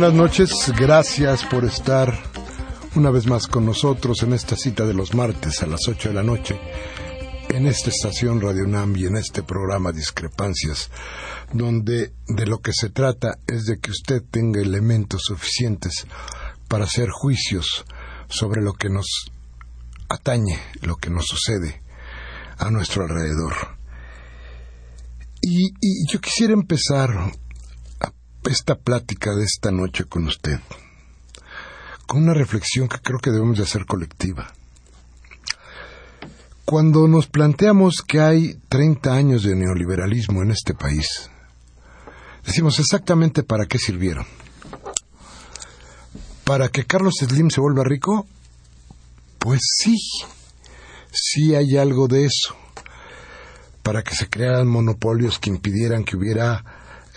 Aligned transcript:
Buenas 0.00 0.14
noches. 0.14 0.50
Gracias 0.78 1.44
por 1.46 1.64
estar 1.64 2.16
una 2.94 3.10
vez 3.10 3.26
más 3.26 3.48
con 3.48 3.66
nosotros 3.66 4.22
en 4.22 4.32
esta 4.32 4.54
cita 4.54 4.86
de 4.86 4.94
los 4.94 5.12
martes 5.12 5.60
a 5.60 5.66
las 5.66 5.80
8 5.88 6.10
de 6.10 6.14
la 6.14 6.22
noche, 6.22 6.56
en 7.48 7.66
esta 7.66 7.90
estación 7.90 8.40
Radio 8.40 8.68
Nam 8.68 8.94
y 8.96 9.06
en 9.06 9.16
este 9.16 9.42
programa 9.42 9.90
Discrepancias, 9.90 10.88
donde 11.52 12.12
de 12.28 12.46
lo 12.46 12.60
que 12.60 12.72
se 12.72 12.90
trata 12.90 13.38
es 13.48 13.64
de 13.64 13.80
que 13.80 13.90
usted 13.90 14.22
tenga 14.30 14.60
elementos 14.60 15.22
suficientes 15.24 16.06
para 16.68 16.84
hacer 16.84 17.08
juicios 17.10 17.84
sobre 18.28 18.62
lo 18.62 18.74
que 18.74 18.90
nos 18.90 19.32
atañe, 20.08 20.60
lo 20.80 20.94
que 20.94 21.10
nos 21.10 21.26
sucede 21.26 21.82
a 22.56 22.70
nuestro 22.70 23.02
alrededor. 23.02 23.76
Y 25.42 25.72
yo 26.08 26.20
quisiera 26.20 26.52
empezar 26.52 27.32
esta 28.44 28.76
plática 28.76 29.34
de 29.34 29.44
esta 29.44 29.70
noche 29.70 30.04
con 30.04 30.26
usted 30.26 30.60
con 32.08 32.22
una 32.22 32.32
reflexión 32.32 32.88
que 32.88 32.98
creo 33.00 33.18
que 33.18 33.30
debemos 33.30 33.58
de 33.58 33.64
hacer 33.64 33.84
colectiva. 33.84 34.54
Cuando 36.64 37.06
nos 37.06 37.26
planteamos 37.26 37.96
que 38.00 38.18
hay 38.18 38.54
30 38.70 39.12
años 39.12 39.42
de 39.42 39.54
neoliberalismo 39.54 40.42
en 40.42 40.50
este 40.50 40.72
país, 40.72 41.30
decimos 42.46 42.78
exactamente 42.78 43.42
para 43.42 43.66
qué 43.66 43.78
sirvieron. 43.78 44.24
¿Para 46.44 46.70
que 46.70 46.86
Carlos 46.86 47.12
Slim 47.20 47.50
se 47.50 47.60
vuelva 47.60 47.84
rico? 47.84 48.26
Pues 49.38 49.60
sí, 49.62 49.94
sí 51.12 51.54
hay 51.54 51.76
algo 51.76 52.08
de 52.08 52.24
eso. 52.24 52.56
Para 53.82 54.02
que 54.02 54.14
se 54.14 54.30
crearan 54.30 54.66
monopolios 54.66 55.38
que 55.38 55.50
impidieran 55.50 56.04
que 56.04 56.16
hubiera 56.16 56.64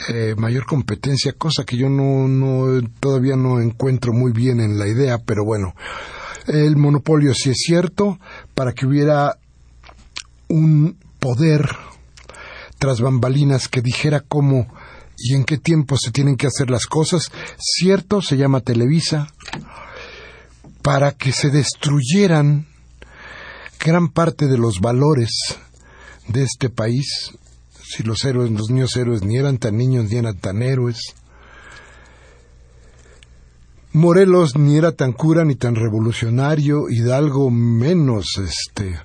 eh, 0.10 0.36
mayor 0.38 0.66
competencia, 0.66 1.34
cosa 1.34 1.64
que 1.64 1.78
yo 1.78 1.90
no, 1.90 2.28
no, 2.28 2.82
todavía 3.00 3.36
no 3.36 3.62
encuentro 3.62 4.14
muy 4.14 4.32
bien 4.32 4.60
en 4.60 4.78
la 4.78 4.88
idea, 4.88 5.20
pero 5.20 5.44
bueno, 5.46 5.74
el 6.48 6.76
monopolio 6.76 7.34
sí 7.34 7.52
es 7.52 7.58
cierto, 7.58 8.20
para 8.56 8.74
que 8.74 8.86
hubiera 8.86 9.38
un 10.48 10.98
poder 11.20 11.70
tras 12.80 13.00
bambalinas 13.00 13.68
que 13.68 13.82
dijera 13.82 14.22
cómo 14.22 14.68
y 15.18 15.36
en 15.36 15.44
qué 15.44 15.58
tiempo 15.58 15.98
se 15.98 16.12
tienen 16.12 16.36
que 16.36 16.48
hacer 16.48 16.72
las 16.72 16.88
cosas, 16.88 17.32
cierto, 17.60 18.22
se 18.22 18.38
llama 18.38 18.62
Televisa, 18.62 19.28
para 20.82 21.12
que 21.12 21.32
se 21.32 21.52
destruyeran 21.52 22.68
gran 23.80 24.10
parte 24.10 24.48
de 24.48 24.58
los 24.58 24.80
valores 24.80 25.30
de 26.28 26.44
este 26.44 26.70
país, 26.70 27.32
si 27.91 28.03
los 28.03 28.24
héroes, 28.24 28.50
los 28.52 28.69
niños 28.69 28.96
héroes 28.96 29.22
ni 29.22 29.38
eran 29.38 29.57
tan 29.57 29.75
niños 29.75 30.09
ni 30.09 30.18
eran 30.18 30.38
tan 30.38 30.62
héroes. 30.62 31.13
Morelos 33.91 34.56
ni 34.56 34.78
era 34.78 34.94
tan 34.94 35.12
cura 35.12 35.44
ni 35.44 35.56
tan 35.56 35.75
revolucionario, 35.75 36.90
Hidalgo 36.90 37.52
menos, 37.52 38.38
este. 38.38 38.97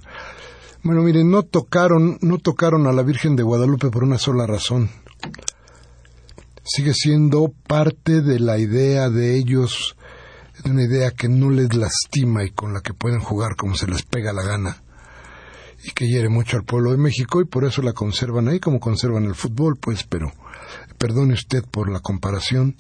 Bueno, 0.84 1.02
miren, 1.02 1.32
no 1.32 1.42
tocaron, 1.42 2.19
no 2.20 2.38
tocaron 2.38 2.86
a 2.86 2.92
la 2.92 3.02
Virgen 3.02 3.34
de 3.34 3.42
Guadalupe 3.42 3.91
por 3.91 4.04
una 4.04 4.19
sola 4.19 4.47
razón. 4.47 4.88
Sigue 6.62 6.94
siendo 6.94 7.53
parte 7.66 8.22
de 8.22 8.38
la 8.38 8.58
idea 8.58 9.10
de 9.10 9.36
ellos, 9.36 9.97
de 10.62 10.70
una 10.70 10.84
idea 10.84 11.10
que 11.10 11.28
no 11.28 11.50
les 11.50 11.74
lastima 11.74 12.44
y 12.44 12.50
con 12.50 12.72
la 12.72 12.82
que 12.82 12.94
pueden 12.94 13.18
jugar 13.18 13.56
como 13.56 13.74
se 13.74 13.88
les 13.88 14.03
pega 14.03 14.32
la 14.32 14.44
gana 14.44 14.85
y 15.86 15.92
que 15.92 16.08
hiere 16.08 16.28
mucho 16.28 16.56
al 16.56 16.64
pueblo 16.64 16.91
de 16.91 16.98
México 16.98 17.41
y 17.41 17.44
por 17.44 17.64
eso 17.64 17.80
la 17.80 17.92
conservan 17.92 18.48
ahí 18.48 18.58
como 18.58 18.80
conservan 18.80 19.24
el 19.24 19.34
fútbol, 19.34 19.76
pues, 19.76 20.02
pero 20.04 20.32
perdone 20.98 21.34
usted 21.34 21.64
por 21.64 21.91
la 21.91 22.00
comparación, 22.00 22.74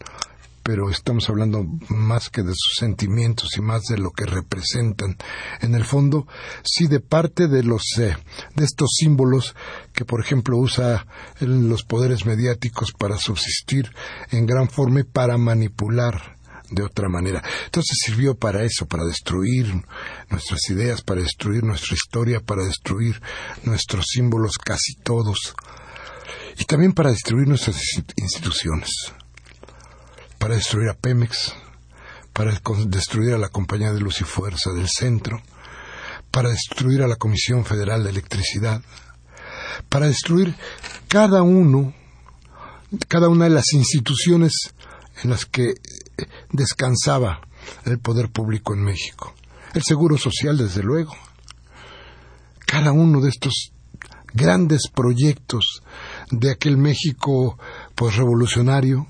pero 0.64 0.90
estamos 0.90 1.30
hablando 1.30 1.64
más 1.88 2.28
que 2.28 2.42
de 2.42 2.52
sus 2.52 2.74
sentimientos 2.80 3.56
y 3.56 3.60
más 3.60 3.84
de 3.84 3.98
lo 3.98 4.10
que 4.10 4.26
representan. 4.26 5.16
En 5.60 5.76
el 5.76 5.84
fondo, 5.84 6.26
sí 6.64 6.88
de 6.88 6.98
parte 6.98 7.46
de 7.46 7.62
los 7.62 7.84
eh, 7.98 8.16
de 8.56 8.64
estos 8.64 8.90
símbolos 8.98 9.54
que, 9.92 10.04
por 10.04 10.20
ejemplo, 10.20 10.58
usa 10.58 11.06
los 11.38 11.84
poderes 11.84 12.26
mediáticos 12.26 12.92
para 12.98 13.16
subsistir 13.16 13.92
en 14.32 14.46
gran 14.46 14.68
forma 14.68 15.00
y 15.00 15.04
para 15.04 15.38
manipular 15.38 16.36
de 16.70 16.82
otra 16.82 17.08
manera. 17.08 17.42
Entonces 17.64 17.98
sirvió 18.04 18.34
para 18.34 18.64
eso, 18.64 18.86
para 18.86 19.04
destruir 19.04 19.84
nuestras 20.30 20.68
ideas, 20.70 21.02
para 21.02 21.22
destruir 21.22 21.64
nuestra 21.64 21.94
historia, 21.94 22.40
para 22.40 22.64
destruir 22.64 23.20
nuestros 23.64 24.06
símbolos 24.12 24.52
casi 24.58 24.94
todos. 25.02 25.54
Y 26.58 26.64
también 26.64 26.92
para 26.92 27.10
destruir 27.10 27.46
nuestras 27.46 27.76
instituciones. 28.16 28.90
Para 30.38 30.54
destruir 30.54 30.88
a 30.88 30.94
Pemex, 30.94 31.54
para 32.32 32.60
destruir 32.86 33.34
a 33.34 33.38
la 33.38 33.48
Compañía 33.48 33.92
de 33.92 34.00
Luz 34.00 34.20
y 34.20 34.24
Fuerza 34.24 34.70
del 34.72 34.88
Centro, 34.88 35.42
para 36.30 36.50
destruir 36.50 37.02
a 37.02 37.08
la 37.08 37.16
Comisión 37.16 37.64
Federal 37.64 38.04
de 38.04 38.10
Electricidad, 38.10 38.82
para 39.88 40.06
destruir 40.06 40.54
cada 41.08 41.42
uno, 41.42 41.94
cada 43.08 43.28
una 43.28 43.44
de 43.44 43.50
las 43.50 43.72
instituciones 43.72 44.52
en 45.22 45.30
las 45.30 45.46
que 45.46 45.74
descansaba 46.50 47.40
el 47.84 47.98
poder 47.98 48.30
público 48.30 48.74
en 48.74 48.82
México. 48.82 49.34
El 49.74 49.82
Seguro 49.82 50.16
Social, 50.16 50.56
desde 50.56 50.82
luego. 50.82 51.14
Cada 52.66 52.92
uno 52.92 53.20
de 53.20 53.28
estos 53.28 53.72
grandes 54.32 54.88
proyectos 54.88 55.82
de 56.30 56.50
aquel 56.50 56.76
México 56.76 57.58
revolucionario 57.96 59.06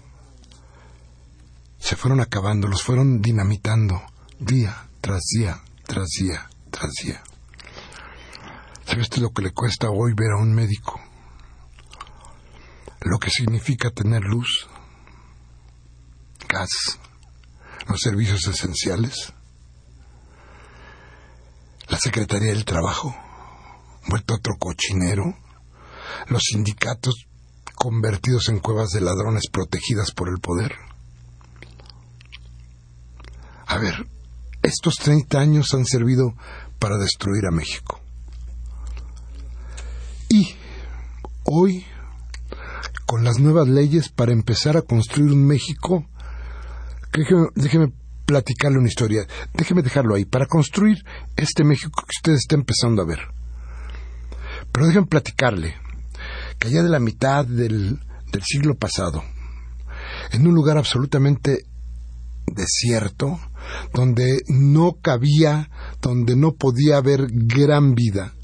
se 1.79 1.97
fueron 1.97 2.21
acabando, 2.21 2.69
los 2.69 2.83
fueron 2.83 3.21
dinamitando 3.21 4.03
día 4.39 4.89
tras 5.01 5.23
día, 5.37 5.63
tras 5.87 6.09
día, 6.19 6.49
tras 6.71 6.91
día. 7.03 7.23
¿Sabe 8.85 9.03
usted 9.03 9.23
lo 9.23 9.31
que 9.31 9.43
le 9.43 9.53
cuesta 9.53 9.91
hoy 9.91 10.13
ver 10.15 10.33
a 10.33 10.43
un 10.43 10.55
médico? 10.55 11.01
Lo 13.01 13.19
que 13.19 13.31
significa 13.31 13.91
tener 13.91 14.23
luz, 14.23 14.69
gas, 16.49 16.99
los 17.89 18.01
servicios 18.01 18.47
esenciales, 18.47 19.33
la 21.89 21.99
Secretaría 21.99 22.53
del 22.53 22.65
Trabajo, 22.65 23.15
vuelto 24.09 24.35
otro 24.35 24.57
cochinero, 24.59 25.37
los 26.29 26.43
sindicatos 26.43 27.27
convertidos 27.75 28.49
en 28.49 28.59
cuevas 28.59 28.91
de 28.91 29.01
ladrones 29.01 29.45
protegidas 29.53 30.11
por 30.13 30.29
el 30.29 30.39
poder. 30.39 30.75
A 33.67 33.79
ver, 33.79 34.07
estos 34.63 34.95
30 34.95 35.39
años 35.39 35.75
han 35.75 35.85
servido 35.85 36.35
para 36.79 36.97
destruir 36.99 37.47
a 37.47 37.55
México. 37.55 38.01
Y 40.29 40.57
hoy, 41.45 41.85
con 43.07 43.23
las 43.23 43.39
nuevas 43.39 43.69
leyes 43.69 44.09
para 44.09 44.33
empezar 44.33 44.77
a 44.77 44.83
construir 44.83 45.33
un 45.33 45.47
México, 45.47 46.07
déjeme, 47.55 47.93
platicarle 48.25 48.79
una 48.79 48.89
historia, 48.89 49.27
déjeme 49.55 49.83
dejarlo 49.83 50.15
ahí, 50.15 50.25
para 50.25 50.47
construir 50.47 51.05
este 51.37 51.65
México 51.65 52.03
que 52.03 52.17
usted 52.17 52.33
está 52.33 52.57
empezando 52.57 53.03
a 53.03 53.07
ver. 53.07 53.21
Pero 54.73 54.87
déjenme 54.87 55.07
platicarle 55.07 55.77
que 56.59 56.69
allá 56.69 56.83
de 56.83 56.89
la 56.89 56.99
mitad 56.99 57.45
del, 57.45 58.01
del 58.33 58.43
siglo 58.43 58.75
pasado, 58.75 59.23
en 60.33 60.47
un 60.47 60.55
lugar 60.55 60.77
absolutamente 60.77 61.67
desierto, 62.47 63.39
donde 63.93 64.43
no 64.49 64.99
cabía, 65.01 65.71
donde 66.01 66.37
no 66.37 66.53
podía 66.53 66.97
haber 66.97 67.27
gran 67.31 67.95
vida, 67.95 68.35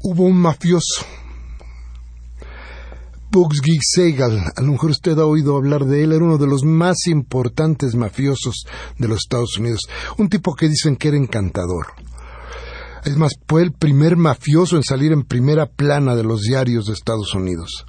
hubo 0.00 0.24
un 0.24 0.38
mafioso, 0.40 1.04
Bugsy 3.30 3.78
Segal, 3.82 4.52
a 4.56 4.62
lo 4.62 4.72
mejor 4.72 4.90
usted 4.90 5.18
ha 5.18 5.26
oído 5.26 5.56
hablar 5.56 5.84
de 5.84 6.02
él, 6.02 6.12
era 6.12 6.24
uno 6.24 6.38
de 6.38 6.46
los 6.46 6.64
más 6.64 7.06
importantes 7.06 7.94
mafiosos 7.94 8.64
de 8.96 9.06
los 9.06 9.18
Estados 9.18 9.58
Unidos, 9.58 9.80
un 10.16 10.30
tipo 10.30 10.54
que 10.54 10.68
dicen 10.68 10.96
que 10.96 11.08
era 11.08 11.18
encantador. 11.18 11.88
Es 13.04 13.16
más, 13.16 13.32
fue 13.46 13.62
el 13.62 13.72
primer 13.72 14.16
mafioso 14.16 14.76
en 14.76 14.82
salir 14.82 15.12
en 15.12 15.24
primera 15.24 15.66
plana 15.66 16.16
de 16.16 16.24
los 16.24 16.42
diarios 16.42 16.86
de 16.86 16.94
Estados 16.94 17.34
Unidos. 17.34 17.84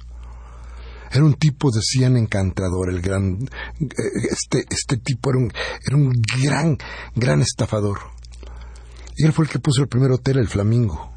Era 1.10 1.24
un 1.24 1.34
tipo, 1.34 1.70
decían, 1.70 2.16
encantador, 2.16 2.90
el 2.90 3.00
gran... 3.00 3.38
Este, 3.80 4.64
este 4.70 4.98
tipo 4.98 5.30
era 5.30 5.38
un, 5.38 5.52
era 5.84 5.96
un 5.96 6.12
gran, 6.38 6.78
gran 7.16 7.40
estafador. 7.40 7.98
Y 9.16 9.24
él 9.24 9.32
fue 9.32 9.46
el 9.46 9.50
que 9.50 9.58
puso 9.58 9.82
el 9.82 9.88
primer 9.88 10.12
hotel, 10.12 10.38
el 10.38 10.48
Flamingo, 10.48 11.12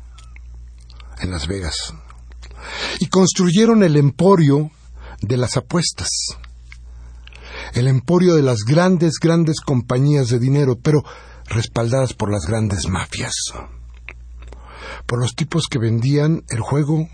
en 1.20 1.30
Las 1.30 1.48
Vegas. 1.48 1.94
Y 3.00 3.08
construyeron 3.08 3.84
el 3.84 3.98
emporio 3.98 4.72
de 5.22 5.38
las 5.38 5.58
apuestas. 5.58 6.10
El 7.74 7.88
emporio 7.88 8.36
de 8.36 8.44
las 8.44 8.60
grandes, 8.68 9.14
grandes 9.22 9.60
compañías 9.60 10.28
de 10.28 10.40
dinero, 10.40 10.78
pero 10.82 11.04
respaldadas 11.46 12.14
por 12.14 12.32
las 12.32 12.46
grandes 12.46 12.88
mafias. 12.88 13.34
Por 15.06 15.20
los 15.20 15.36
tipos 15.36 15.68
que 15.70 15.80
vendían 15.80 16.44
el 16.50 16.60
juego, 16.60 17.08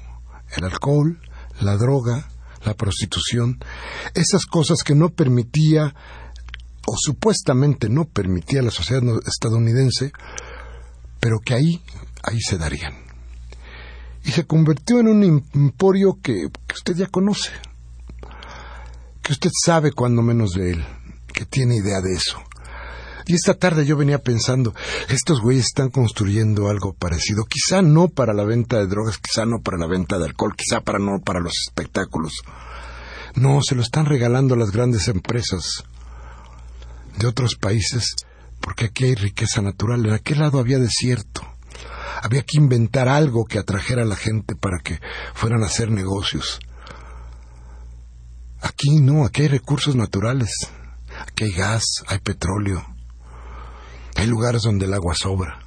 el 0.55 0.63
alcohol, 0.65 1.21
la 1.61 1.77
droga, 1.77 2.29
la 2.65 2.73
prostitución, 2.73 3.59
esas 4.13 4.45
cosas 4.45 4.83
que 4.83 4.95
no 4.95 5.09
permitía 5.09 5.93
o 6.85 6.95
supuestamente 6.97 7.89
no 7.89 8.05
permitía 8.05 8.61
la 8.61 8.71
sociedad 8.71 9.03
estadounidense, 9.25 10.11
pero 11.19 11.39
que 11.39 11.53
ahí, 11.53 11.83
ahí 12.23 12.39
se 12.41 12.57
darían. 12.57 13.08
Y 14.29 14.31
se 14.31 14.45
convirtió 14.45 14.99
en 14.99 15.07
un 15.07 15.43
emporio 15.55 16.19
que, 16.21 16.51
usted 16.71 16.95
ya 16.95 17.07
conoce, 17.07 17.49
que 19.23 19.31
usted 19.31 19.49
sabe 19.65 19.91
cuando 19.91 20.21
menos 20.21 20.51
de 20.51 20.73
él, 20.73 20.85
que 21.33 21.45
tiene 21.45 21.77
idea 21.77 21.99
de 21.99 22.13
eso. 22.13 22.37
Y 23.25 23.33
esta 23.33 23.55
tarde 23.55 23.87
yo 23.87 23.97
venía 23.97 24.19
pensando, 24.19 24.75
estos 25.09 25.41
güeyes 25.41 25.65
están 25.65 25.89
construyendo 25.89 26.69
algo 26.69 26.93
parecido, 26.93 27.45
quizá 27.45 27.81
no 27.81 28.07
para 28.07 28.35
la 28.35 28.43
venta 28.43 28.77
de 28.77 28.85
drogas, 28.85 29.17
quizá 29.17 29.47
no 29.47 29.61
para 29.61 29.79
la 29.79 29.87
venta 29.87 30.19
de 30.19 30.25
alcohol, 30.25 30.55
quizá 30.55 30.81
para 30.81 30.99
no 30.99 31.19
para 31.21 31.39
los 31.39 31.53
espectáculos. 31.67 32.33
No, 33.33 33.63
se 33.63 33.73
lo 33.73 33.81
están 33.81 34.05
regalando 34.05 34.53
a 34.53 34.57
las 34.59 34.69
grandes 34.69 35.07
empresas 35.07 35.85
de 37.17 37.25
otros 37.25 37.55
países, 37.55 38.13
porque 38.61 38.85
aquí 38.85 39.05
hay 39.05 39.15
riqueza 39.15 39.63
natural, 39.63 40.05
en 40.05 40.13
aquel 40.13 40.37
lado 40.37 40.59
había 40.59 40.77
desierto. 40.77 41.41
Había 42.21 42.43
que 42.43 42.57
inventar 42.57 43.07
algo 43.07 43.45
que 43.45 43.59
atrajera 43.59 44.03
a 44.03 44.05
la 44.05 44.15
gente 44.15 44.55
para 44.55 44.79
que 44.79 44.99
fueran 45.33 45.63
a 45.63 45.67
hacer 45.67 45.89
negocios. 45.89 46.59
Aquí 48.61 48.99
no, 48.99 49.25
aquí 49.25 49.43
hay 49.43 49.47
recursos 49.47 49.95
naturales. 49.95 50.51
Aquí 51.21 51.45
hay 51.45 51.51
gas, 51.51 51.83
hay 52.07 52.19
petróleo. 52.19 52.85
Hay 54.15 54.27
lugares 54.27 54.63
donde 54.63 54.85
el 54.85 54.93
agua 54.93 55.15
sobra. 55.15 55.59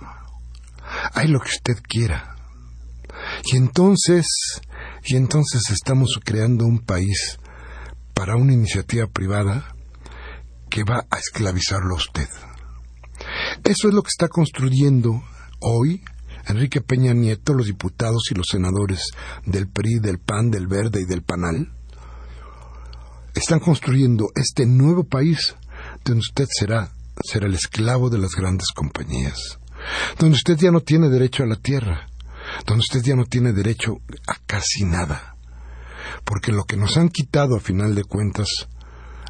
Hay 1.14 1.28
lo 1.28 1.40
que 1.40 1.50
usted 1.50 1.82
quiera. 1.82 2.36
Y 3.44 3.56
entonces, 3.56 4.26
y 5.04 5.16
entonces 5.16 5.70
estamos 5.70 6.18
creando 6.22 6.66
un 6.66 6.80
país 6.80 7.38
para 8.14 8.36
una 8.36 8.52
iniciativa 8.52 9.06
privada 9.06 9.74
que 10.68 10.84
va 10.84 11.06
a 11.10 11.18
esclavizarlo 11.18 11.94
a 11.94 11.98
usted. 11.98 12.28
Eso 13.64 13.88
es 13.88 13.94
lo 13.94 14.02
que 14.02 14.08
está 14.08 14.28
construyendo 14.28 15.22
hoy 15.60 16.02
Enrique 16.46 16.80
Peña 16.80 17.12
Nieto, 17.12 17.54
los 17.54 17.66
diputados 17.66 18.22
y 18.30 18.34
los 18.34 18.46
senadores 18.50 19.10
del 19.46 19.68
PRI, 19.68 19.98
del 20.00 20.18
PAN, 20.18 20.50
del 20.50 20.66
Verde 20.66 21.00
y 21.02 21.04
del 21.04 21.22
PANAL. 21.22 21.72
Están 23.34 23.60
construyendo 23.60 24.28
este 24.34 24.66
nuevo 24.66 25.04
país 25.04 25.54
donde 26.04 26.20
usted 26.20 26.46
será, 26.50 26.92
el 27.34 27.54
esclavo 27.54 28.10
de 28.10 28.18
las 28.18 28.34
grandes 28.34 28.68
compañías, 28.74 29.58
donde 30.18 30.36
usted 30.36 30.56
ya 30.56 30.70
no 30.70 30.80
tiene 30.80 31.08
derecho 31.08 31.42
a 31.42 31.46
la 31.46 31.56
tierra, 31.56 32.08
donde 32.66 32.80
usted 32.80 33.02
ya 33.02 33.16
no 33.16 33.24
tiene 33.24 33.52
derecho 33.52 34.00
a 34.26 34.34
casi 34.46 34.84
nada, 34.84 35.36
porque 36.24 36.52
lo 36.52 36.64
que 36.64 36.76
nos 36.76 36.96
han 36.96 37.08
quitado 37.08 37.56
a 37.56 37.60
final 37.60 37.94
de 37.94 38.04
cuentas, 38.04 38.48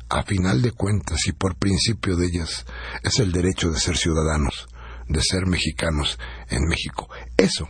a 0.09 0.23
final 0.23 0.63
de 0.63 0.73
cuentas 0.73 1.27
y 1.27 1.33
por 1.33 1.57
principio 1.57 2.17
de 2.17 2.27
ellas, 2.27 2.67
es 3.03 3.19
el 3.19 3.33
derecho 3.33 3.71
de 3.71 3.79
ser 3.79 3.97
ciudadanos, 3.97 4.69
de 5.09 5.21
ser 5.23 5.47
mexicanos 5.47 6.19
en 6.49 6.65
México. 6.67 7.09
Eso 7.37 7.69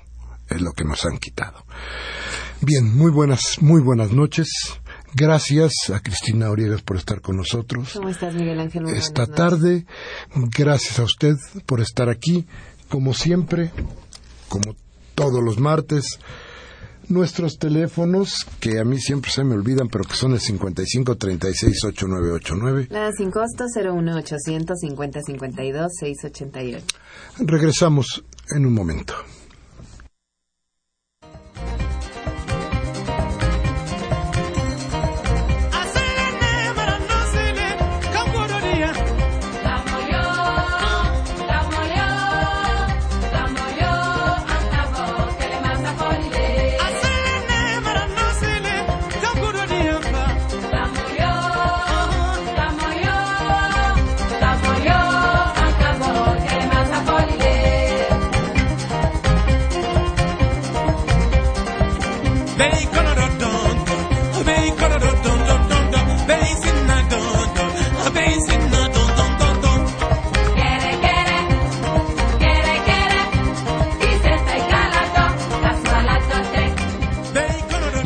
es 0.48 0.60
lo 0.60 0.72
que 0.72 0.84
nos 0.84 1.04
han 1.04 1.18
quitado. 1.18 1.64
Bien, 2.60 2.96
muy 2.96 3.10
buenas, 3.10 3.60
muy 3.60 3.80
buenas 3.80 4.12
noches. 4.12 4.48
Gracias 5.14 5.72
a 5.92 6.00
Cristina 6.00 6.50
Oriegas 6.50 6.82
por 6.82 6.96
estar 6.96 7.20
con 7.20 7.36
nosotros. 7.36 7.92
¿Cómo 7.92 8.08
estás, 8.08 8.34
Miguel 8.34 8.60
Ángel? 8.60 8.84
Muy 8.84 8.92
Esta 8.92 9.26
tarde, 9.26 9.84
gracias 10.56 10.98
a 10.98 11.02
usted 11.02 11.34
por 11.66 11.80
estar 11.80 12.08
aquí, 12.08 12.46
como 12.88 13.12
siempre, 13.14 13.70
como 14.48 14.76
todos 15.14 15.42
los 15.42 15.58
martes. 15.58 16.18
Nuestros 17.12 17.58
teléfonos, 17.58 18.46
que 18.58 18.80
a 18.80 18.84
mí 18.84 18.98
siempre 18.98 19.30
se 19.30 19.44
me 19.44 19.54
olvidan, 19.54 19.88
pero 19.88 20.02
que 20.02 20.14
son 20.14 20.32
el 20.32 20.40
55 20.40 21.14
36 21.18 21.84
8989. 21.84 22.88
Nada 22.90 23.10
sin 23.12 23.30
costo, 23.30 23.66
01800 23.66 24.78
50 24.80 25.20
52 25.20 25.92
688. 26.00 26.86
Regresamos 27.40 28.24
en 28.56 28.64
un 28.64 28.72
momento. 28.72 29.12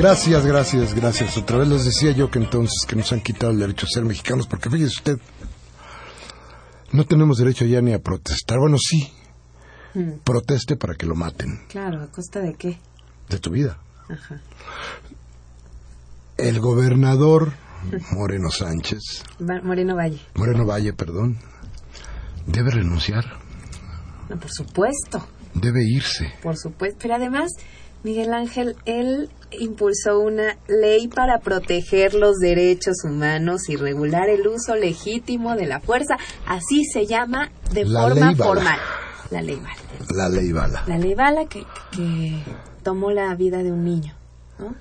Gracias, 0.06 0.46
gracias, 0.46 0.94
gracias. 0.94 1.36
Otra 1.36 1.58
vez 1.58 1.66
les 1.66 1.84
decía 1.84 2.12
yo 2.12 2.30
que 2.30 2.38
entonces 2.38 2.86
que 2.86 2.94
nos 2.94 3.10
han 3.12 3.20
quitado 3.22 3.50
el 3.50 3.58
derecho 3.58 3.86
a 3.86 3.88
ser 3.92 4.04
mexicanos, 4.04 4.46
porque 4.46 4.70
fíjese 4.70 4.94
usted, 4.98 5.18
no 6.92 7.04
tenemos 7.06 7.38
derecho 7.38 7.64
ya 7.64 7.80
ni 7.80 7.92
a 7.92 7.98
protestar. 7.98 8.58
Bueno, 8.60 8.76
sí, 8.78 9.12
Mm, 9.94 10.18
proteste 10.22 10.76
para 10.76 10.94
que 10.94 11.06
lo 11.06 11.16
maten, 11.16 11.58
Claro, 11.68 12.02
¿a 12.02 12.06
costa 12.06 12.38
de 12.38 12.54
qué? 12.54 12.78
de 13.30 13.38
tu 13.40 13.50
vida. 13.50 13.78
Ajá. 14.08 14.40
El 16.36 16.60
gobernador 16.60 17.54
Moreno 18.12 18.50
Sánchez, 18.52 19.24
Va- 19.40 19.60
Moreno 19.62 19.96
Valle. 19.96 20.20
Moreno 20.36 20.64
Valle, 20.66 20.92
perdón, 20.92 21.38
debe 22.46 22.70
renunciar, 22.70 23.24
No, 24.28 24.38
por 24.38 24.52
supuesto, 24.52 25.26
debe 25.54 25.82
irse. 25.84 26.32
por 26.44 26.56
supuesto. 26.56 26.96
Pero 27.02 27.16
además, 27.16 27.50
Miguel 28.04 28.32
Ángel, 28.34 28.76
él 28.84 29.30
impulsó 29.50 30.20
una 30.20 30.56
ley 30.68 31.08
para 31.08 31.38
proteger 31.40 32.14
los 32.14 32.36
derechos 32.36 32.96
humanos 33.04 33.68
y 33.68 33.76
regular 33.76 34.28
el 34.28 34.46
uso 34.46 34.74
legítimo 34.74 35.56
de 35.56 35.66
la 35.66 35.80
fuerza. 35.80 36.16
Así 36.46 36.84
se 36.84 37.06
llama 37.06 37.50
de 37.72 37.84
forma 37.84 38.34
formal. 38.34 38.78
La 39.30 39.42
ley 39.42 39.56
Bala. 39.56 39.76
La 40.14 40.28
ley 40.28 40.52
Bala. 40.52 40.84
La 40.86 40.98
ley 40.98 41.14
Bala 41.14 41.46
que, 41.46 41.64
que 41.92 42.42
tomó 42.82 43.10
la 43.10 43.34
vida 43.34 43.62
de 43.62 43.72
un 43.72 43.84
niño. 43.84 44.14
¿no? 44.58 44.74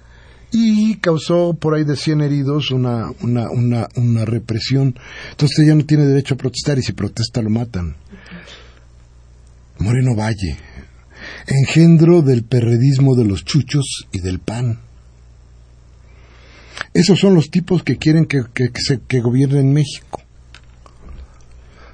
y 0.58 0.96
causó 1.00 1.54
por 1.54 1.76
ahí 1.76 1.84
de 1.84 1.98
100 1.98 2.22
heridos 2.22 2.72
una, 2.72 3.12
una, 3.22 3.50
una, 3.50 3.90
una 3.96 4.24
represión. 4.24 4.96
Entonces 5.32 5.60
ella 5.60 5.76
no 5.76 5.86
tiene 5.86 6.06
derecho 6.06 6.36
a 6.36 6.38
protestar 6.38 6.78
y 6.78 6.82
si 6.82 6.94
protesta 6.94 7.42
lo 7.42 7.50
matan. 7.50 7.98
Moreno 9.80 10.16
Valle, 10.16 10.58
engendro 11.48 12.22
del 12.22 12.44
perredismo 12.44 13.16
de 13.16 13.26
los 13.26 13.44
chuchos 13.46 14.08
y 14.12 14.20
del 14.20 14.40
pan. 14.40 14.80
Esos 16.94 17.20
son 17.20 17.36
los 17.36 17.50
tipos 17.50 17.84
que 17.84 17.98
quieren 17.98 18.26
que, 18.26 18.44
que, 18.54 18.70
se, 18.76 19.00
que 19.08 19.20
gobiernen 19.22 19.74
México. 19.74 20.22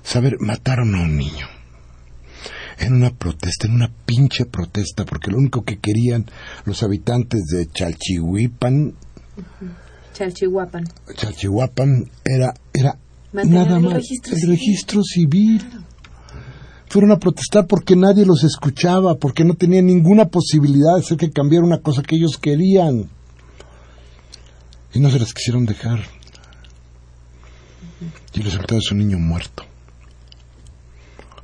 Saber, 0.04 0.38
mataron 0.40 0.96
a 0.96 1.02
un 1.02 1.18
niño. 1.18 1.48
En 2.80 2.94
una 2.94 3.12
protesta, 3.12 3.68
en 3.68 3.76
una 3.76 3.92
pinche 4.06 4.46
protesta, 4.46 5.06
porque 5.06 5.30
lo 5.30 5.38
único 5.38 5.64
que 5.64 5.78
querían 5.78 6.26
los 6.66 6.82
habitantes 6.82 7.46
de 7.46 7.68
Chalchihuipan. 7.68 8.94
Chalchihuapan. 10.14 10.84
Chalchihuapan 11.16 12.10
era, 12.26 12.54
era 12.74 12.98
nada 13.34 13.80
más 13.80 14.04
el 14.32 14.48
registro 14.48 15.04
civil 15.04 15.62
fueron 16.92 17.12
a 17.14 17.20
protestar 17.20 17.68
porque 17.68 17.96
nadie 17.96 18.26
los 18.26 18.44
escuchaba, 18.44 19.16
porque 19.16 19.46
no 19.46 19.54
tenían 19.54 19.86
ninguna 19.86 20.26
posibilidad 20.26 20.96
de 20.96 21.00
hacer 21.00 21.18
que 21.18 21.32
cambiara 21.32 21.66
una 21.66 21.80
cosa 21.80 22.04
que 22.04 22.18
ellos 22.18 22.38
querían. 22.38 23.10
Y 24.94 25.00
no 25.00 25.10
se 25.10 25.18
las 25.20 25.34
quisieron 25.34 25.66
dejar. 25.66 26.02
Y 28.34 28.40
el 28.40 28.44
resultado 28.44 28.80
es 28.80 28.92
un 28.92 28.98
niño 28.98 29.20
muerto. 29.20 29.64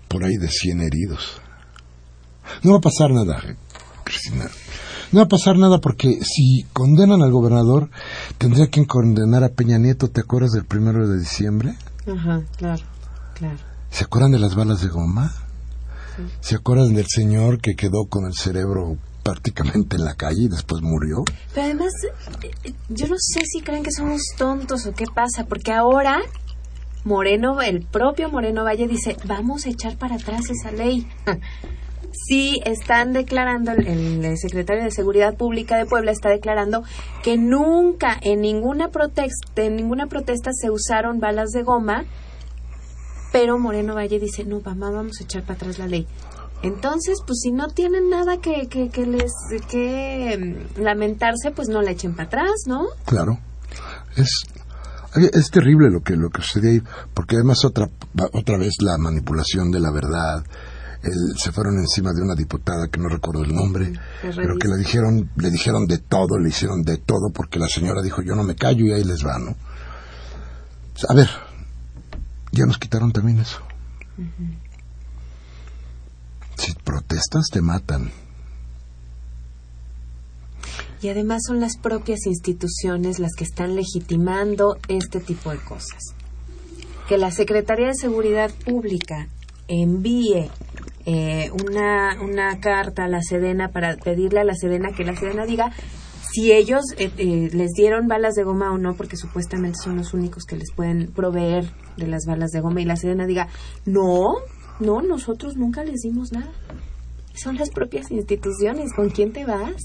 Por 0.10 0.26
ahí 0.26 0.36
de 0.36 0.50
100 0.50 0.82
heridos. 0.82 1.40
No 2.64 2.72
va 2.72 2.78
a 2.80 2.82
pasar 2.82 3.12
nada, 3.12 3.42
Cristina. 4.04 4.50
No 5.14 5.20
va 5.20 5.26
a 5.26 5.30
pasar 5.30 5.58
nada 5.58 5.80
porque 5.80 6.20
si 6.24 6.66
condenan 6.74 7.22
al 7.22 7.32
gobernador, 7.32 7.90
tendría 8.38 8.68
que 8.68 8.86
condenar 8.86 9.46
a 9.46 9.50
Peña 9.50 9.78
Nieto. 9.78 10.10
¿Te 10.10 10.20
acuerdas 10.20 10.52
del 10.52 10.66
primero 10.66 11.08
de 11.08 11.20
diciembre? 11.20 11.76
Ajá, 12.06 12.42
claro, 12.58 12.84
claro. 13.34 13.67
¿Se 13.92 14.04
acuerdan 14.04 14.32
de 14.32 14.40
las 14.40 14.56
balas 14.56 14.82
de 14.82 14.88
goma? 14.88 15.34
¿Se 16.40 16.56
acuerdan 16.56 16.94
del 16.94 17.06
señor 17.08 17.60
que 17.62 17.76
quedó 17.76 18.06
con 18.10 18.26
el 18.26 18.34
cerebro 18.34 18.98
prácticamente 19.24 19.98
en 19.98 20.06
la 20.06 20.16
calle 20.16 20.44
y 20.44 20.48
después 20.48 20.82
murió? 20.82 21.24
Pero 21.54 21.66
además, 21.66 21.92
eh, 22.44 22.74
yo 22.90 23.08
no 23.08 23.16
sé 23.18 23.42
si 23.46 23.62
creen 23.62 23.84
que 23.84 23.92
somos 23.92 24.22
tontos 24.38 24.86
o 24.86 24.94
qué 24.94 25.06
pasa, 25.14 25.46
porque 25.46 25.72
ahora 25.72 26.20
Moreno, 27.04 27.62
el 27.62 27.86
propio 27.86 28.30
Moreno 28.30 28.64
Valle 28.64 28.88
dice, 28.88 29.16
vamos 29.26 29.66
a 29.66 29.70
echar 29.70 29.98
para 29.98 30.16
atrás 30.16 30.42
esa 30.50 30.72
ley. 30.72 31.08
sí 32.12 32.60
están 32.66 33.14
declarando, 33.14 33.72
el, 33.72 34.38
secretario 34.38 34.84
de 34.84 34.92
Seguridad 34.92 35.36
Pública 35.36 35.78
de 35.78 35.86
Puebla 35.86 36.12
está 36.12 36.30
declarando 36.30 36.84
que 37.24 37.38
nunca 37.38 38.18
en 38.22 38.42
ninguna 38.42 38.90
protesta, 38.90 39.64
en 39.64 39.76
ninguna 39.76 40.08
protesta 40.08 40.52
se 40.54 40.70
usaron 40.70 41.20
balas 41.20 41.52
de 41.52 41.64
goma 41.64 42.06
pero 43.32 43.60
Moreno 43.60 43.96
Valle 43.96 44.20
dice, 44.20 44.46
no, 44.46 44.62
mamá, 44.62 44.90
vamos 44.92 45.20
a 45.20 45.24
echar 45.24 45.44
para 45.44 45.56
atrás 45.56 45.80
la 45.80 45.88
ley. 45.88 46.08
Entonces, 46.64 47.20
pues 47.26 47.40
si 47.42 47.52
no 47.52 47.68
tienen 47.68 48.10
nada 48.10 48.38
que, 48.38 48.68
que, 48.68 48.90
que 48.90 49.06
les 49.06 49.32
que 49.70 50.66
mm, 50.76 50.82
lamentarse, 50.82 51.52
pues 51.52 51.70
no 51.70 51.82
la 51.82 51.92
echen 51.92 52.16
para 52.16 52.28
atrás, 52.28 52.64
¿no? 52.66 52.88
Claro. 53.06 53.40
Es, 54.16 54.30
es 55.34 55.52
terrible 55.52 55.90
lo 55.92 56.02
que, 56.02 56.16
lo 56.16 56.30
que 56.30 56.42
sucede 56.42 56.72
ahí, 56.72 56.82
porque 57.14 57.36
además 57.36 57.64
otra, 57.64 57.90
otra 58.34 58.58
vez 58.58 58.76
la 58.82 58.98
manipulación 58.98 59.70
de 59.70 59.80
la 59.80 59.92
verdad, 59.92 60.44
se 61.36 61.52
fueron 61.52 61.78
encima 61.78 62.12
de 62.14 62.22
una 62.22 62.36
diputada 62.36 62.88
que 62.88 63.00
no 63.00 63.08
recuerdo 63.08 63.44
el 63.44 63.54
nombre, 63.54 63.94
pero 64.22 64.58
que 64.58 64.68
le 64.68 64.78
dijeron, 64.78 65.30
le 65.36 65.52
dijeron 65.52 65.86
de 65.86 66.00
todo, 66.00 66.38
le 66.40 66.50
hicieron 66.50 66.82
de 66.82 66.98
todo, 66.98 67.30
porque 67.34 67.60
la 67.60 67.68
señora 67.68 68.02
dijo 68.02 68.22
yo 68.22 68.36
no 68.36 68.44
me 68.44 68.56
callo 68.56 68.86
y 68.86 68.92
ahí 68.92 69.04
les 69.04 69.26
va, 69.26 69.38
¿no? 69.40 69.56
A 71.08 71.14
ver, 71.14 71.30
ya 72.58 72.66
nos 72.66 72.80
quitaron 72.80 73.12
también 73.12 73.40
eso. 73.40 73.62
Si 76.58 76.74
protestas, 76.74 77.46
te 77.52 77.62
matan. 77.62 78.12
Y 81.02 81.10
además 81.10 81.44
son 81.46 81.60
las 81.60 81.78
propias 81.78 82.26
instituciones 82.26 83.20
las 83.20 83.34
que 83.36 83.44
están 83.44 83.76
legitimando 83.76 84.80
este 84.88 85.20
tipo 85.20 85.52
de 85.52 85.60
cosas. 85.60 86.16
Que 87.08 87.20
la 87.20 87.30
Secretaría 87.30 87.88
de 87.88 87.94
Seguridad 87.94 88.52
Pública 88.66 89.28
envíe 89.68 90.50
eh, 91.06 91.52
una, 91.52 92.20
una 92.22 92.60
carta 92.60 93.06
a 93.06 93.08
la 93.08 93.22
Sedena 93.22 93.70
para 93.70 93.96
pedirle 93.98 94.40
a 94.40 94.44
la 94.44 94.56
Sedena 94.56 94.90
que 94.96 95.06
la 95.06 95.16
Sedena 95.16 95.46
diga 95.46 95.72
si 96.38 96.52
ellos 96.52 96.82
eh, 97.00 97.10
eh, 97.18 97.50
les 97.52 97.72
dieron 97.72 98.08
balas 98.08 98.36
de 98.36 98.44
goma 98.44 98.72
o 98.72 98.78
no, 98.78 98.96
porque 98.96 99.18
supuestamente 99.18 99.80
son 99.84 99.98
los 99.98 100.14
únicos 100.14 100.44
que 100.44 100.56
les 100.56 100.72
pueden 100.72 101.12
proveer 101.12 101.66
de 101.98 102.06
las 102.06 102.26
balas 102.28 102.52
de 102.52 102.62
goma, 102.62 102.80
y 102.80 102.86
la 102.86 102.96
Sedena 102.96 103.26
diga, 103.26 103.48
no, 103.86 104.36
no, 104.80 105.02
nosotros 105.02 105.56
nunca 105.56 105.84
les 105.84 106.02
dimos 106.02 106.32
nada. 106.32 106.52
Son 107.34 107.56
las 107.56 107.72
propias 107.72 108.12
instituciones. 108.12 108.94
¿Con 108.94 109.10
quién 109.10 109.32
te 109.32 109.46
vas? 109.46 109.82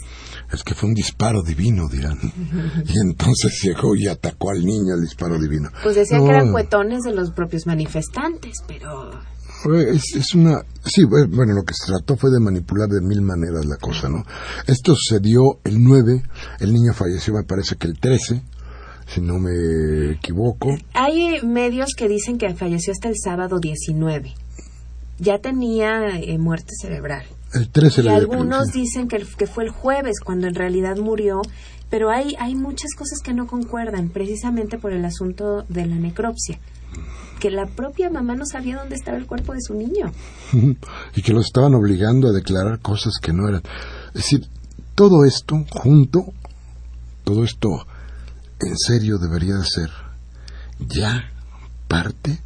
Es 0.52 0.62
que 0.62 0.74
fue 0.74 0.90
un 0.90 0.94
disparo 0.94 1.42
divino, 1.42 1.88
dirán. 1.88 2.18
y 2.86 3.00
entonces 3.08 3.58
llegó 3.62 3.96
y 3.96 4.08
atacó 4.08 4.50
al 4.50 4.62
niño 4.62 4.94
el 4.94 5.00
disparo 5.00 5.38
divino. 5.38 5.70
Pues 5.82 5.94
decían 5.94 6.22
que 6.22 6.30
eran 6.30 6.52
cuetones 6.52 7.02
de 7.02 7.14
los 7.14 7.30
propios 7.30 7.66
manifestantes, 7.66 8.58
pero 8.66 9.10
es, 9.70 10.14
es, 10.14 10.34
una... 10.34 10.64
Sí, 10.84 11.04
bueno, 11.04 11.54
lo 11.54 11.62
que 11.64 11.74
se 11.74 11.86
trató 11.86 12.16
fue 12.16 12.30
de 12.30 12.40
manipular 12.40 12.88
de 12.88 13.00
mil 13.00 13.22
maneras 13.22 13.64
la 13.66 13.76
cosa, 13.76 14.08
¿no? 14.08 14.24
Esto 14.66 14.94
sucedió 14.96 15.60
el 15.64 15.82
9, 15.82 16.22
el 16.60 16.72
niño 16.72 16.92
falleció 16.92 17.34
me 17.34 17.44
parece 17.44 17.76
que 17.76 17.86
el 17.86 17.98
13, 17.98 18.42
si 19.06 19.20
no 19.20 19.38
me 19.38 20.12
equivoco. 20.12 20.68
Hay 20.94 21.40
medios 21.42 21.94
que 21.96 22.08
dicen 22.08 22.38
que 22.38 22.54
falleció 22.54 22.92
hasta 22.92 23.08
el 23.08 23.16
sábado 23.22 23.58
19. 23.60 24.34
Ya 25.18 25.38
tenía 25.38 26.18
eh, 26.18 26.38
muerte 26.38 26.72
cerebral. 26.80 27.24
El 27.54 27.68
13 27.68 28.02
y 28.02 28.08
algunos 28.08 28.72
dicen 28.72 29.08
que, 29.08 29.24
que 29.36 29.46
fue 29.46 29.64
el 29.64 29.70
jueves 29.70 30.20
cuando 30.24 30.48
en 30.48 30.54
realidad 30.54 30.96
murió, 30.96 31.42
pero 31.90 32.10
hay, 32.10 32.34
hay 32.40 32.54
muchas 32.54 32.94
cosas 32.96 33.20
que 33.22 33.34
no 33.34 33.46
concuerdan, 33.46 34.08
precisamente 34.08 34.78
por 34.78 34.92
el 34.92 35.04
asunto 35.04 35.64
de 35.68 35.86
la 35.86 35.96
necropsia 35.96 36.58
que 37.42 37.50
la 37.50 37.66
propia 37.66 38.08
mamá 38.08 38.36
no 38.36 38.46
sabía 38.46 38.76
dónde 38.76 38.94
estaba 38.94 39.18
el 39.18 39.26
cuerpo 39.26 39.52
de 39.52 39.58
su 39.60 39.74
niño. 39.74 40.12
y 41.16 41.22
que 41.22 41.32
los 41.32 41.46
estaban 41.46 41.74
obligando 41.74 42.28
a 42.28 42.32
declarar 42.32 42.78
cosas 42.78 43.14
que 43.20 43.32
no 43.32 43.48
eran. 43.48 43.62
Es 44.10 44.22
decir, 44.22 44.46
todo 44.94 45.24
esto 45.24 45.64
junto, 45.68 46.20
todo 47.24 47.42
esto 47.42 47.84
en 48.60 48.78
serio 48.78 49.18
debería 49.18 49.56
de 49.56 49.64
ser 49.64 49.90
ya 50.78 51.32
parte 51.88 52.38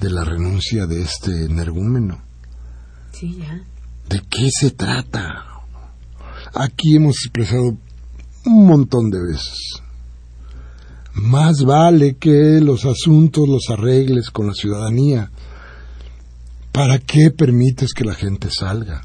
de 0.00 0.08
la 0.08 0.24
renuncia 0.24 0.86
de 0.86 1.02
este 1.02 1.44
energúmeno. 1.44 2.22
Sí, 3.12 3.36
ya. 3.38 3.62
¿De 4.08 4.22
qué 4.30 4.48
se 4.50 4.70
trata? 4.70 5.44
Aquí 6.54 6.96
hemos 6.96 7.16
expresado 7.22 7.76
un 8.46 8.66
montón 8.66 9.10
de 9.10 9.18
veces 9.20 9.82
más 11.18 11.64
vale 11.64 12.16
que 12.16 12.60
los 12.60 12.84
asuntos 12.84 13.48
los 13.48 13.70
arregles 13.70 14.30
con 14.30 14.46
la 14.46 14.54
ciudadanía. 14.54 15.30
¿Para 16.72 16.98
qué 16.98 17.30
permites 17.30 17.92
que 17.92 18.04
la 18.04 18.14
gente 18.14 18.50
salga? 18.50 19.02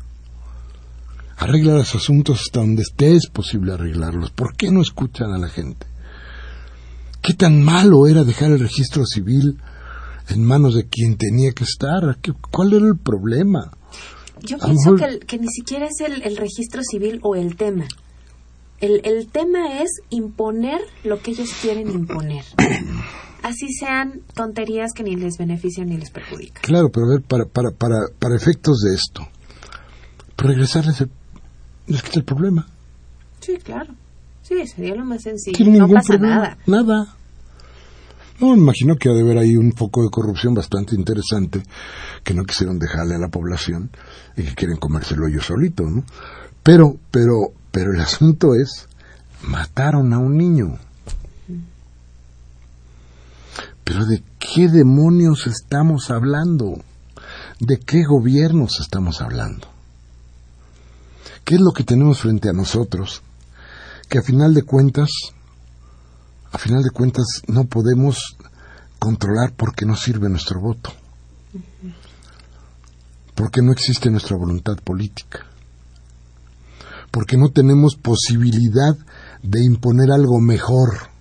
Arregla 1.38 1.74
los 1.74 1.96
asuntos 1.96 2.41
hasta 2.41 2.60
donde 2.60 2.84
esté 2.84 3.15
es 3.15 3.27
posible 3.27 3.74
arreglarlos. 3.74 4.32
¿Por 4.32 4.55
qué 4.55 4.72
no 4.72 4.82
escuchan 4.82 5.32
a 5.32 5.38
la 5.38 5.50
gente? 5.50 5.88
¿Qué 7.22 7.34
tan 7.34 7.63
malo 7.63 8.08
era 8.08 8.24
dejar 8.24 8.51
el 8.51 8.60
registro 8.60 9.05
civil 9.05 9.58
en 10.29 10.43
manos 10.43 10.75
de 10.75 10.88
quien 10.88 11.17
tenía 11.17 11.51
que 11.51 11.63
estar? 11.63 12.17
¿Cuál 12.51 12.74
era 12.74 12.88
el 12.88 12.98
problema? 12.98 13.72
Yo 14.41 14.58
pienso 14.58 14.96
que, 15.25 15.39
ni 15.39 15.48
siquiera 15.48 15.88
es 15.88 16.01
el 16.01 16.38
registro 16.38 16.82
civil 16.84 17.20
o 17.24 17.36
el 17.36 17.55
tema. 17.55 17.86
El, 18.83 18.99
el 19.05 19.27
tema 19.27 19.79
es 19.81 20.01
imponer 20.09 20.81
lo 21.05 21.21
que 21.21 21.31
ellos 21.31 21.47
quieren 21.61 21.89
imponer. 21.89 22.43
Así 23.41 23.71
sean 23.71 24.19
tonterías 24.35 24.91
que 24.93 25.03
ni 25.03 25.15
les 25.15 25.37
benefician 25.37 25.87
ni 25.87 25.95
les 25.95 26.11
perjudican. 26.11 26.61
Claro, 26.61 26.89
pero 26.91 27.05
a 27.05 27.09
ver, 27.11 27.21
para, 27.21 27.45
para, 27.45 27.71
para, 27.71 27.95
para 28.19 28.35
efectos 28.35 28.81
de 28.81 28.93
esto, 28.93 29.25
regresarles 30.35 30.99
el, 30.99 31.09
es 31.87 32.01
que 32.01 32.09
es 32.09 32.17
el 32.17 32.25
problema. 32.25 32.67
Sí, 33.39 33.55
claro. 33.63 33.93
Sí, 34.41 34.67
sería 34.67 34.95
lo 34.95 35.05
más 35.05 35.21
sencillo. 35.21 35.65
No 35.65 35.87
pasa 35.87 36.17
nada. 36.17 36.57
Nada. 36.67 37.15
No, 38.41 38.49
me 38.49 38.63
imagino 38.63 38.97
que 38.97 39.07
ha 39.07 39.13
de 39.13 39.21
haber 39.21 39.37
ahí 39.37 39.55
un 39.55 39.71
foco 39.71 40.03
de 40.03 40.09
corrupción 40.09 40.53
bastante 40.53 40.93
interesante 40.93 41.63
que 42.21 42.33
no 42.33 42.43
quisieron 42.43 42.79
dejarle 42.79 43.15
a 43.15 43.19
la 43.19 43.29
población 43.29 43.91
y 44.35 44.43
que 44.43 44.55
quieren 44.55 44.75
comérselo 44.75 45.25
ellos 45.25 45.45
solitos, 45.45 45.89
¿no? 45.89 46.03
Pero, 46.63 46.97
pero 47.11 47.62
Pero 47.73 47.91
el 47.91 48.01
asunto 48.01 48.53
es, 48.53 48.87
mataron 49.41 50.13
a 50.13 50.19
un 50.19 50.37
niño. 50.37 50.77
Pero 53.83 54.05
¿de 54.05 54.23
qué 54.37 54.69
demonios 54.69 55.47
estamos 55.47 56.11
hablando? 56.11 56.75
¿De 57.59 57.79
qué 57.79 58.03
gobiernos 58.03 58.79
estamos 58.79 59.21
hablando? 59.21 59.67
¿Qué 61.43 61.55
es 61.55 61.61
lo 61.61 61.71
que 61.71 61.83
tenemos 61.83 62.19
frente 62.19 62.47
a 62.47 62.53
nosotros? 62.53 63.23
Que 64.07 64.19
a 64.19 64.21
final 64.21 64.53
de 64.53 64.61
cuentas, 64.61 65.09
a 66.51 66.59
final 66.59 66.83
de 66.83 66.91
cuentas 66.91 67.25
no 67.47 67.65
podemos 67.65 68.37
controlar 68.99 69.51
porque 69.57 69.87
no 69.87 69.95
sirve 69.95 70.29
nuestro 70.29 70.61
voto. 70.61 70.93
Porque 73.33 73.63
no 73.63 73.71
existe 73.71 74.11
nuestra 74.11 74.37
voluntad 74.37 74.77
política. 74.77 75.47
Porque 77.13 77.38
no 77.38 77.50
tenemos 77.50 77.96
posibilidad 77.96 78.98
de 79.43 79.63
imponer 79.63 80.12
algo 80.12 80.39
mejor 80.39 81.12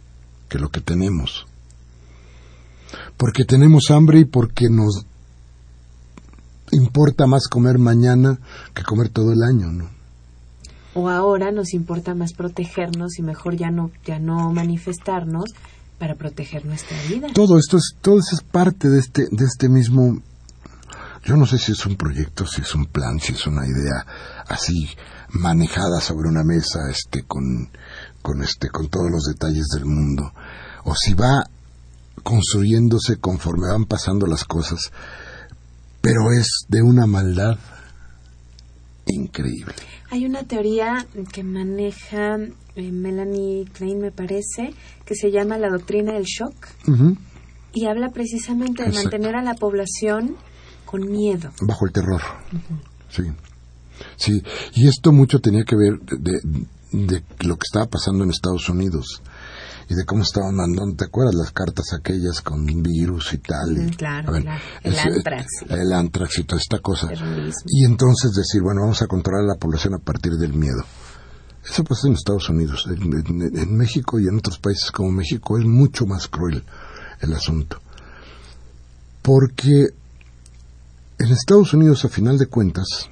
que 0.49 0.59
lo 0.59 0.71
que 0.71 0.81
tenemos. 0.81 1.47
Porque 3.19 3.45
tenemos 3.45 3.91
hambre 3.91 4.21
y 4.21 4.25
porque 4.25 4.71
nos 4.71 5.05
importa 6.71 7.27
más 7.27 7.47
comer 7.47 7.77
mañana 7.77 8.39
que 8.73 8.85
comer 8.85 9.11
todo 9.11 9.33
el 9.33 9.43
año, 9.43 9.71
¿no? 9.71 9.91
O 10.95 11.11
ahora 11.11 11.53
nos 11.53 11.75
importa 11.75 12.15
más 12.15 12.33
protegernos 12.33 13.19
y 13.19 13.23
mejor 13.23 13.57
ya 13.57 13.71
no 13.71 13.91
ya 14.07 14.19
no 14.19 14.51
manifestarnos 14.51 15.51
para 15.99 16.15
proteger 16.15 16.65
nuestra 16.65 16.97
vida. 17.07 17.29
Todo 17.35 17.59
esto 17.59 17.77
es 17.77 17.97
todo 18.01 18.19
eso 18.19 18.35
es 18.35 18.43
parte 18.43 18.89
de 18.89 18.99
este 18.99 19.27
de 19.31 19.45
este 19.45 19.69
mismo 19.69 20.23
yo 21.23 21.37
no 21.37 21.45
sé 21.45 21.59
si 21.59 21.73
es 21.73 21.85
un 21.85 21.97
proyecto, 21.97 22.47
si 22.47 22.63
es 22.63 22.75
un 22.75 22.87
plan, 22.87 23.21
si 23.21 23.33
es 23.35 23.47
una 23.47 23.67
idea 23.67 24.07
así 24.49 24.89
manejada 25.33 26.01
sobre 26.01 26.29
una 26.29 26.45
mesa 26.45 26.81
este 26.91 27.23
con 27.25 27.69
con 28.21 28.43
este 28.43 28.69
con 28.69 28.89
todos 28.89 29.11
los 29.11 29.25
detalles 29.25 29.67
del 29.75 29.85
mundo 29.87 30.33
o 30.85 30.95
si 30.95 31.15
va 31.15 31.45
construyéndose 32.23 33.17
conforme 33.17 33.69
van 33.69 33.85
pasando 33.87 34.27
las 34.27 34.45
cosas, 34.45 34.93
pero 36.01 36.31
es 36.33 36.67
de 36.69 36.83
una 36.83 37.07
maldad 37.07 37.59
increíble. 39.07 39.75
Hay 40.11 40.27
una 40.27 40.43
teoría 40.45 41.07
que 41.33 41.43
maneja 41.43 42.37
eh, 42.77 42.93
Melanie 42.93 43.65
Klein, 43.73 43.99
me 44.01 44.13
parece, 44.13 44.75
que 45.05 45.15
se 45.15 45.31
llama 45.31 45.59
la 45.59 45.69
doctrina 45.71 46.13
del 46.13 46.25
shock 46.25 46.55
y 47.73 47.87
habla 47.87 48.11
precisamente 48.11 48.83
de 48.83 48.91
Exacto. 48.91 49.11
mantener 49.11 49.37
a 49.37 49.43
la 49.43 49.55
población 49.55 50.37
con 50.85 51.11
miedo. 51.11 51.51
bajo 51.63 51.87
el 51.87 51.93
terror. 51.93 52.21
Sí. 53.09 53.23
Sí, 54.17 54.43
y 54.75 54.89
esto 54.89 55.13
mucho 55.13 55.41
tenía 55.41 55.65
que 55.65 55.77
ver 55.77 56.01
de, 56.01 56.41
de 56.93 57.23
lo 57.41 57.57
que 57.57 57.65
estaba 57.65 57.87
pasando 57.87 58.25
en 58.25 58.31
Estados 58.31 58.69
Unidos 58.69 59.23
y 59.89 59.95
de 59.95 60.05
cómo 60.05 60.23
estaban 60.23 60.55
mandando, 60.55 60.97
¿te 60.97 61.05
acuerdas 61.05 61.35
las 61.35 61.51
cartas 61.51 61.93
aquellas 61.93 62.41
con 62.41 62.65
virus 62.65 63.33
y 63.35 63.39
tal? 63.39 63.71
Mm, 63.77 63.89
claro, 63.91 64.29
a 64.29 64.33
ver, 64.33 64.43
claro. 64.43 64.61
El 64.83 64.93
ese- 64.95 65.09
antrax. 65.09 65.47
El 65.69 65.93
antrax 65.93 66.39
y 66.39 66.45
toda 66.45 66.61
esta 66.61 66.79
cosa. 66.79 67.09
Y 67.67 67.85
entonces 67.85 68.33
decir, 68.33 68.63
bueno, 68.63 68.83
vamos 68.83 69.03
a 69.03 69.07
controlar 69.07 69.45
a 69.45 69.49
la 69.55 69.59
población 69.59 69.95
a 69.95 69.99
partir 69.99 70.33
del 70.33 70.55
miedo. 70.55 70.85
Eso 71.65 71.85
pasa 71.85 72.09
en 72.09 72.15
Estados 72.15 72.49
Unidos. 72.49 72.87
En, 72.89 73.03
en- 73.03 73.57
en 73.57 73.77
México 73.77 74.19
y 74.19 74.27
en 74.27 74.37
otros 74.39 74.59
países 74.59 74.91
como 74.91 75.11
México 75.13 75.59
es 75.59 75.65
mucho 75.65 76.07
más 76.07 76.27
cruel 76.29 76.65
el 77.21 77.33
asunto. 77.35 77.79
Porque 79.23 79.87
en 81.19 81.29
Estados 81.31 81.73
Unidos, 81.75 82.05
a 82.05 82.09
final 82.09 82.39
de 82.39 82.47
cuentas, 82.47 83.09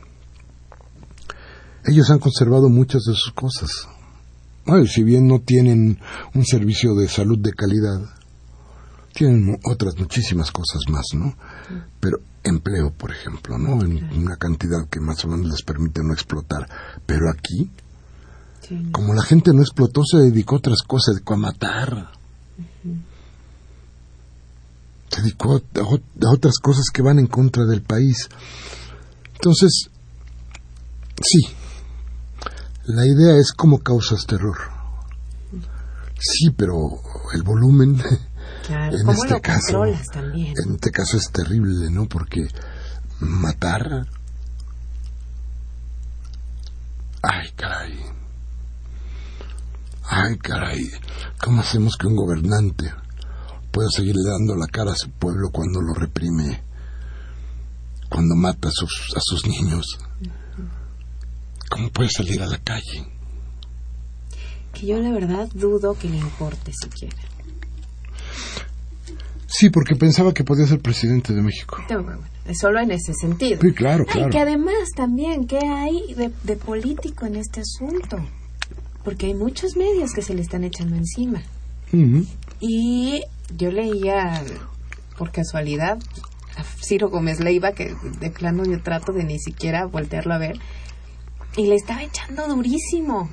ellos 1.91 2.11
han 2.11 2.19
conservado 2.19 2.69
muchas 2.69 3.03
de 3.03 3.15
sus 3.15 3.33
cosas. 3.33 3.71
Bueno, 4.67 4.87
si 4.87 5.03
bien 5.03 5.27
no 5.27 5.41
tienen 5.41 5.99
un 6.35 6.45
servicio 6.45 6.95
de 6.95 7.09
salud 7.09 7.39
de 7.39 7.53
calidad, 7.53 8.01
tienen 9.15 9.59
otras 9.65 9.99
muchísimas 9.99 10.51
cosas 10.53 10.83
más, 10.89 11.07
¿no? 11.15 11.35
Pero 11.99 12.19
empleo, 12.45 12.93
por 12.93 13.11
ejemplo, 13.11 13.59
¿no? 13.59 13.83
En 13.83 14.05
una 14.19 14.37
cantidad 14.37 14.89
que 14.89 15.01
más 15.01 15.25
o 15.25 15.29
menos 15.29 15.49
les 15.51 15.63
permite 15.63 16.03
no 16.03 16.13
explotar. 16.13 16.69
Pero 17.07 17.29
aquí, 17.31 17.71
Sí. 18.67 18.91
como 18.93 19.15
la 19.15 19.23
gente 19.23 19.53
no 19.53 19.63
explotó, 19.63 20.03
se 20.05 20.19
dedicó 20.19 20.55
a 20.55 20.59
otras 20.59 20.83
cosas, 20.83 21.07
se 21.07 21.13
dedicó 21.15 21.35
a 21.35 21.39
matar. 21.39 22.11
Se 25.09 25.23
dedicó 25.23 25.55
a 25.57 26.33
otras 26.35 26.59
cosas 26.63 26.85
que 26.93 27.03
van 27.03 27.19
en 27.19 27.27
contra 27.27 27.65
del 27.65 27.83
país. 27.83 28.29
Entonces, 29.35 29.91
sí, 31.21 31.41
la 32.95 33.07
idea 33.07 33.37
es 33.37 33.53
cómo 33.53 33.79
causas 33.79 34.25
terror. 34.27 34.57
Sí, 36.19 36.51
pero 36.57 36.77
el 37.35 37.43
volumen 37.43 37.97
Claro. 38.67 38.95
en 38.97 39.05
¿Cómo 39.07 39.13
este 39.25 39.35
lo 39.35 39.41
caso, 39.41 39.83
también? 40.13 40.55
en 40.65 40.75
este 40.75 40.91
caso 40.91 41.17
es 41.17 41.31
terrible, 41.33 41.91
¿no? 41.91 42.07
Porque 42.07 42.47
matar, 43.21 44.07
ay 47.23 47.51
caray, 47.57 47.99
ay 50.05 50.37
caray, 50.39 50.91
¿cómo 51.43 51.61
hacemos 51.63 51.97
que 51.97 52.07
un 52.07 52.17
gobernante 52.17 52.93
pueda 53.73 53.89
seguirle 53.91 54.23
dando 54.31 54.57
la 54.57 54.67
cara 54.67 54.93
a 54.93 54.97
su 54.97 55.11
pueblo 55.11 55.51
cuando 55.53 55.81
lo 55.81 55.95
reprime, 55.95 56.63
cuando 58.09 58.35
mata 58.37 58.69
a 58.69 58.73
sus, 58.73 59.13
a 59.17 59.21
sus 59.21 59.47
niños? 59.47 59.87
¿Cómo 61.71 61.89
puede 61.91 62.11
salir 62.11 62.43
a 62.43 62.47
la 62.47 62.59
calle? 62.59 63.07
Que 64.75 64.87
yo 64.87 64.99
la 64.99 65.11
verdad 65.13 65.49
dudo 65.55 65.95
que 65.95 66.09
le 66.09 66.19
importe 66.19 66.73
siquiera. 66.73 67.17
Sí, 69.47 69.71
porque 69.71 69.95
pensaba 69.95 70.35
que 70.35 70.45
podía 70.45 70.67
ser 70.67 70.81
presidente 70.81 71.33
de 71.33 71.43
México. 71.43 71.79
No, 71.89 72.03
bueno, 72.03 72.21
solo 72.59 72.81
en 72.81 72.91
ese 72.91 73.15
sentido. 73.15 73.61
Sí, 73.63 73.73
claro, 73.73 74.05
claro. 74.05 74.31
que 74.31 74.39
además 74.39 74.91
también, 74.97 75.47
¿qué 75.47 75.59
hay 75.59 76.15
de, 76.15 76.31
de 76.43 76.57
político 76.57 77.27
en 77.27 77.37
este 77.37 77.61
asunto? 77.61 78.19
Porque 79.05 79.27
hay 79.27 79.35
muchos 79.35 79.77
medios 79.77 80.13
que 80.13 80.23
se 80.23 80.35
le 80.35 80.43
están 80.43 80.65
echando 80.65 80.97
encima. 80.97 81.43
Y 82.61 83.23
yo 83.57 83.71
leía, 83.71 84.43
por 85.17 85.31
casualidad, 85.31 85.99
a 86.57 86.65
Ciro 86.85 87.09
Gómez 87.11 87.41
Leiva, 87.41 87.73
que 87.73 87.95
de 88.21 88.31
plano 88.31 88.65
yo 88.65 88.81
trato 88.83 89.13
de 89.13 89.25
ni 89.25 89.39
siquiera 89.39 89.87
voltearlo 89.87 90.35
a 90.35 90.39
ver, 90.39 90.59
y 91.61 91.67
le 91.67 91.75
estaba 91.75 92.03
echando 92.03 92.49
durísimo. 92.49 93.29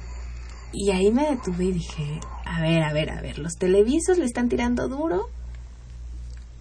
Y 0.74 0.92
ahí 0.92 1.12
me 1.12 1.30
detuve 1.30 1.66
y 1.66 1.72
dije, 1.72 2.20
a 2.46 2.62
ver, 2.62 2.84
a 2.84 2.92
ver, 2.94 3.10
a 3.10 3.22
ver, 3.22 3.40
los 3.40 3.54
televisos 3.56 4.18
le 4.18 4.26
están 4.26 4.50
tirando 4.50 4.88
duro 4.90 5.30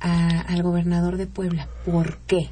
a- 0.00 0.40
al 0.42 0.62
gobernador 0.62 1.16
de 1.16 1.26
Puebla. 1.26 1.68
¿Por 1.85 2.18
qué? 2.26 2.48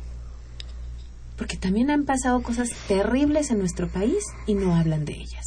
Porque 1.36 1.56
también 1.56 1.90
han 1.90 2.04
pasado 2.04 2.42
cosas 2.42 2.70
terribles 2.88 3.50
en 3.50 3.58
nuestro 3.58 3.88
país 3.88 4.24
y 4.46 4.54
no 4.54 4.74
hablan 4.74 5.04
de 5.04 5.14
ellas. 5.14 5.44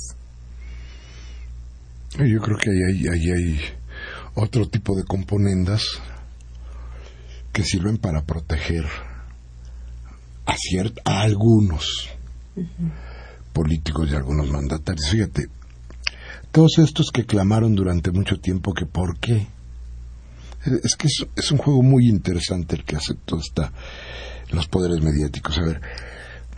Yo 2.18 2.40
creo 2.42 2.58
que 2.58 2.70
ahí 2.70 2.84
hay, 2.90 3.08
ahí 3.08 3.32
hay 3.32 3.60
otro 4.36 4.68
tipo 4.70 4.96
de 4.96 5.04
componendas 5.04 5.84
que 7.54 7.64
sirven 7.64 7.98
para 7.98 8.24
proteger 8.24 8.86
a, 10.46 10.56
ciert- 10.56 11.00
a 11.06 11.22
algunos 11.22 12.10
políticos 13.58 14.08
y 14.12 14.16
algunos 14.16 14.50
mandatarios. 14.52 15.10
Fíjate, 15.10 15.48
todos 16.52 16.78
estos 16.78 17.10
que 17.12 17.26
clamaron 17.26 17.74
durante 17.74 18.12
mucho 18.12 18.40
tiempo 18.40 18.72
que 18.74 18.86
por 18.86 19.18
qué. 19.20 19.48
Es- 20.84 20.96
que 20.96 21.08
es, 21.08 21.26
es 21.36 21.52
un 21.52 21.58
juego 21.58 21.82
muy 21.82 22.08
interesante 22.08 22.76
el 22.76 22.84
que 22.86 22.96
hace 22.98 23.16
todo 23.26 23.40
esta, 23.40 23.72
los 24.52 24.68
poderes 24.68 25.02
mediáticos. 25.04 25.58
A 25.58 25.64
ver, 25.64 25.82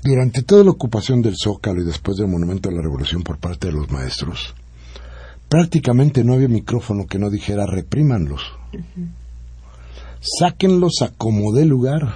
durante 0.03 0.43
toda 0.43 0.63
la 0.65 0.71
ocupación 0.71 1.21
del 1.21 1.35
Zócalo 1.41 1.81
y 1.81 1.85
después 1.85 2.17
del 2.17 2.27
Monumento 2.27 2.67
a 2.69 2.73
la 2.73 2.81
Revolución 2.81 3.23
por 3.23 3.37
parte 3.37 3.67
de 3.67 3.73
los 3.73 3.89
maestros, 3.89 4.53
prácticamente 5.47 6.23
no 6.25 6.33
había 6.33 6.49
micrófono 6.49 7.05
que 7.07 7.17
no 7.19 7.29
dijera 7.29 7.65
reprímanlos. 7.65 8.41
Sáquenlos 10.39 11.01
a 11.01 11.09
como 11.17 11.53
dé 11.53 11.63
lugar. 11.65 12.15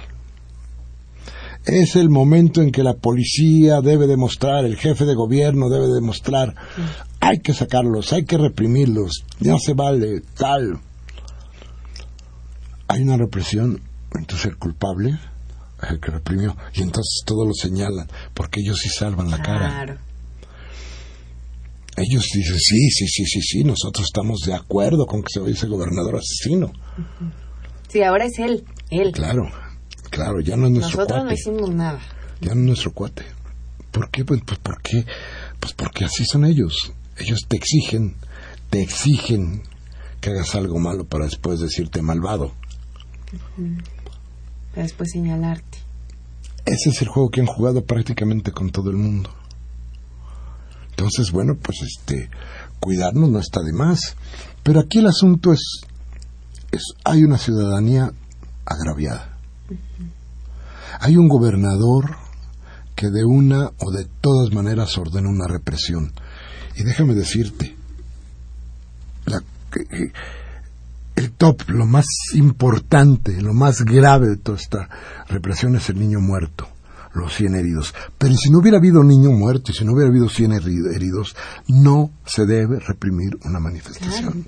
Es 1.66 1.96
el 1.96 2.10
momento 2.10 2.60
en 2.60 2.70
que 2.70 2.82
la 2.82 2.94
policía 2.94 3.80
debe 3.80 4.06
demostrar, 4.06 4.64
el 4.66 4.76
jefe 4.76 5.06
de 5.06 5.14
gobierno 5.14 5.70
debe 5.70 5.86
demostrar, 5.86 6.54
hay 7.20 7.38
que 7.38 7.54
sacarlos, 7.54 8.12
hay 8.12 8.24
que 8.24 8.36
reprimirlos, 8.36 9.24
no 9.40 9.58
se 9.58 9.72
vale, 9.72 10.20
tal. 10.36 10.78
Hay 12.86 13.02
una 13.02 13.16
represión, 13.16 13.80
entonces 14.14 14.46
el 14.46 14.58
culpable 14.58 15.18
es 15.82 15.90
el 15.90 16.00
que 16.00 16.10
reprimió, 16.10 16.54
y 16.74 16.82
entonces 16.82 17.22
todos 17.24 17.46
lo 17.46 17.54
señalan, 17.54 18.08
porque 18.34 18.60
ellos 18.60 18.78
sí 18.78 18.90
salvan 18.90 19.30
la 19.30 19.38
cara. 19.40 19.68
Claro. 19.70 19.98
Ellos 21.96 22.28
dicen, 22.34 22.58
sí, 22.58 22.90
sí, 22.90 23.06
sí, 23.06 23.24
sí, 23.24 23.40
sí, 23.40 23.64
nosotros 23.64 24.06
estamos 24.06 24.40
de 24.40 24.54
acuerdo 24.54 25.06
con 25.06 25.22
que 25.22 25.28
se 25.32 25.40
vaya 25.40 25.54
ese 25.54 25.68
gobernador 25.68 26.16
asesino. 26.16 26.72
Sí, 27.88 28.02
ahora 28.02 28.26
es 28.26 28.38
él, 28.38 28.64
él. 28.90 29.12
Claro, 29.12 29.48
claro, 30.14 30.40
ya 30.40 30.56
no 30.56 30.66
es 30.66 30.72
nuestro 30.72 30.98
Nosotros 31.00 31.18
no 31.18 31.24
cuate. 31.24 31.34
hicimos 31.34 31.70
nada. 31.74 31.98
Ya 32.40 32.54
no 32.54 32.60
es 32.60 32.66
nuestro 32.66 32.92
cuate. 32.92 33.24
¿Por 33.90 34.10
qué? 34.10 34.24
Pues, 34.24 34.40
pues, 34.46 34.58
¿por 34.60 34.80
qué? 34.80 35.04
Pues 35.60 35.72
porque 35.72 36.04
así 36.04 36.24
son 36.24 36.44
ellos. 36.44 36.92
Ellos 37.18 37.40
te 37.48 37.56
exigen, 37.56 38.14
te 38.70 38.80
exigen 38.82 39.62
que 40.20 40.30
hagas 40.30 40.54
algo 40.54 40.78
malo 40.78 41.04
para 41.04 41.24
después 41.24 41.60
decirte 41.60 42.00
malvado. 42.02 42.52
Para 44.70 44.82
después 44.82 45.10
señalarte. 45.10 45.78
Ese 46.64 46.90
es 46.90 47.02
el 47.02 47.08
juego 47.08 47.30
que 47.30 47.40
han 47.40 47.46
jugado 47.46 47.84
prácticamente 47.84 48.52
con 48.52 48.70
todo 48.70 48.90
el 48.90 48.96
mundo. 48.96 49.30
Entonces, 50.90 51.30
bueno, 51.30 51.56
pues 51.56 51.78
este, 51.82 52.30
cuidarnos 52.80 53.28
no 53.30 53.38
está 53.38 53.60
de 53.62 53.72
más. 53.72 54.16
Pero 54.62 54.80
aquí 54.80 54.98
el 54.98 55.06
asunto 55.06 55.52
es, 55.52 55.82
es 56.72 56.82
hay 57.04 57.24
una 57.24 57.36
ciudadanía 57.36 58.12
agraviada. 58.64 59.33
Hay 61.00 61.16
un 61.16 61.28
gobernador 61.28 62.16
que 62.94 63.10
de 63.10 63.24
una 63.24 63.70
o 63.78 63.90
de 63.90 64.06
todas 64.20 64.52
maneras 64.52 64.96
ordena 64.98 65.28
una 65.28 65.46
represión. 65.46 66.12
Y 66.76 66.84
déjame 66.84 67.14
decirte, 67.14 67.74
la, 69.26 69.42
el 71.16 71.32
top, 71.32 71.68
lo 71.68 71.86
más 71.86 72.06
importante, 72.34 73.40
lo 73.40 73.54
más 73.54 73.84
grave 73.84 74.28
de 74.28 74.36
toda 74.36 74.58
esta 74.58 74.88
represión 75.28 75.76
es 75.76 75.88
el 75.88 75.98
niño 75.98 76.20
muerto, 76.20 76.68
los 77.14 77.34
100 77.34 77.54
heridos. 77.54 77.94
Pero 78.18 78.34
si 78.36 78.50
no 78.50 78.58
hubiera 78.58 78.78
habido 78.78 79.02
niño 79.02 79.30
muerto 79.30 79.70
y 79.70 79.74
si 79.74 79.84
no 79.84 79.92
hubiera 79.92 80.10
habido 80.10 80.28
100 80.28 80.52
heridos, 80.52 81.36
no 81.68 82.10
se 82.26 82.46
debe 82.46 82.80
reprimir 82.80 83.36
una 83.44 83.60
manifestación. 83.60 84.46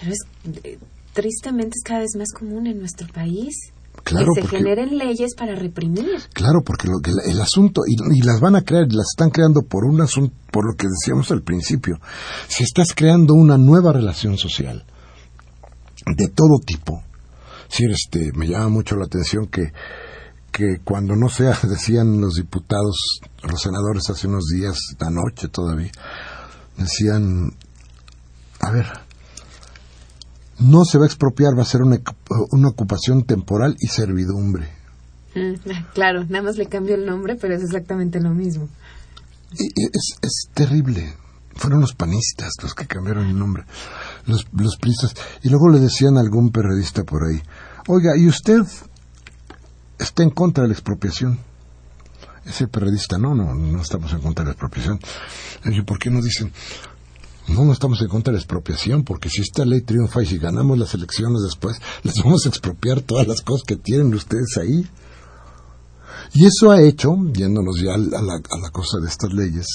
Pero 0.00 0.12
es, 0.12 0.18
eh, 0.64 0.78
tristemente 1.12 1.76
es 1.76 1.82
cada 1.84 2.00
vez 2.00 2.16
más 2.16 2.32
común 2.32 2.66
en 2.66 2.78
nuestro 2.78 3.08
país. 3.08 3.72
Claro, 4.02 4.28
que 4.34 4.40
se 4.40 4.48
porque- 4.48 4.56
generen 4.58 4.96
leyes 4.98 5.34
para 5.36 5.54
reprimir. 5.54 6.06
Claro, 6.32 6.62
porque 6.64 6.88
lo 6.88 6.94
el, 7.04 7.32
el 7.32 7.40
asunto, 7.40 7.82
y, 7.86 8.18
y 8.18 8.22
las 8.22 8.40
van 8.40 8.56
a 8.56 8.62
crear, 8.62 8.86
las 8.90 9.06
están 9.12 9.30
creando 9.30 9.62
por 9.62 9.84
un 9.84 10.00
asunto, 10.00 10.34
por 10.50 10.66
lo 10.66 10.74
que 10.76 10.86
decíamos 10.88 11.30
al 11.30 11.42
principio. 11.42 11.98
Si 12.48 12.64
estás 12.64 12.94
creando 12.94 13.34
una 13.34 13.58
nueva 13.58 13.92
relación 13.92 14.38
social, 14.38 14.84
de 16.16 16.28
todo 16.28 16.58
tipo, 16.64 17.02
si 17.68 17.84
este, 17.84 18.32
me 18.34 18.48
llama 18.48 18.68
mucho 18.68 18.96
la 18.96 19.04
atención 19.04 19.46
que, 19.46 19.72
que 20.50 20.78
cuando 20.82 21.14
no 21.14 21.28
sea, 21.28 21.56
decían 21.68 22.20
los 22.20 22.34
diputados, 22.34 23.20
los 23.42 23.60
senadores 23.60 24.08
hace 24.10 24.26
unos 24.26 24.46
días, 24.46 24.76
anoche 24.98 25.48
todavía, 25.48 25.92
decían, 26.76 27.52
a 28.60 28.70
ver, 28.72 28.86
no 30.60 30.84
se 30.84 30.98
va 30.98 31.04
a 31.04 31.06
expropiar, 31.06 31.56
va 31.56 31.62
a 31.62 31.66
ser 31.66 31.82
una, 31.82 32.00
una 32.50 32.68
ocupación 32.68 33.24
temporal 33.24 33.76
y 33.80 33.88
servidumbre. 33.88 34.68
Mm, 35.34 35.54
claro, 35.94 36.24
nada 36.28 36.42
más 36.42 36.56
le 36.56 36.66
cambio 36.66 36.94
el 36.94 37.06
nombre, 37.06 37.36
pero 37.36 37.54
es 37.54 37.62
exactamente 37.62 38.20
lo 38.20 38.30
mismo. 38.30 38.68
Es, 39.52 40.16
es 40.22 40.48
terrible. 40.52 41.14
Fueron 41.54 41.80
los 41.80 41.94
panistas 41.94 42.52
los 42.62 42.74
que 42.74 42.86
cambiaron 42.86 43.26
el 43.26 43.38
nombre, 43.38 43.64
los, 44.26 44.46
los 44.52 44.76
priistas. 44.76 45.14
Y 45.42 45.48
luego 45.48 45.68
le 45.68 45.78
decían 45.78 46.16
a 46.16 46.20
algún 46.20 46.50
periodista 46.50 47.04
por 47.04 47.24
ahí, 47.24 47.42
oiga, 47.88 48.16
¿y 48.16 48.28
usted 48.28 48.60
está 49.98 50.22
en 50.22 50.30
contra 50.30 50.62
de 50.62 50.68
la 50.68 50.74
expropiación? 50.74 51.38
Ese 52.46 52.68
periodista, 52.68 53.18
no, 53.18 53.34
no, 53.34 53.54
no 53.54 53.82
estamos 53.82 54.12
en 54.12 54.20
contra 54.20 54.44
de 54.44 54.48
la 54.48 54.52
expropiación. 54.52 55.00
Le 55.64 55.70
dije, 55.70 55.82
¿por 55.82 55.98
qué 55.98 56.10
no 56.10 56.22
dicen? 56.22 56.52
No, 57.48 57.64
no 57.64 57.72
estamos 57.72 58.00
en 58.00 58.08
contra 58.08 58.30
de 58.32 58.36
la 58.36 58.40
expropiación, 58.42 59.02
porque 59.04 59.28
si 59.28 59.40
esta 59.40 59.64
ley 59.64 59.80
triunfa 59.80 60.22
y 60.22 60.26
si 60.26 60.38
ganamos 60.38 60.78
las 60.78 60.94
elecciones 60.94 61.42
después, 61.42 61.80
les 62.02 62.14
vamos 62.24 62.46
a 62.46 62.48
expropiar 62.48 63.00
todas 63.00 63.26
las 63.26 63.40
cosas 63.40 63.64
que 63.66 63.76
tienen 63.76 64.14
ustedes 64.14 64.56
ahí. 64.58 64.86
Y 66.32 66.46
eso 66.46 66.70
ha 66.70 66.80
hecho, 66.80 67.16
yéndonos 67.32 67.80
ya 67.80 67.94
a 67.94 67.98
la, 67.98 68.34
a 68.34 68.58
la 68.62 68.70
cosa 68.70 68.98
de 69.00 69.08
estas 69.08 69.32
leyes, 69.32 69.66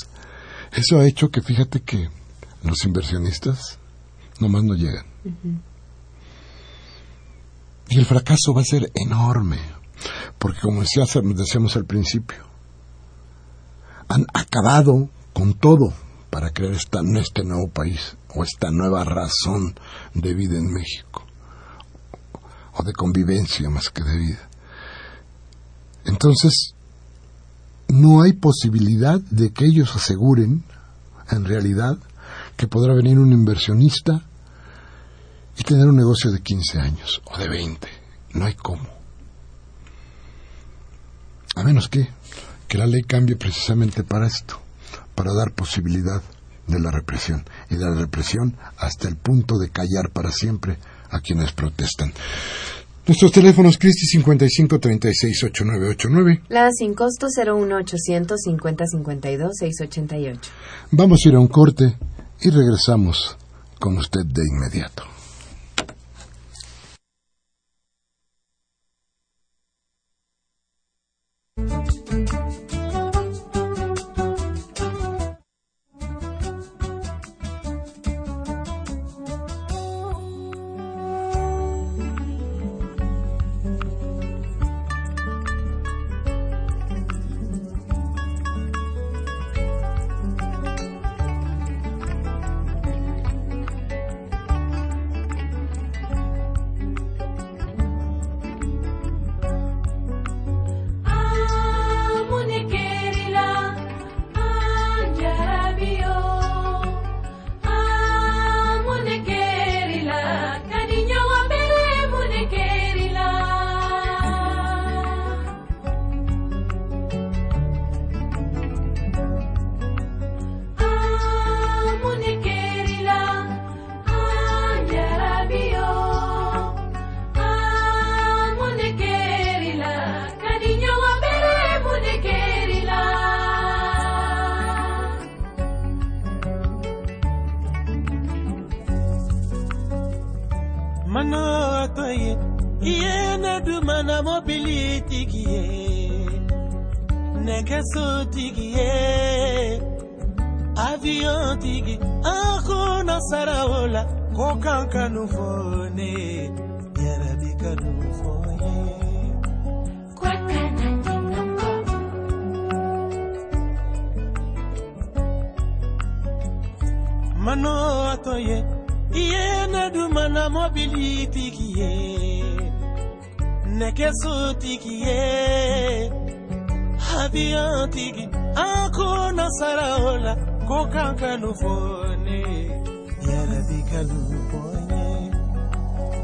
eso 0.71 0.99
ha 0.99 1.05
hecho 1.05 1.29
que 1.29 1.41
fíjate 1.41 1.81
que 1.81 2.09
los 2.63 2.83
inversionistas 2.85 3.77
nomás 4.39 4.63
no 4.63 4.73
llegan. 4.73 5.05
Y 7.89 7.97
el 7.99 8.05
fracaso 8.05 8.53
va 8.53 8.61
a 8.61 8.65
ser 8.65 8.91
enorme, 8.95 9.59
porque 10.39 10.59
como 10.61 10.81
decía- 10.81 11.05
decíamos 11.35 11.75
al 11.75 11.85
principio, 11.85 12.37
han 14.07 14.25
acabado 14.33 15.09
con 15.33 15.53
todo 15.55 15.93
para 16.35 16.49
crear 16.49 16.73
esta, 16.73 16.99
este 17.17 17.45
nuevo 17.45 17.69
país 17.69 18.17
o 18.35 18.43
esta 18.43 18.69
nueva 18.69 19.05
razón 19.05 19.73
de 20.13 20.33
vida 20.33 20.57
en 20.57 20.65
México, 20.65 21.25
o 22.73 22.83
de 22.83 22.91
convivencia 22.91 23.69
más 23.69 23.89
que 23.89 24.03
de 24.03 24.17
vida. 24.17 24.49
Entonces, 26.03 26.75
no 27.87 28.21
hay 28.21 28.33
posibilidad 28.33 29.21
de 29.21 29.53
que 29.53 29.63
ellos 29.63 29.95
aseguren, 29.95 30.65
en 31.31 31.45
realidad, 31.45 31.97
que 32.57 32.67
podrá 32.67 32.93
venir 32.93 33.17
un 33.17 33.31
inversionista 33.31 34.25
y 35.57 35.63
tener 35.63 35.87
un 35.87 35.95
negocio 35.95 36.33
de 36.33 36.41
15 36.41 36.79
años 36.81 37.21
o 37.31 37.37
de 37.37 37.47
20. 37.47 37.87
No 38.33 38.43
hay 38.43 38.55
cómo. 38.55 38.89
A 41.55 41.63
menos 41.63 41.87
que, 41.87 42.09
que 42.67 42.77
la 42.77 42.87
ley 42.87 43.03
cambie 43.03 43.37
precisamente 43.37 44.03
para 44.03 44.27
esto, 44.27 44.64
para 45.15 45.33
dar 45.33 45.51
posibilidad 45.51 46.21
de 46.67 46.79
la 46.79 46.91
represión 46.91 47.43
y 47.69 47.75
de 47.75 47.85
la 47.85 47.95
represión 47.95 48.55
hasta 48.77 49.07
el 49.07 49.15
punto 49.15 49.57
de 49.57 49.69
callar 49.69 50.09
para 50.11 50.31
siempre 50.31 50.77
a 51.09 51.19
quienes 51.19 51.51
protestan. 51.51 52.11
Nuestros 53.07 53.31
teléfonos 53.31 53.77
Cristi 53.77 54.07
55 54.07 54.79
36 54.79 55.43
8989. 55.43 56.41
La 56.49 56.71
sin 56.71 56.95
costo 56.95 57.27
01800 57.27 58.41
50 58.41 58.85
52 58.87 59.51
688. 59.59 60.51
Vamos 60.91 61.21
a 61.23 61.29
ir 61.29 61.35
a 61.35 61.39
un 61.39 61.47
corte 61.47 61.95
y 62.41 62.49
regresamos 62.49 63.37
con 63.79 63.97
usted 63.97 64.25
de 64.25 64.41
inmediato. 64.43 65.14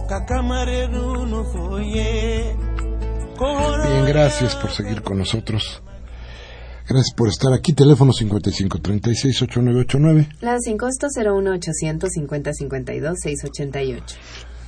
Kakamareru 0.08 1.26
no 1.26 1.44
fo 1.46 1.80
ye 1.80 2.56
Bien, 3.42 4.06
gracias 4.06 4.56
por 4.56 4.70
seguir 4.70 5.02
con 5.02 5.18
nosotros. 5.18 5.82
Gracias 6.88 7.16
por 7.16 7.28
estar 7.28 7.52
aquí. 7.54 7.74
Teléfono 7.74 8.14
5536-8989. 8.14 10.28
La 10.42 10.60
sin 10.60 10.78
costo 10.78 11.08
01850-5052-688. 11.08 14.04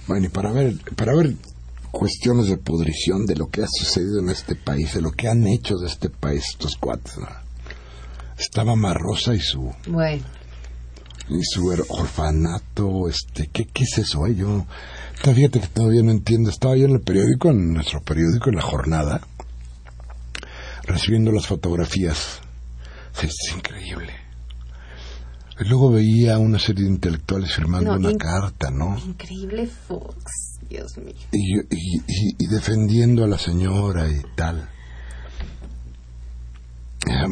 Bueno, 0.08 0.26
y 0.26 0.30
para 0.30 0.52
ver, 0.52 0.74
para 0.96 1.16
ver 1.16 1.36
cuestiones 1.92 2.48
de 2.48 2.58
podrición 2.58 3.28
de 3.28 3.36
lo 3.36 3.50
que 3.50 3.62
ha 3.62 3.68
sucedido 3.70 4.22
en 4.22 4.30
este 4.30 4.56
país, 4.56 4.96
de 4.96 5.02
lo 5.02 5.12
que 5.12 5.28
han 5.28 5.46
hecho 5.46 5.78
de 5.78 5.86
este 5.86 6.10
país 6.10 6.46
estos 6.50 6.76
cuates. 6.78 7.20
¿no? 7.20 7.28
Estaba 8.40 8.76
Marrosa 8.76 9.36
y 9.36 9.40
su 9.40 9.72
Bueno, 9.88 10.24
y 11.30 11.42
su 11.44 11.66
orfanato, 11.90 13.08
este, 13.10 13.48
¿qué, 13.48 13.66
qué 13.66 13.84
es 13.84 13.98
eso? 13.98 14.28
Yo, 14.28 14.66
fíjate 15.16 15.60
que 15.62 15.68
todavía 15.68 16.04
no 16.04 16.12
entiendo. 16.12 16.50
Estaba 16.50 16.76
yo 16.76 16.86
en 16.86 16.92
el 16.94 17.02
periódico, 17.02 17.50
en 17.50 17.74
nuestro 17.74 18.02
periódico, 18.02 18.50
en 18.50 18.56
la 18.58 18.62
jornada, 18.62 19.22
recibiendo 20.84 21.32
las 21.32 21.48
fotografías. 21.48 22.40
Es 23.22 23.34
increíble. 23.56 24.12
Y 25.60 25.66
luego 25.70 25.92
veía 25.92 26.40
una 26.40 26.60
serie 26.60 26.84
de 26.86 26.90
intelectuales 26.90 27.54
firmando 27.54 27.92
No, 27.98 28.10
una 28.10 28.18
carta, 28.18 28.70
¿no? 28.72 28.98
increíble 29.06 29.68
Fox. 29.68 30.16
Dios 30.70 30.98
mío. 30.98 31.14
y, 31.32 31.60
y- 31.60 32.48
defendiendo 32.50 33.24
a 33.24 33.28
la 33.28 33.38
señora 33.38 34.10
y 34.10 34.20
tal. 34.36 34.68
Eh, 37.08 37.28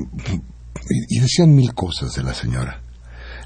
y 1.10 1.19
decían 1.19 1.56
mil 1.56 1.73
cosas 1.73 2.13
de 2.13 2.23
la 2.23 2.34
señora. 2.34 2.81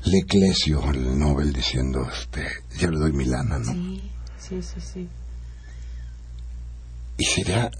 Leclesio, 0.05 0.91
el 0.91 1.17
Nobel, 1.17 1.51
diciendo, 1.51 2.07
este, 2.11 2.45
ya 2.77 2.89
le 2.89 2.99
doy 2.99 3.11
mi 3.11 3.25
lana, 3.25 3.57
¿no? 3.59 3.73
Sí, 3.73 4.11
sí, 4.37 4.61
sí, 4.61 4.81
sí. 4.81 5.09
Y 7.17 7.25
sería, 7.25 7.71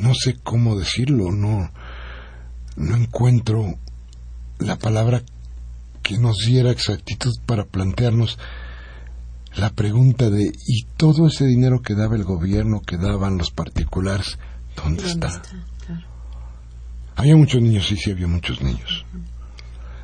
no 0.00 0.14
sé 0.14 0.36
cómo 0.42 0.78
decirlo, 0.78 1.32
no, 1.32 1.70
no 2.76 2.96
encuentro 2.96 3.78
la 4.58 4.76
palabra 4.76 5.22
que 6.02 6.18
nos 6.18 6.36
diera 6.46 6.70
exactitud 6.70 7.32
para 7.46 7.64
plantearnos 7.64 8.38
la 9.56 9.70
pregunta 9.70 10.30
de, 10.30 10.52
¿y 10.66 10.84
todo 10.96 11.26
ese 11.26 11.46
dinero 11.46 11.82
que 11.82 11.94
daba 11.94 12.14
el 12.14 12.24
gobierno, 12.24 12.80
que 12.82 12.96
daban 12.96 13.38
los 13.38 13.50
particulares, 13.50 14.38
dónde, 14.76 15.02
¿Dónde 15.02 15.12
está? 15.12 15.28
está? 15.28 15.66
Claro. 15.86 16.06
Había 17.16 17.36
muchos 17.36 17.60
niños, 17.60 17.86
sí, 17.86 17.96
sí, 17.96 18.12
había 18.12 18.28
muchos 18.28 18.62
niños. 18.62 19.04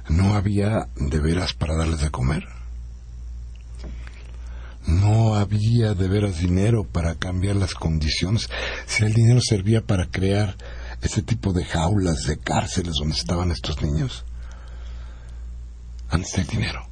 No 0.08 0.34
había 0.34 0.88
de 0.96 1.18
veras 1.18 1.54
para 1.54 1.76
darles 1.76 2.00
de 2.00 2.10
comer. 2.10 2.44
No 4.86 5.34
había 5.34 5.94
de 5.94 6.08
veras 6.08 6.38
dinero 6.38 6.84
para 6.84 7.16
cambiar 7.16 7.56
las 7.56 7.74
condiciones. 7.74 8.48
Si 8.86 9.04
el 9.04 9.14
dinero 9.14 9.40
servía 9.40 9.80
para 9.80 10.06
crear 10.06 10.56
ese 11.02 11.22
tipo 11.22 11.52
de 11.52 11.64
jaulas, 11.64 12.24
de 12.24 12.38
cárceles 12.38 12.94
donde 12.98 13.16
estaban 13.16 13.50
estos 13.50 13.82
niños. 13.82 14.24
Antes 16.08 16.32
del 16.36 16.46
dinero. 16.46 16.86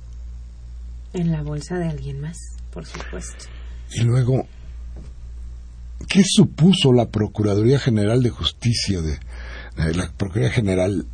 En 1.13 1.31
la 1.31 1.43
bolsa 1.43 1.79
de 1.79 1.89
alguien 1.89 2.21
más, 2.21 2.37
por 2.73 2.85
supuesto. 2.85 3.45
Y 3.93 4.01
luego, 4.01 4.49
¿qué 6.09 6.25
supuso 6.25 6.93
la 6.93 7.09
Procuraduría 7.11 7.79
General 7.79 8.21
de 8.25 8.31
Justicia 8.31 9.01
de, 9.01 9.21
de 9.77 9.95
la 9.95 10.11
Procuraduría 10.11 10.51
General 10.51 11.07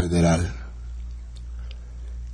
Federal? 0.00 0.52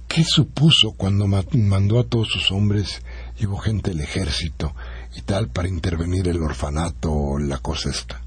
¿Qué 0.07 0.23
supuso 0.25 0.93
cuando 0.97 1.27
ma- 1.27 1.45
mandó 1.53 1.99
a 1.99 2.05
todos 2.05 2.29
sus 2.29 2.53
hombres, 2.53 3.03
llevó 3.39 3.59
gente 3.59 3.91
del 3.91 4.01
ejército 4.01 4.73
y 5.17 5.23
tal 5.23 5.49
para 5.49 5.69
intervenir 5.69 6.29
el 6.29 6.43
orfanato 6.43 7.13
o 7.13 7.39
la 7.39 7.59
cosa 7.59 7.91
esta? 7.91 8.21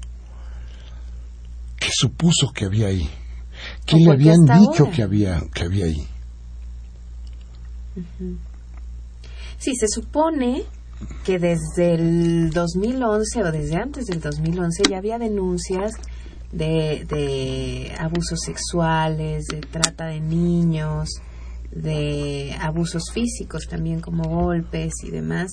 ¿Qué 1.78 1.88
supuso 1.92 2.52
que 2.54 2.66
había 2.66 2.88
ahí? 2.88 3.08
¿Qué 3.86 3.96
¿O 3.96 3.98
le 3.98 4.10
habían 4.12 4.44
dicho 4.44 4.84
ahora? 4.84 4.92
que 4.96 5.02
había, 5.02 5.42
que 5.54 5.64
había 5.64 5.86
ahí? 5.86 6.06
Sí, 9.58 9.72
se 9.74 9.86
supone 9.88 10.64
que 11.24 11.38
desde 11.38 11.94
el 11.94 12.50
2011 12.50 13.42
o 13.42 13.52
desde 13.52 13.76
antes 13.76 14.04
del 14.06 14.20
2011 14.20 14.82
ya 14.90 14.98
había 14.98 15.18
denuncias 15.18 15.92
de, 16.52 17.06
de 17.08 17.94
abusos 17.98 18.40
sexuales, 18.44 19.46
de 19.46 19.60
trata 19.60 20.06
de 20.06 20.20
niños, 20.20 21.20
de 21.70 22.56
abusos 22.60 23.10
físicos 23.12 23.66
también 23.68 24.00
como 24.00 24.24
golpes 24.24 24.92
y 25.04 25.10
demás. 25.10 25.50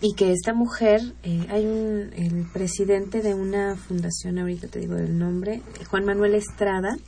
Y 0.00 0.14
que 0.14 0.32
esta 0.32 0.52
mujer, 0.52 1.00
eh, 1.22 1.46
hay 1.48 1.64
un, 1.64 2.12
el 2.14 2.46
presidente 2.52 3.22
de 3.22 3.34
una 3.34 3.76
fundación, 3.76 4.38
ahorita 4.38 4.68
te 4.68 4.80
digo 4.80 4.96
el 4.96 5.18
nombre, 5.18 5.62
Juan 5.88 6.04
Manuel 6.04 6.34
Estrada, 6.34 6.98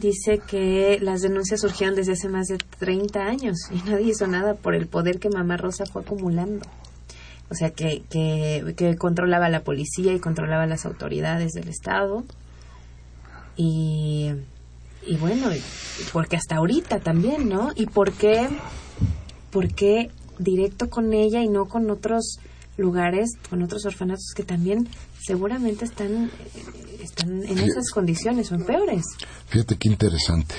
dice 0.00 0.38
que 0.38 0.98
las 1.00 1.20
denuncias 1.20 1.60
surgieron 1.60 1.94
desde 1.94 2.12
hace 2.12 2.28
más 2.28 2.46
de 2.46 2.58
30 2.78 3.20
años 3.20 3.56
y 3.70 3.88
nadie 3.88 4.08
hizo 4.08 4.26
nada 4.26 4.54
por 4.54 4.74
el 4.74 4.86
poder 4.86 5.18
que 5.18 5.28
Mamá 5.28 5.56
Rosa 5.56 5.84
fue 5.86 6.02
acumulando. 6.02 6.66
O 7.50 7.54
sea, 7.54 7.70
que, 7.70 8.02
que, 8.10 8.74
que 8.76 8.96
controlaba 8.96 9.48
la 9.48 9.60
policía 9.62 10.12
y 10.12 10.20
controlaba 10.20 10.66
las 10.66 10.84
autoridades 10.84 11.52
del 11.52 11.68
Estado. 11.68 12.24
Y, 13.56 14.30
y 15.06 15.16
bueno, 15.16 15.48
porque 16.12 16.36
hasta 16.36 16.56
ahorita 16.56 17.00
también, 17.00 17.48
¿no? 17.48 17.72
¿Y 17.74 17.86
por 17.86 18.12
qué, 18.12 18.48
por 19.50 19.72
qué 19.74 20.10
directo 20.38 20.88
con 20.90 21.12
ella 21.12 21.42
y 21.42 21.48
no 21.48 21.66
con 21.66 21.90
otros 21.90 22.38
lugares, 22.76 23.30
con 23.50 23.62
otros 23.62 23.84
orfanatos 23.86 24.32
que 24.36 24.44
también 24.44 24.88
seguramente 25.20 25.84
están, 25.84 26.30
están 27.02 27.42
en 27.44 27.58
Sí. 27.58 27.64
esas 27.64 27.90
condiciones 27.90 28.52
o 28.52 28.54
en 28.54 28.64
peores? 28.64 29.04
Fíjate 29.48 29.76
qué 29.76 29.88
interesante. 29.88 30.54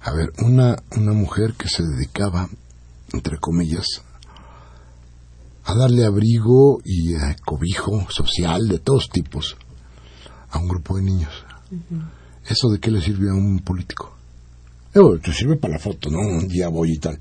A 0.00 0.12
ver, 0.12 0.30
una, 0.42 0.76
una 0.96 1.12
mujer 1.12 1.54
que 1.58 1.68
se 1.68 1.82
dedicaba, 1.82 2.48
entre 3.12 3.38
comillas, 3.38 3.86
a 5.64 5.74
darle 5.74 6.04
abrigo 6.04 6.80
y 6.84 7.14
eh, 7.14 7.36
cobijo 7.44 8.06
social 8.10 8.68
de 8.68 8.78
todos 8.78 9.08
tipos 9.08 9.56
a 10.50 10.58
un 10.58 10.68
grupo 10.68 10.96
de 10.96 11.02
niños. 11.02 11.32
¿Eso 12.46 12.68
de 12.68 12.78
qué 12.78 12.90
le 12.90 13.00
sirve 13.00 13.30
a 13.30 13.34
un 13.34 13.58
político? 13.60 14.14
Eh, 14.94 15.00
te 15.22 15.32
sirve 15.32 15.56
para 15.56 15.74
la 15.74 15.80
foto, 15.80 16.10
¿no? 16.10 16.18
Un 16.18 16.46
día 16.46 16.68
voy 16.68 16.92
y 16.92 16.98
tal. 16.98 17.18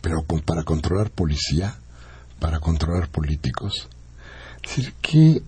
Pero 0.00 0.22
con- 0.26 0.40
para 0.40 0.62
controlar 0.62 1.10
policía, 1.10 1.76
para 2.38 2.60
controlar 2.60 3.08
políticos. 3.10 3.88
Es 4.62 4.76
decir, 4.76 4.94
¿qué, 5.02 5.42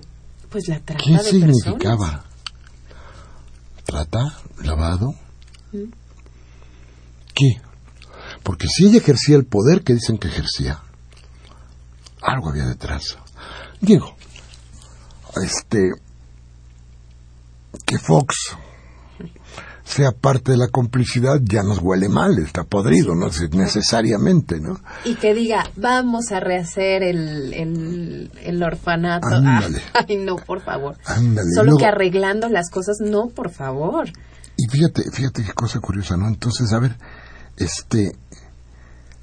Pues 0.51 0.69
la 0.69 0.81
trata 0.81 1.03
¿Qué 1.03 1.13
de 1.13 1.19
significaba? 1.23 1.97
personas. 1.97 2.25
¿Trata? 3.85 4.39
¿Lavado? 4.65 5.15
¿Qué? 7.35 7.61
Porque 8.43 8.67
si 8.69 8.87
ella 8.87 8.99
ejercía 8.99 9.37
el 9.37 9.45
poder 9.47 9.83
que 9.83 9.95
dicen 9.95 10.19
que 10.19 10.29
ejercía, 10.29 10.83
algo 12.23 12.51
había 12.51 12.67
detrás. 12.67 13.17
Digo, 13.81 14.15
este, 15.43 15.91
que 17.87 17.99
Fox 17.99 18.57
sea 19.85 20.13
parte 20.13 20.53
de 20.53 20.59
la 20.59 20.69
complicidad 20.69 21.41
ya 21.43 21.63
nos 21.63 21.81
huele 21.81 22.09
mal, 22.09 22.39
está 22.39 22.65
podrido, 22.65 23.15
¿no? 23.15 23.29
Necesariamente, 23.53 24.61
¿no? 24.61 24.81
Y 25.05 25.17
que 25.17 25.35
diga, 25.35 25.65
vamos 25.77 26.31
a 26.33 26.41
rehacer 26.41 27.03
el, 27.03 27.53
el, 27.53 28.31
el 28.43 28.63
orfanato. 28.63 29.27
Ándale. 29.27 29.83
Ay, 29.93 30.17
no, 30.19 30.37
por 30.37 30.63
favor. 30.63 30.97
Ándale. 31.05 31.49
Solo 31.55 31.73
Luego- 31.73 31.79
que 31.79 31.87
arreglando 31.87 32.49
las 32.49 32.71
cosas, 32.71 32.99
no, 33.01 33.29
por 33.29 33.51
favor. 33.51 34.09
Y 34.57 34.69
fíjate, 34.71 35.03
fíjate 35.13 35.43
qué 35.45 35.53
cosa 35.53 35.81
curiosa, 35.81 36.17
¿no? 36.17 36.29
Entonces, 36.29 36.73
a 36.73 36.79
ver, 36.79 36.97
este, 37.57 38.13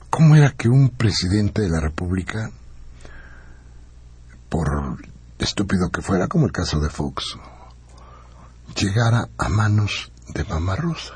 ¿cómo 0.09 0.35
era 0.35 0.51
que 0.51 0.67
un 0.69 0.89
presidente 0.89 1.61
de 1.61 1.69
la 1.69 1.79
República, 1.79 2.51
por 4.49 4.97
estúpido 5.37 5.89
que 5.89 6.01
fuera, 6.01 6.27
como 6.27 6.45
el 6.45 6.51
caso 6.51 6.79
de 6.79 6.89
Fox, 6.89 7.37
llegara 8.75 9.29
a 9.37 9.49
manos 9.49 10.11
de 10.33 10.43
Mamá 10.43 10.75
Rosa? 10.75 11.15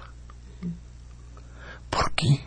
¿Por 1.90 2.12
qué? 2.14 2.46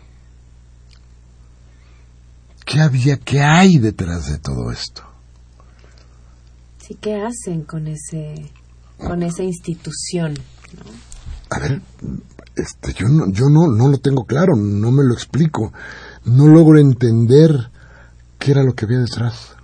¿Qué 2.65 2.81
había, 2.81 3.17
qué 3.17 3.41
hay 3.41 3.77
detrás 3.77 4.29
de 4.29 4.39
todo 4.39 4.71
esto? 4.71 5.03
Sí, 6.79 6.95
¿qué 6.99 7.21
hacen 7.21 7.63
con 7.63 7.87
ese, 7.87 8.51
con 8.97 9.23
esa 9.23 9.43
institución? 9.43 10.35
A 11.49 11.59
ver, 11.59 11.81
este, 12.55 12.93
yo 12.93 13.07
no, 13.07 13.31
yo 13.31 13.45
no, 13.49 13.67
no 13.67 13.87
lo 13.87 13.99
tengo 13.99 14.25
claro, 14.25 14.55
no 14.55 14.91
me 14.91 15.03
lo 15.03 15.13
explico, 15.13 15.71
no 16.25 16.47
logro 16.47 16.79
entender 16.79 17.51
qué 18.39 18.51
era 18.51 18.63
lo 18.63 18.73
que 18.73 18.85
había 18.85 18.99
detrás. 18.99 19.56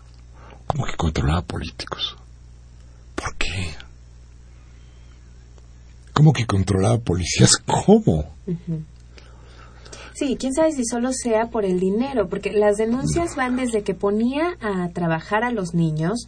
Como 0.67 0.85
que 0.85 0.95
controlaba 0.95 1.41
políticos. 1.41 2.15
¿Por 3.15 3.35
qué? 3.35 3.73
¿Cómo 6.13 6.33
que 6.33 6.45
controlaba 6.45 6.97
policías? 6.99 7.57
¿Cómo? 7.65 8.33
Sí, 10.13 10.37
quién 10.39 10.53
sabe 10.53 10.71
si 10.71 10.85
solo 10.85 11.11
sea 11.11 11.49
por 11.49 11.65
el 11.65 11.79
dinero, 11.79 12.29
porque 12.29 12.51
las 12.51 12.77
denuncias 12.77 13.35
van 13.35 13.55
desde 13.55 13.83
que 13.83 13.95
ponía 13.95 14.55
a 14.61 14.89
trabajar 14.89 15.43
a 15.43 15.51
los 15.51 15.73
niños 15.73 16.27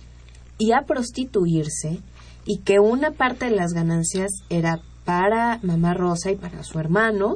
y 0.57 0.71
a 0.71 0.81
prostituirse 0.81 1.99
y 2.45 2.59
que 2.59 2.79
una 2.79 3.11
parte 3.11 3.45
de 3.45 3.55
las 3.55 3.73
ganancias 3.73 4.31
era 4.49 4.81
para 5.03 5.59
mamá 5.61 5.93
Rosa 5.93 6.31
y 6.31 6.35
para 6.35 6.63
su 6.63 6.79
hermano 6.79 7.35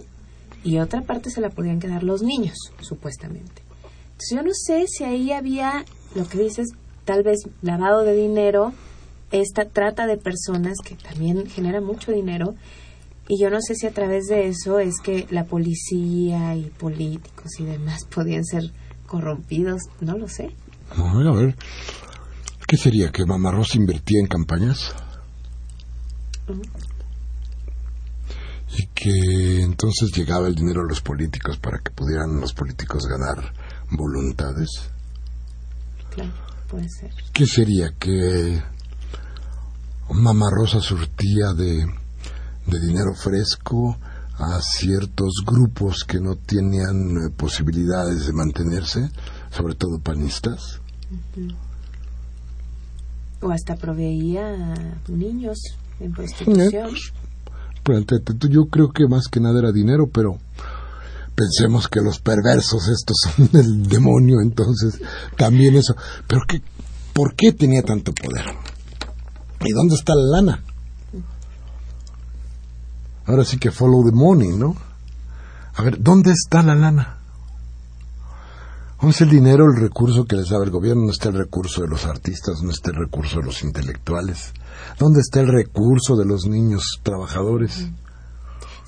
y 0.63 0.79
otra 0.79 1.01
parte 1.01 1.29
se 1.29 1.41
la 1.41 1.49
podían 1.49 1.79
quedar 1.79 2.03
los 2.03 2.21
niños, 2.21 2.57
supuestamente. 2.81 3.61
Entonces 4.11 4.31
yo 4.31 4.41
no 4.41 4.53
sé 4.53 4.85
si 4.87 5.03
ahí 5.03 5.31
había 5.31 5.85
lo 6.15 6.27
que 6.27 6.39
dices, 6.39 6.69
tal 7.09 7.23
vez 7.23 7.39
lavado 7.63 8.03
de 8.03 8.13
dinero, 8.13 8.71
esta 9.31 9.65
trata 9.65 10.05
de 10.05 10.17
personas 10.17 10.77
que 10.85 10.93
también 10.93 11.47
genera 11.47 11.81
mucho 11.81 12.11
dinero 12.11 12.53
y 13.27 13.41
yo 13.41 13.49
no 13.49 13.57
sé 13.61 13.73
si 13.73 13.87
a 13.87 13.91
través 13.91 14.27
de 14.27 14.47
eso 14.47 14.77
es 14.77 14.93
que 15.03 15.25
la 15.31 15.45
policía 15.45 16.55
y 16.55 16.65
políticos 16.65 17.53
y 17.57 17.65
demás 17.65 18.05
podían 18.13 18.45
ser 18.45 18.71
corrompidos, 19.07 19.81
no 20.01 20.19
lo 20.19 20.27
sé. 20.27 20.51
A 20.91 21.17
ver, 21.17 21.27
a 21.27 21.31
ver. 21.31 21.55
¿Qué 22.67 22.77
sería? 22.77 23.11
¿Que 23.11 23.25
Mamá 23.25 23.49
Rosa 23.49 23.79
invertía 23.79 24.19
en 24.19 24.27
campañas? 24.27 24.93
Y 28.77 28.85
que 28.93 29.63
entonces 29.63 30.11
llegaba 30.15 30.47
el 30.47 30.53
dinero 30.53 30.81
a 30.81 30.87
los 30.87 31.01
políticos 31.01 31.57
para 31.57 31.79
que 31.79 31.89
pudieran 31.89 32.39
los 32.39 32.53
políticos 32.53 33.07
ganar 33.07 33.51
voluntades. 33.89 34.91
Claro, 36.11 36.48
puede 36.69 36.89
ser. 36.89 37.11
¿Qué 37.33 37.45
sería? 37.45 37.93
¿Que 37.97 38.61
Mamá 40.11 40.47
Rosa 40.51 40.79
surtía 40.79 41.53
de, 41.53 41.85
de 42.65 42.79
dinero 42.79 43.13
fresco 43.15 43.97
a 44.37 44.61
ciertos 44.61 45.43
grupos 45.45 46.03
que 46.07 46.19
no 46.19 46.35
tenían 46.35 47.17
eh, 47.17 47.29
posibilidades 47.35 48.25
de 48.25 48.33
mantenerse, 48.33 49.09
sobre 49.51 49.75
todo 49.75 49.99
panistas? 49.99 50.79
O 53.41 53.51
hasta 53.51 53.75
proveía 53.75 54.73
a 54.73 55.11
niños 55.11 55.57
en 55.99 56.13
prostitución. 56.13 56.91
Plantéate 57.83 58.33
tú, 58.33 58.47
yo 58.47 58.65
creo 58.65 58.91
que 58.91 59.07
más 59.07 59.27
que 59.27 59.39
nada 59.39 59.59
era 59.59 59.71
dinero, 59.71 60.09
pero 60.13 60.37
pensemos 61.39 61.87
que 61.87 62.01
los 62.01 62.19
perversos 62.19 62.89
estos 62.89 63.15
son 63.35 63.49
el 63.53 63.87
demonio, 63.87 64.41
entonces 64.41 65.01
también 65.37 65.75
eso. 65.75 65.95
Pero 66.27 66.41
qué, 66.47 66.61
¿por 67.13 67.33
qué 67.35 67.53
tenía 67.53 67.81
tanto 67.81 68.11
poder? 68.13 68.45
¿Y 69.65 69.71
dónde 69.71 69.95
está 69.95 70.13
la 70.15 70.41
lana? 70.41 70.63
Ahora 73.25 73.45
sí 73.45 73.57
que 73.57 73.71
follow 73.71 74.03
the 74.03 74.15
money, 74.15 74.49
¿no? 74.49 74.75
A 75.75 75.83
ver, 75.83 76.01
¿dónde 76.01 76.31
está 76.31 76.61
la 76.63 76.75
lana? 76.75 77.19
¿Dónde 78.99 79.11
está 79.11 79.23
el 79.23 79.29
dinero, 79.29 79.65
el 79.65 79.79
recurso 79.79 80.25
que 80.25 80.35
les 80.35 80.49
daba 80.49 80.65
el 80.65 80.71
gobierno? 80.71 81.01
¿Dónde 81.01 81.13
está 81.13 81.29
el 81.29 81.37
recurso 81.37 81.81
de 81.81 81.87
los 81.87 82.05
artistas? 82.05 82.57
¿Dónde 82.57 82.73
está 82.73 82.91
el 82.91 82.97
recurso 82.97 83.39
de 83.39 83.45
los 83.45 83.63
intelectuales? 83.63 84.51
¿Dónde 84.97 85.21
está 85.21 85.39
el 85.39 85.47
recurso 85.47 86.17
de 86.17 86.25
los 86.25 86.47
niños 86.47 86.99
trabajadores? 87.03 87.87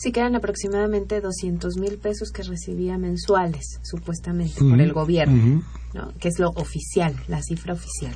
Sí, 0.02 0.12
que 0.12 0.20
eran 0.20 0.36
aproximadamente 0.36 1.22
200 1.22 1.78
mil 1.78 2.00
pesos 2.00 2.32
que 2.32 2.42
recibía 2.42 2.98
mensuales, 2.98 3.80
supuestamente, 3.84 4.60
por 4.60 4.82
el 4.82 4.94
gobierno, 4.94 5.62
¿no? 5.94 6.12
que 6.18 6.30
es 6.30 6.40
lo 6.40 6.50
oficial, 6.56 7.16
la 7.28 7.40
cifra 7.44 7.76
oficial. 7.76 8.16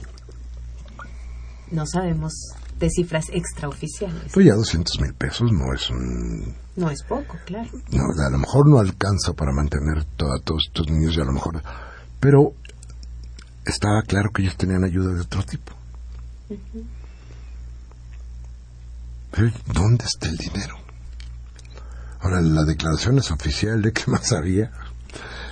No 1.70 1.86
sabemos 1.86 2.34
de 2.80 2.90
cifras 2.90 3.28
extraoficiales. 3.32 4.32
Pues 4.34 4.48
ya 4.48 4.56
200 4.56 5.00
mil 5.00 5.14
pesos 5.14 5.52
no 5.52 5.76
es 5.76 5.88
un... 5.92 6.56
No 6.76 6.90
es 6.90 7.04
poco, 7.04 7.38
claro. 7.46 7.70
No, 7.92 8.04
a 8.04 8.30
lo 8.32 8.38
mejor 8.40 8.68
no 8.68 8.80
alcanza 8.80 9.34
para 9.34 9.52
mantener 9.52 10.00
a 10.00 10.06
todos 10.16 10.64
estos 10.68 10.90
niños 10.90 11.16
y 11.16 11.22
a 11.22 11.26
lo 11.26 11.34
mejor... 11.34 11.62
Pero 12.20 12.54
estaba 13.64 14.02
claro 14.02 14.32
que 14.34 14.42
ellos 14.42 14.58
tenían 14.58 14.84
ayuda 14.84 15.14
de 15.14 15.22
otro 15.22 15.44
tipo. 15.44 15.72
Pero, 19.30 19.52
¿Dónde 19.72 20.06
está 20.06 20.30
el 20.30 20.38
dinero? 20.38 20.85
Ahora, 22.26 22.42
la 22.42 22.64
declaración 22.64 23.20
es 23.20 23.30
oficial 23.30 23.84
de 23.84 23.94
qué 23.94 24.02
más 24.08 24.32
había. 24.32 24.72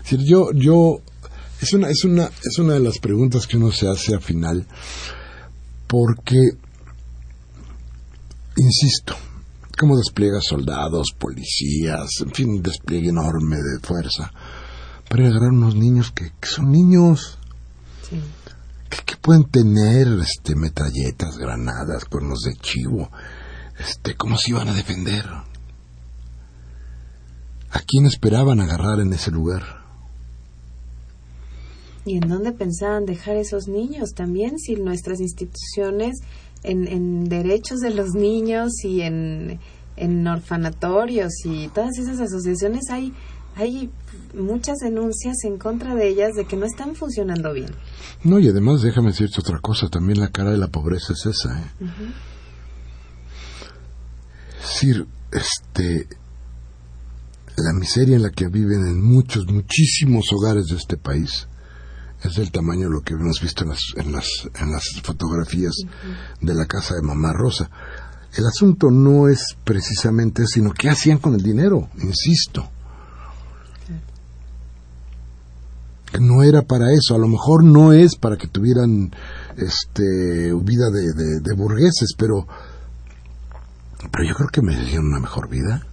Es 0.03 0.09
decir, 0.09 0.25
yo, 0.25 0.51
yo, 0.53 1.01
es 1.61 1.71
una, 1.73 1.87
es 1.89 2.03
una, 2.03 2.25
es 2.25 2.57
una 2.57 2.73
de 2.73 2.79
las 2.79 2.97
preguntas 2.97 3.45
que 3.45 3.57
uno 3.57 3.71
se 3.71 3.87
hace 3.87 4.15
al 4.15 4.21
final, 4.21 4.65
porque, 5.87 6.39
insisto, 8.57 9.15
cómo 9.77 9.95
despliega 9.97 10.39
soldados, 10.41 11.13
policías, 11.17 12.09
en 12.21 12.31
fin, 12.31 12.49
un 12.49 12.61
despliegue 12.63 13.09
enorme 13.09 13.57
de 13.57 13.79
fuerza, 13.79 14.31
para 15.07 15.27
agarrar 15.27 15.51
unos 15.51 15.75
niños 15.75 16.11
que, 16.11 16.31
que 16.39 16.47
son 16.47 16.71
niños, 16.71 17.37
Sí. 18.09 18.19
que, 18.89 18.97
que 19.05 19.15
pueden 19.17 19.43
tener 19.45 20.07
este 20.21 20.55
metralletas, 20.55 21.37
granadas, 21.37 22.05
cuernos 22.05 22.39
de 22.41 22.55
chivo, 22.55 23.11
este, 23.79 24.15
¿cómo 24.15 24.37
se 24.37 24.49
iban 24.49 24.69
a 24.69 24.73
defender? 24.73 25.25
¿A 27.73 27.79
quién 27.79 28.05
esperaban 28.05 28.59
agarrar 28.59 28.99
en 28.99 29.11
ese 29.13 29.31
lugar? 29.31 29.63
¿Y 32.05 32.17
en 32.17 32.29
dónde 32.29 32.51
pensaban 32.51 33.05
dejar 33.05 33.35
esos 33.35 33.67
niños 33.67 34.11
también? 34.13 34.59
Si 34.59 34.75
nuestras 34.75 35.19
instituciones 35.19 36.17
en, 36.61 36.87
en 36.87 37.29
derechos 37.29 37.79
de 37.79 37.89
los 37.89 38.13
niños 38.13 38.71
y 38.83 39.01
en, 39.01 39.59
en 39.95 40.27
orfanatorios 40.27 41.31
y 41.45 41.67
todas 41.69 41.97
esas 41.97 42.19
asociaciones 42.19 42.89
hay, 42.89 43.11
hay 43.55 43.89
muchas 44.33 44.77
denuncias 44.77 45.37
en 45.43 45.57
contra 45.57 45.95
de 45.95 46.09
ellas 46.09 46.33
de 46.35 46.45
que 46.45 46.57
no 46.57 46.65
están 46.65 46.95
funcionando 46.95 47.53
bien. 47.53 47.71
No, 48.23 48.37
y 48.37 48.49
además 48.49 48.81
déjame 48.81 49.09
decirte 49.09 49.39
otra 49.39 49.59
cosa, 49.59 49.89
también 49.89 50.19
la 50.19 50.29
cara 50.29 50.51
de 50.51 50.57
la 50.57 50.67
pobreza 50.67 51.13
es 51.13 51.25
esa, 51.25 51.59
¿eh? 51.59 51.71
Decir, 54.61 55.07
este, 55.31 56.07
la 57.57 57.73
miseria 57.73 58.15
en 58.15 58.23
la 58.23 58.29
que 58.31 58.47
viven 58.47 58.85
en 58.87 59.01
muchos, 59.03 59.45
muchísimos 59.47 60.25
hogares 60.33 60.65
de 60.67 60.75
este 60.77 60.97
país 60.97 61.47
es 62.23 62.35
del 62.35 62.51
tamaño 62.51 62.87
de 62.87 62.93
lo 62.95 63.01
que 63.01 63.13
hemos 63.13 63.41
visto 63.41 63.63
en 63.63 63.69
las, 63.71 63.81
en 63.97 64.11
las, 64.11 64.27
en 64.59 64.71
las 64.71 64.83
fotografías 65.03 65.73
de 66.41 66.53
la 66.53 66.65
casa 66.65 66.95
de 66.95 67.01
Mamá 67.01 67.33
Rosa. 67.33 67.69
El 68.35 68.45
asunto 68.47 68.89
no 68.89 69.27
es 69.27 69.43
precisamente, 69.63 70.47
sino 70.47 70.71
qué 70.71 70.89
hacían 70.89 71.17
con 71.19 71.35
el 71.35 71.43
dinero, 71.43 71.89
insisto. 72.01 72.69
No 76.19 76.43
era 76.43 76.61
para 76.61 76.91
eso, 76.93 77.15
a 77.15 77.17
lo 77.17 77.27
mejor 77.27 77.63
no 77.63 77.91
es 77.91 78.15
para 78.15 78.37
que 78.37 78.47
tuvieran 78.47 79.11
este 79.57 80.53
vida 80.63 80.89
de, 80.91 81.01
de- 81.13 81.39
de 81.41 81.55
burgueses, 81.55 82.13
pero 82.17 82.47
pero 84.11 84.23
yo 84.27 84.35
creo 84.35 84.49
que 84.49 84.61
merecían 84.61 85.05
una 85.05 85.19
mejor 85.19 85.49
vida. 85.49 85.85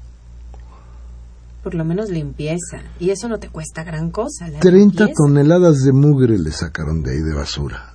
Por 1.62 1.75
lo 1.75 1.85
menos 1.85 2.09
limpieza. 2.09 2.83
Y 2.99 3.11
eso 3.11 3.29
no 3.29 3.38
te 3.38 3.51
cuesta 3.51 3.85
gran 3.85 4.11
cosa. 4.11 4.49
La 4.49 4.61
30 4.61 4.70
limpieza. 4.70 5.12
toneladas 5.14 5.83
de 5.83 5.92
mugre 5.92 6.38
le 6.38 6.53
sacaron 6.53 7.03
de 7.03 7.12
ahí 7.12 7.20
de 7.20 7.35
basura. 7.35 7.94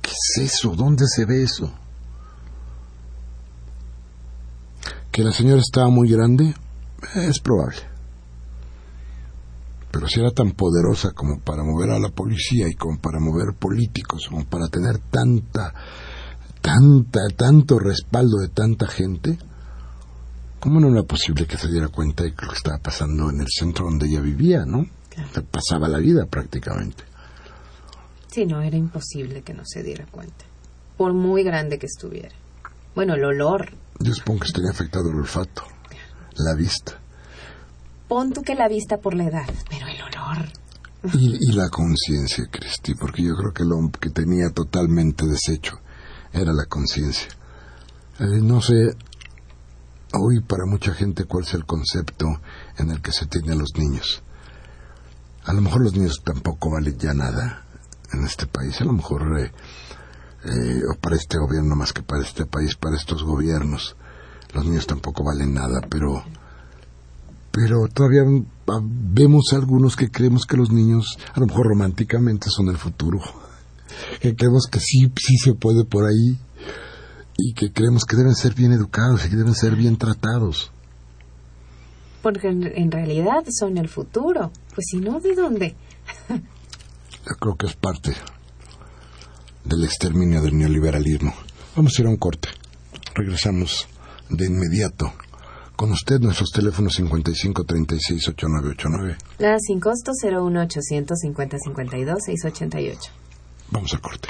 ¿Qué 0.00 0.10
es 0.12 0.52
eso? 0.52 0.76
¿Dónde 0.76 1.06
se 1.08 1.24
ve 1.24 1.42
eso? 1.42 1.72
¿Que 5.10 5.24
la 5.24 5.32
señora 5.32 5.60
estaba 5.60 5.88
muy 5.88 6.08
grande? 6.08 6.54
Es 7.14 7.40
probable. 7.40 7.78
Pero 9.90 10.08
si 10.08 10.20
era 10.20 10.30
tan 10.30 10.52
poderosa 10.52 11.12
como 11.12 11.40
para 11.40 11.64
mover 11.64 11.90
a 11.90 11.98
la 11.98 12.10
policía 12.10 12.68
y 12.68 12.74
como 12.74 12.98
para 13.00 13.18
mover 13.18 13.56
políticos, 13.58 14.26
como 14.28 14.44
para 14.44 14.68
tener 14.68 14.98
tanta, 14.98 15.72
tanta, 16.60 17.20
tanto 17.34 17.78
respaldo 17.78 18.38
de 18.38 18.48
tanta 18.48 18.86
gente, 18.88 19.38
¿cómo 20.66 20.80
no 20.80 20.88
era 20.88 21.04
posible 21.04 21.46
que 21.46 21.56
se 21.56 21.68
diera 21.68 21.86
cuenta 21.86 22.24
de 22.24 22.30
lo 22.30 22.48
que 22.48 22.56
estaba 22.56 22.78
pasando 22.78 23.30
en 23.30 23.40
el 23.40 23.46
centro 23.48 23.84
donde 23.84 24.06
ella 24.08 24.20
vivía, 24.20 24.64
no? 24.66 24.84
Claro. 25.10 25.28
Se 25.32 25.42
pasaba 25.42 25.86
la 25.86 25.98
vida 25.98 26.26
prácticamente. 26.26 27.04
Sí, 28.26 28.46
no, 28.46 28.60
era 28.60 28.76
imposible 28.76 29.42
que 29.42 29.54
no 29.54 29.62
se 29.64 29.84
diera 29.84 30.06
cuenta. 30.06 30.44
Por 30.96 31.12
muy 31.12 31.44
grande 31.44 31.78
que 31.78 31.86
estuviera. 31.86 32.34
Bueno, 32.96 33.14
el 33.14 33.24
olor. 33.24 33.74
Yo 34.00 34.12
supongo 34.12 34.40
que 34.40 34.50
tenía 34.50 34.72
afectado 34.72 35.08
el 35.08 35.14
olfato, 35.14 35.62
la 36.34 36.56
vista 36.56 36.98
Pon 38.08 38.32
tú 38.32 38.42
que 38.42 38.56
la 38.56 38.66
vista 38.66 38.96
por 38.96 39.14
la 39.14 39.26
edad, 39.26 39.48
pero 39.70 39.86
el 39.86 40.02
olor. 40.02 40.48
y, 41.14 41.36
y 41.48 41.52
la 41.52 41.68
conciencia, 41.68 42.44
Cristi, 42.50 42.96
porque 42.96 43.22
yo 43.22 43.36
creo 43.36 43.52
que 43.52 43.62
lo 43.62 43.88
que 44.00 44.10
tenía 44.10 44.50
totalmente 44.50 45.26
deshecho 45.26 45.78
era 46.32 46.52
la 46.52 46.66
conciencia. 46.66 47.28
Eh, 48.18 48.40
no 48.42 48.60
sé 48.60 48.96
hoy 50.20 50.40
para 50.40 50.66
mucha 50.66 50.92
gente 50.92 51.24
cuál 51.24 51.44
es 51.44 51.54
el 51.54 51.64
concepto 51.64 52.26
en 52.78 52.90
el 52.90 53.00
que 53.00 53.12
se 53.12 53.26
tiene 53.26 53.52
a 53.52 53.56
los 53.56 53.70
niños. 53.76 54.22
A 55.44 55.52
lo 55.52 55.62
mejor 55.62 55.82
los 55.82 55.94
niños 55.94 56.22
tampoco 56.24 56.70
valen 56.70 56.98
ya 56.98 57.14
nada 57.14 57.64
en 58.12 58.24
este 58.24 58.46
país, 58.46 58.80
a 58.80 58.84
lo 58.84 58.92
mejor 58.92 59.40
eh, 59.40 59.52
eh, 60.44 60.82
o 60.90 60.98
para 61.00 61.16
este 61.16 61.38
gobierno 61.38 61.76
más 61.76 61.92
que 61.92 62.02
para 62.02 62.22
este 62.22 62.46
país, 62.46 62.76
para 62.76 62.96
estos 62.96 63.22
gobiernos. 63.22 63.96
los 64.54 64.64
niños 64.64 64.86
tampoco 64.86 65.24
valen 65.24 65.54
nada, 65.54 65.80
pero 65.88 66.24
pero 67.56 67.88
todavía 67.88 68.22
ah, 68.68 68.80
vemos 68.82 69.52
algunos 69.54 69.96
que 69.96 70.10
creemos 70.10 70.44
que 70.44 70.58
los 70.58 70.70
niños, 70.70 71.16
a 71.32 71.40
lo 71.40 71.46
mejor 71.46 71.68
románticamente, 71.68 72.50
son 72.50 72.68
el 72.68 72.76
futuro. 72.76 73.20
Que 74.20 74.34
creemos 74.34 74.66
que 74.70 74.78
sí, 74.78 75.10
sí 75.16 75.36
se 75.38 75.54
puede 75.54 75.84
por 75.84 76.04
ahí 76.04 76.38
y 77.38 77.52
que 77.54 77.72
creemos 77.72 78.04
que 78.04 78.16
deben 78.16 78.34
ser 78.34 78.54
bien 78.54 78.72
educados 78.72 79.24
y 79.26 79.30
que 79.30 79.36
deben 79.36 79.54
ser 79.54 79.76
bien 79.76 79.96
tratados. 79.96 80.70
Porque 82.22 82.48
en, 82.48 82.90
realidad 82.90 83.44
son 83.50 83.78
el 83.78 83.88
futuro. 83.88 84.50
Pues 84.74 84.86
si 84.90 84.98
no, 84.98 85.20
¿de 85.20 85.34
dónde? 85.34 85.76
Yo 86.28 87.34
creo 87.38 87.56
que 87.56 87.66
es 87.66 87.76
parte 87.76 88.14
del 89.64 89.84
exterminio 89.84 90.40
del 90.42 90.56
neoliberalismo. 90.56 91.32
Vamos 91.76 91.96
a 91.96 92.02
ir 92.02 92.08
a 92.08 92.10
un 92.10 92.16
corte. 92.16 92.48
Regresamos 93.14 93.86
de 94.30 94.46
inmediato. 94.46 95.12
Con 95.76 95.92
usted 95.92 96.18
nuestros 96.20 96.50
teléfonos 96.50 96.94
55 96.94 97.64
36 97.64 98.28
8989. 98.28 99.18
Nada 99.38 99.58
sin 99.60 99.78
costo 99.78 100.12
01800 100.22 101.18
50 101.18 101.58
52 101.58 102.18
688. 102.24 103.12
Vamos 103.70 103.92
al 103.92 104.00
corte. 104.00 104.28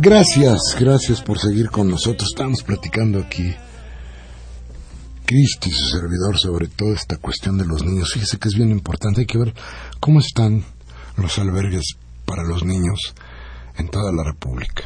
Gracias, 0.00 0.76
gracias 0.78 1.20
por 1.20 1.38
seguir 1.38 1.70
con 1.70 1.90
nosotros. 1.90 2.30
Estamos 2.32 2.62
platicando 2.62 3.18
aquí, 3.18 3.54
Cristi 5.28 5.68
y 5.68 5.72
su 5.72 5.98
servidor, 5.98 6.38
sobre 6.38 6.68
toda 6.68 6.94
esta 6.94 7.18
cuestión 7.18 7.58
de 7.58 7.66
los 7.66 7.84
niños. 7.84 8.12
Fíjese 8.14 8.38
que 8.38 8.48
es 8.48 8.54
bien 8.54 8.70
importante. 8.70 9.20
Hay 9.20 9.26
que 9.26 9.36
ver 9.36 9.54
cómo 10.00 10.20
están 10.20 10.64
los 11.18 11.38
albergues 11.38 11.96
para 12.24 12.44
los 12.44 12.64
niños 12.64 13.14
en 13.76 13.90
toda 13.90 14.10
la 14.10 14.24
República. 14.24 14.84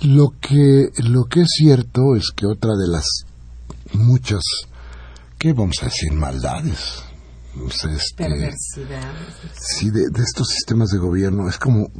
Lo 0.00 0.30
que, 0.40 0.88
lo 0.96 1.24
que 1.24 1.42
es 1.42 1.48
cierto 1.58 2.16
es 2.16 2.30
que 2.34 2.46
otra 2.46 2.70
de 2.74 2.88
las 2.88 3.04
muchas, 3.92 4.40
¿qué 5.38 5.52
vamos 5.52 5.76
a 5.82 5.84
decir? 5.84 6.12
Maldades. 6.12 7.04
sea, 7.70 7.92
este, 7.92 8.24
Perversidades. 8.24 9.28
Sí, 9.60 9.90
de, 9.90 10.08
de 10.10 10.22
estos 10.22 10.48
sistemas 10.48 10.88
de 10.88 10.98
gobierno 11.00 11.50
es 11.50 11.58
como, 11.58 11.90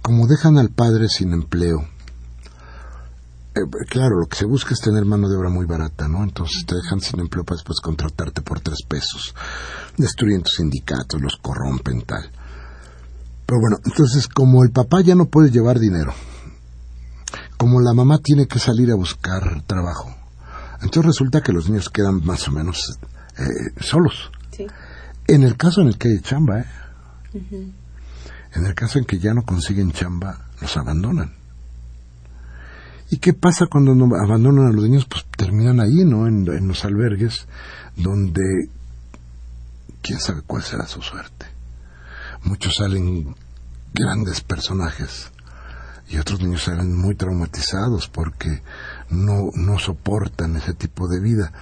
como 0.00 0.26
dejan 0.26 0.56
al 0.56 0.70
padre 0.70 1.08
sin 1.10 1.34
empleo. 1.34 1.91
Eh, 3.54 3.60
claro, 3.88 4.18
lo 4.18 4.26
que 4.26 4.36
se 4.36 4.46
busca 4.46 4.72
es 4.72 4.80
tener 4.80 5.04
mano 5.04 5.28
de 5.28 5.36
obra 5.36 5.50
muy 5.50 5.66
barata, 5.66 6.08
¿no? 6.08 6.22
Entonces 6.22 6.64
te 6.64 6.74
dejan 6.74 7.00
sin 7.00 7.20
empleo 7.20 7.44
para 7.44 7.56
después 7.56 7.80
contratarte 7.80 8.40
por 8.40 8.60
tres 8.60 8.78
pesos. 8.88 9.34
Destruyen 9.98 10.42
tus 10.42 10.54
sindicatos, 10.54 11.20
los 11.20 11.36
corrompen, 11.36 12.02
tal. 12.02 12.30
Pero 13.44 13.60
bueno, 13.60 13.76
entonces 13.84 14.26
como 14.28 14.64
el 14.64 14.70
papá 14.70 15.02
ya 15.02 15.14
no 15.14 15.26
puede 15.26 15.50
llevar 15.50 15.78
dinero, 15.78 16.14
como 17.58 17.80
la 17.80 17.92
mamá 17.92 18.18
tiene 18.18 18.46
que 18.46 18.58
salir 18.58 18.90
a 18.90 18.94
buscar 18.94 19.62
trabajo, 19.66 20.14
entonces 20.76 21.04
resulta 21.04 21.42
que 21.42 21.52
los 21.52 21.68
niños 21.68 21.90
quedan 21.90 22.24
más 22.24 22.48
o 22.48 22.52
menos 22.52 22.98
eh, 23.38 23.80
solos. 23.80 24.30
Sí. 24.50 24.66
En 25.26 25.42
el 25.42 25.58
caso 25.58 25.82
en 25.82 25.88
el 25.88 25.98
que 25.98 26.08
hay 26.08 26.20
chamba, 26.20 26.60
¿eh? 26.60 26.66
En 28.54 28.66
el 28.66 28.74
caso 28.74 28.98
en 28.98 29.04
que 29.04 29.18
ya 29.18 29.34
no 29.34 29.42
consiguen 29.42 29.92
chamba, 29.92 30.46
los 30.60 30.76
abandonan. 30.76 31.41
¿Y 33.12 33.18
qué 33.18 33.34
pasa 33.34 33.66
cuando 33.66 33.94
no 33.94 34.16
abandonan 34.16 34.68
a 34.68 34.72
los 34.72 34.84
niños? 34.84 35.04
Pues 35.04 35.26
terminan 35.36 35.80
ahí, 35.80 36.02
¿no? 36.02 36.26
En, 36.26 36.48
en 36.48 36.66
los 36.66 36.82
albergues, 36.86 37.46
donde 37.94 38.70
quién 40.00 40.18
sabe 40.18 40.40
cuál 40.46 40.62
será 40.62 40.86
su 40.86 41.02
suerte. 41.02 41.44
Muchos 42.42 42.76
salen 42.76 43.36
grandes 43.92 44.40
personajes 44.40 45.30
y 46.08 46.16
otros 46.16 46.40
niños 46.40 46.62
salen 46.62 46.96
muy 46.96 47.14
traumatizados 47.14 48.08
porque 48.08 48.62
no, 49.10 49.50
no 49.56 49.78
soportan 49.78 50.56
ese 50.56 50.72
tipo 50.72 51.06
de 51.06 51.20
vida. 51.20 51.52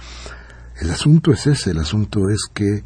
El 0.79 0.89
asunto 0.89 1.33
es 1.33 1.47
ese, 1.47 1.71
el 1.71 1.79
asunto 1.79 2.29
es 2.29 2.45
que 2.53 2.85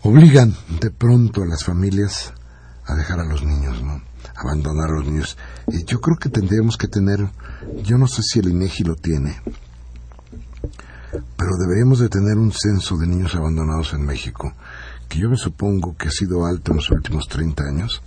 obligan 0.00 0.56
de 0.80 0.90
pronto 0.90 1.42
a 1.42 1.46
las 1.46 1.64
familias 1.64 2.32
a 2.86 2.94
dejar 2.94 3.20
a 3.20 3.24
los 3.24 3.44
niños, 3.44 3.82
¿no? 3.82 4.08
Abandonar 4.42 4.90
a 4.90 4.94
los 4.94 5.06
niños. 5.06 5.36
Y 5.68 5.84
yo 5.84 6.00
creo 6.00 6.16
que 6.16 6.28
tendríamos 6.30 6.76
que 6.76 6.88
tener, 6.88 7.28
yo 7.84 7.98
no 7.98 8.06
sé 8.06 8.22
si 8.22 8.38
el 8.38 8.48
INEGI 8.48 8.84
lo 8.84 8.94
tiene, 8.96 9.36
pero 11.36 11.50
deberíamos 11.60 11.98
de 11.98 12.08
tener 12.08 12.38
un 12.38 12.52
censo 12.52 12.96
de 12.96 13.06
niños 13.06 13.34
abandonados 13.34 13.92
en 13.92 14.04
México, 14.06 14.52
que 15.08 15.18
yo 15.18 15.28
me 15.28 15.36
supongo 15.36 15.96
que 15.96 16.08
ha 16.08 16.10
sido 16.12 16.46
alto 16.46 16.70
en 16.72 16.76
los 16.76 16.90
últimos 16.90 17.26
30 17.28 17.64
años, 17.64 18.02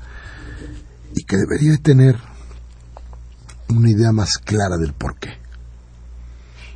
y 1.16 1.24
que 1.26 1.38
debería 1.38 1.72
de 1.72 1.78
tener 1.78 2.16
una 3.70 3.90
idea 3.92 4.12
más 4.12 4.38
clara 4.38 4.78
del 4.78 4.94
por 4.94 5.18
qué. 5.20 5.30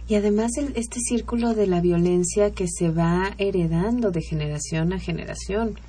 Y 0.07 0.15
además 0.15 0.51
el- 0.57 0.73
este 0.75 0.99
círculo 0.99 1.53
de 1.53 1.67
la 1.67 1.81
violencia 1.81 2.51
que 2.51 2.67
se 2.67 2.91
va 2.91 3.33
heredando 3.37 4.11
de 4.11 4.21
generación 4.21 4.93
a 4.93 4.99
generación. 4.99 5.79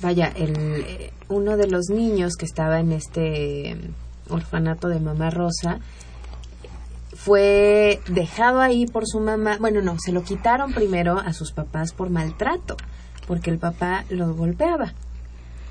Vaya, 0.00 0.32
el, 0.34 1.10
uno 1.28 1.56
de 1.56 1.66
los 1.68 1.86
niños 1.88 2.36
que 2.36 2.44
estaba 2.44 2.80
en 2.80 2.92
este 2.92 3.70
eh, 3.70 3.90
orfanato 4.28 4.88
de 4.88 5.00
Mamá 5.00 5.30
Rosa 5.30 5.80
fue 7.14 8.00
dejado 8.08 8.60
ahí 8.60 8.86
por 8.86 9.06
su 9.06 9.20
mamá. 9.20 9.56
Bueno, 9.58 9.80
no, 9.82 9.96
se 9.98 10.12
lo 10.12 10.22
quitaron 10.22 10.72
primero 10.72 11.18
a 11.18 11.32
sus 11.32 11.52
papás 11.52 11.92
por 11.92 12.10
maltrato, 12.10 12.76
porque 13.26 13.50
el 13.50 13.58
papá 13.58 14.04
lo 14.10 14.34
golpeaba 14.34 14.94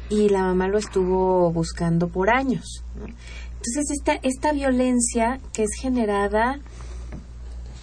y 0.10 0.30
la 0.30 0.42
mamá 0.44 0.68
lo 0.68 0.78
estuvo 0.78 1.52
buscando 1.52 2.08
por 2.10 2.30
años. 2.30 2.84
¿no? 3.00 3.06
Entonces, 3.06 3.92
esta, 3.98 4.14
esta 4.22 4.52
violencia 4.52 5.40
que 5.54 5.64
es 5.64 5.72
generada 5.80 6.60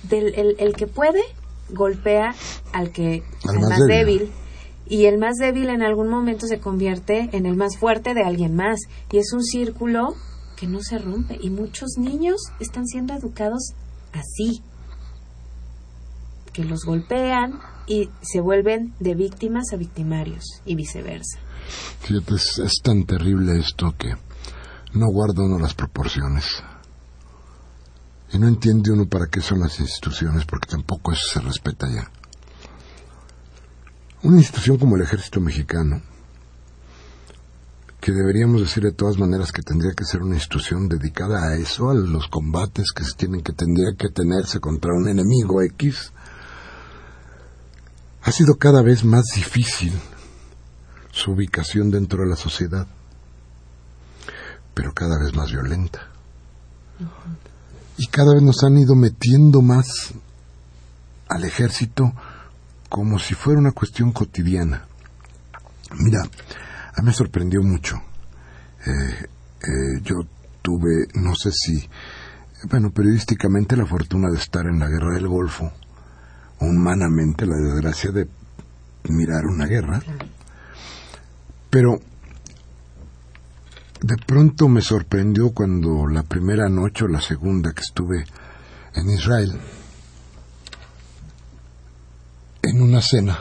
del 0.05 0.35
el, 0.35 0.57
el 0.59 0.75
que 0.75 0.87
puede 0.87 1.23
golpea 1.71 2.35
al 2.73 2.91
que 2.91 3.23
Al 3.49 3.61
más 3.61 3.71
más, 3.71 3.79
débil. 3.89 4.19
débil. 4.19 4.33
Y 4.89 5.07
el 5.07 5.19
más 5.19 5.37
débil 5.37 5.69
en 5.69 5.83
algún 5.83 6.09
momento 6.09 6.47
se 6.47 6.61
convierte 6.61 7.31
en 7.33 7.47
el 7.47 7.57
más 7.57 7.77
fuerte 7.79 8.15
de 8.15 8.23
alguien 8.23 8.55
más 8.55 8.81
y 9.11 9.19
es 9.19 9.33
un 9.33 9.43
círculo 9.43 10.15
que 10.57 10.67
no 10.67 10.81
se 10.81 10.99
rompe 10.99 11.39
y 11.41 11.51
muchos 11.51 11.99
niños 11.99 12.41
están 12.61 12.87
siendo 12.87 13.15
educados 13.15 13.73
así 14.13 14.63
que 16.53 16.65
los 16.65 16.85
golpean 16.85 17.61
y 17.87 18.11
se 18.21 18.41
vuelven 18.41 18.95
de 19.01 19.15
víctimas 19.15 19.73
a 19.73 19.77
victimarios 19.77 20.45
y 20.65 20.75
viceversa. 20.75 21.39
Fíjate, 22.01 22.35
es, 22.35 22.75
tan 22.83 23.05
terrible 23.05 23.59
esto 23.59 23.95
que 23.99 24.15
no 24.95 25.07
guarda 25.11 25.45
uno 25.45 25.59
las 25.59 25.75
proporciones. 25.75 26.63
Y 28.33 28.39
no 28.39 28.49
entiende 28.49 28.93
uno 28.93 29.07
para 29.07 29.27
qué 29.27 29.41
son 29.41 29.61
las 29.61 29.79
instituciones, 29.79 30.45
porque 30.47 30.71
tampoco 30.71 31.13
eso 31.13 31.23
se 31.35 31.41
respeta 31.41 31.87
ya. 31.91 32.11
Una 34.23 34.39
institución 34.39 34.79
como 34.79 34.95
el 34.95 35.03
ejército 35.03 35.41
mexicano, 35.41 36.01
que 38.01 38.13
deberíamos 38.13 38.61
decir 38.61 38.85
de 38.85 38.93
todas 38.93 39.19
maneras 39.19 39.51
que 39.51 39.63
tendría 39.63 39.95
que 39.95 40.05
ser 40.05 40.23
una 40.23 40.37
institución 40.37 40.89
dedicada 40.89 41.43
a 41.43 41.57
eso, 41.57 41.91
a 41.91 41.95
los 41.95 42.29
combates 42.29 42.93
que 42.95 43.03
se 43.03 43.15
tienen 43.15 43.43
que 43.43 43.53
tendría 43.53 43.95
que 43.99 44.11
tenerse 44.11 44.61
contra 44.61 44.93
un 44.93 45.09
enemigo 45.09 45.61
X, 45.63 46.13
ha 48.23 48.31
sido 48.31 48.59
cada 48.59 48.81
vez 48.83 49.05
más 49.05 49.25
difícil 49.35 49.93
su 51.11 51.33
ubicación 51.33 51.91
dentro 51.91 52.23
de 52.23 52.31
la 52.31 52.37
sociedad, 52.37 52.87
pero 54.73 54.93
cada 54.93 55.19
vez 55.19 55.35
más 55.35 55.51
violenta. 55.51 56.09
Y 57.99 58.07
cada 58.07 58.35
vez 58.35 58.43
nos 58.43 58.63
han 58.63 58.79
ido 58.79 58.95
metiendo 58.95 59.63
más 59.63 60.13
al 61.29 61.45
ejército 61.45 62.13
como 62.93 63.19
si 63.19 63.33
fuera 63.35 63.59
una 63.59 63.73
cuestión 63.73 64.13
cotidiana. 64.13 64.85
Mira, 65.99 66.21
a 66.21 67.01
mí 67.01 67.07
me 67.07 67.13
sorprendió 67.15 67.63
mucho. 67.63 67.97
Eh, 68.85 69.27
eh, 69.63 70.01
yo 70.03 70.17
tuve, 70.61 71.07
no 71.15 71.35
sé 71.35 71.53
si, 71.53 71.89
bueno, 72.69 72.91
periodísticamente 72.91 73.79
la 73.79 73.87
fortuna 73.87 74.29
de 74.29 74.37
estar 74.37 74.67
en 74.67 74.79
la 74.79 74.89
guerra 74.89 75.15
del 75.15 75.27
Golfo, 75.27 75.73
humanamente 76.61 77.47
la 77.47 77.57
desgracia 77.57 78.11
de 78.11 78.29
mirar 79.05 79.47
una 79.47 79.65
guerra, 79.65 80.03
pero 81.71 81.99
de 84.03 84.17
pronto 84.27 84.69
me 84.69 84.83
sorprendió 84.83 85.53
cuando 85.53 86.07
la 86.07 86.25
primera 86.25 86.69
noche 86.69 87.07
o 87.07 87.09
la 87.09 87.23
segunda 87.23 87.73
que 87.73 87.81
estuve 87.81 88.27
en 88.95 89.11
Israel, 89.11 89.59
en 92.63 92.81
una 92.81 93.03
cena, 93.03 93.39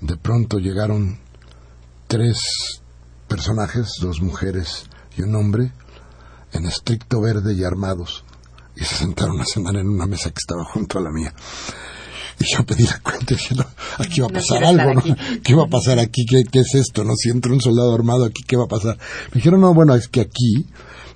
de 0.00 0.16
pronto 0.16 0.58
llegaron 0.58 1.18
tres 2.06 2.80
personajes, 3.28 3.94
dos 4.00 4.20
mujeres 4.20 4.84
y 5.16 5.22
un 5.22 5.34
hombre, 5.34 5.72
en 6.52 6.66
estricto 6.66 7.20
verde 7.20 7.54
y 7.54 7.64
armados, 7.64 8.24
y 8.76 8.84
se 8.84 8.94
sentaron 8.96 9.40
a 9.40 9.44
cenar 9.44 9.76
en 9.76 9.88
una 9.88 10.06
mesa 10.06 10.30
que 10.30 10.38
estaba 10.38 10.64
junto 10.64 10.98
a 10.98 11.02
la 11.02 11.10
mía. 11.10 11.34
Y 12.38 12.44
yo 12.52 12.64
pedí 12.64 12.84
la 12.84 12.98
cuenta 13.00 13.34
diciendo, 13.34 13.66
aquí 13.98 14.20
va 14.20 14.26
a 14.26 14.30
pasar 14.30 14.64
algo, 14.64 14.94
¿no? 14.94 15.02
¿Qué 15.42 15.54
va 15.54 15.64
a 15.64 15.68
pasar 15.68 15.98
aquí? 15.98 16.24
¿Qué, 16.26 16.42
¿Qué 16.50 16.60
es 16.60 16.74
esto? 16.74 17.04
¿No? 17.04 17.14
Si 17.14 17.30
entra 17.30 17.52
un 17.52 17.60
soldado 17.60 17.94
armado 17.94 18.24
aquí, 18.24 18.42
¿qué 18.42 18.56
va 18.56 18.64
a 18.64 18.68
pasar? 18.68 18.98
Me 19.28 19.34
dijeron, 19.36 19.60
no, 19.60 19.72
bueno, 19.72 19.94
es 19.94 20.08
que 20.08 20.20
aquí 20.20 20.66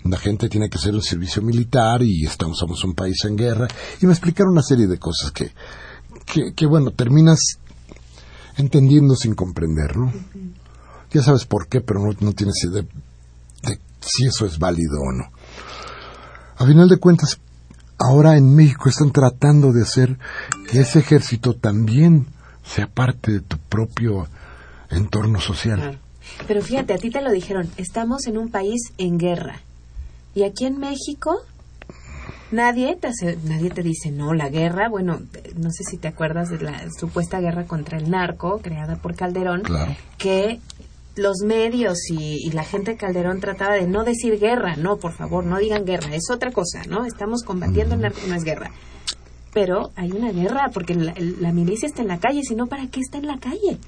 la 0.04 0.16
gente 0.16 0.48
tiene 0.48 0.68
que 0.68 0.78
hacer 0.78 0.94
un 0.94 1.02
servicio 1.02 1.42
militar 1.42 2.02
y 2.02 2.24
estamos, 2.24 2.58
somos 2.58 2.82
un 2.84 2.94
país 2.94 3.24
en 3.24 3.36
guerra. 3.36 3.66
Y 4.00 4.06
me 4.06 4.12
explicaron 4.12 4.52
una 4.52 4.62
serie 4.62 4.86
de 4.86 4.98
cosas 4.98 5.32
que, 5.32 5.52
que, 6.32 6.52
que 6.54 6.66
bueno, 6.66 6.90
terminas 6.90 7.58
entendiendo 8.56 9.14
sin 9.14 9.34
comprender, 9.34 9.96
¿no? 9.96 10.12
Ya 11.10 11.22
sabes 11.22 11.46
por 11.46 11.68
qué, 11.68 11.80
pero 11.80 12.00
no, 12.00 12.12
no 12.20 12.32
tienes 12.32 12.62
idea 12.64 12.82
de 12.82 13.78
si 14.00 14.26
eso 14.26 14.46
es 14.46 14.58
válido 14.58 15.00
o 15.00 15.12
no. 15.12 15.30
A 16.56 16.66
final 16.66 16.88
de 16.88 16.98
cuentas, 16.98 17.38
ahora 17.98 18.36
en 18.36 18.54
México 18.54 18.88
están 18.88 19.12
tratando 19.12 19.72
de 19.72 19.82
hacer 19.82 20.18
que 20.70 20.80
ese 20.80 21.00
ejército 21.00 21.54
también 21.54 22.26
sea 22.64 22.86
parte 22.86 23.32
de 23.32 23.40
tu 23.40 23.58
propio 23.58 24.28
entorno 24.90 25.40
social. 25.40 25.80
Claro. 25.80 25.98
Pero 26.46 26.62
fíjate, 26.62 26.94
a 26.94 26.98
ti 26.98 27.10
te 27.10 27.22
lo 27.22 27.30
dijeron, 27.30 27.68
estamos 27.76 28.26
en 28.26 28.38
un 28.38 28.50
país 28.50 28.92
en 28.98 29.18
guerra. 29.18 29.60
Y 30.34 30.44
aquí 30.44 30.66
en 30.66 30.78
México 30.78 31.40
nadie 32.52 32.96
te 32.96 33.08
hace- 33.08 33.38
nadie 33.44 33.70
te 33.70 33.82
dice, 33.82 34.10
no, 34.10 34.34
la 34.34 34.48
guerra, 34.48 34.88
bueno, 34.88 35.20
no 35.56 35.70
sé 35.70 35.84
si 35.84 35.96
te 35.98 36.08
acuerdas 36.08 36.48
de 36.50 36.60
la 36.60 36.90
supuesta 36.98 37.40
guerra 37.40 37.64
contra 37.66 37.98
el 37.98 38.10
narco 38.10 38.60
creada 38.62 38.96
por 38.96 39.14
Calderón, 39.14 39.62
Claro. 39.62 39.94
que 40.18 40.60
los 41.16 41.38
medios 41.44 41.98
y, 42.10 42.46
y 42.46 42.52
la 42.52 42.62
gente 42.64 42.92
de 42.92 42.96
Calderón 42.96 43.40
trataba 43.40 43.74
de 43.74 43.86
no 43.88 44.04
decir 44.04 44.38
guerra, 44.38 44.76
no, 44.76 44.98
por 44.98 45.12
favor, 45.12 45.44
no 45.44 45.58
digan 45.58 45.84
guerra, 45.84 46.14
es 46.14 46.30
otra 46.30 46.52
cosa, 46.52 46.82
¿no? 46.88 47.04
Estamos 47.04 47.42
combatiendo 47.42 47.94
el 47.96 48.02
narco, 48.02 48.20
no 48.28 48.34
es 48.36 48.44
guerra. 48.44 48.70
Pero 49.52 49.90
hay 49.96 50.12
una 50.12 50.30
guerra 50.30 50.70
porque 50.72 50.94
la, 50.94 51.14
la 51.40 51.52
milicia 51.52 51.86
está 51.88 52.02
en 52.02 52.08
la 52.08 52.18
calle, 52.18 52.42
si 52.42 52.54
no, 52.54 52.66
¿para 52.66 52.86
qué 52.86 53.00
está 53.00 53.18
en 53.18 53.26
la 53.26 53.38
calle? 53.38 53.78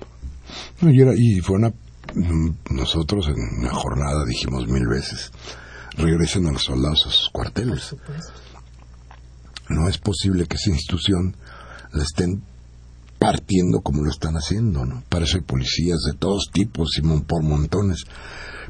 No, 0.81 0.91
y, 0.91 1.01
era- 1.01 1.13
y 1.15 1.41
fue 1.41 1.57
una... 1.57 1.69
mm, 2.15 2.51
Nosotros 2.71 3.29
en 3.29 3.63
la 3.65 3.73
jornada 3.75 4.25
dijimos 4.25 4.67
mil 4.67 4.89
veces, 4.89 5.31
regresen 5.97 6.47
a 6.47 6.53
los 6.53 6.63
soldados 6.65 7.05
a 7.07 7.11
sus 7.11 7.31
cuarteles. 7.31 7.95
No 9.69 9.89
es 9.89 9.99
posible 9.99 10.47
que 10.47 10.57
esa 10.57 10.71
institución 10.71 11.37
la 11.93 12.03
estén 12.03 12.43
partiendo 13.19 13.81
como 13.83 14.03
lo 14.03 14.11
están 14.11 14.35
haciendo, 14.37 14.85
¿no? 14.85 15.03
Para 15.09 15.25
eso 15.25 15.37
hay 15.37 15.43
policías 15.45 16.01
de 16.07 16.15
todos 16.15 16.51
tipos 16.53 16.97
y 16.99 17.03
mon- 17.03 17.23
por 17.23 17.43
montones. 17.43 18.05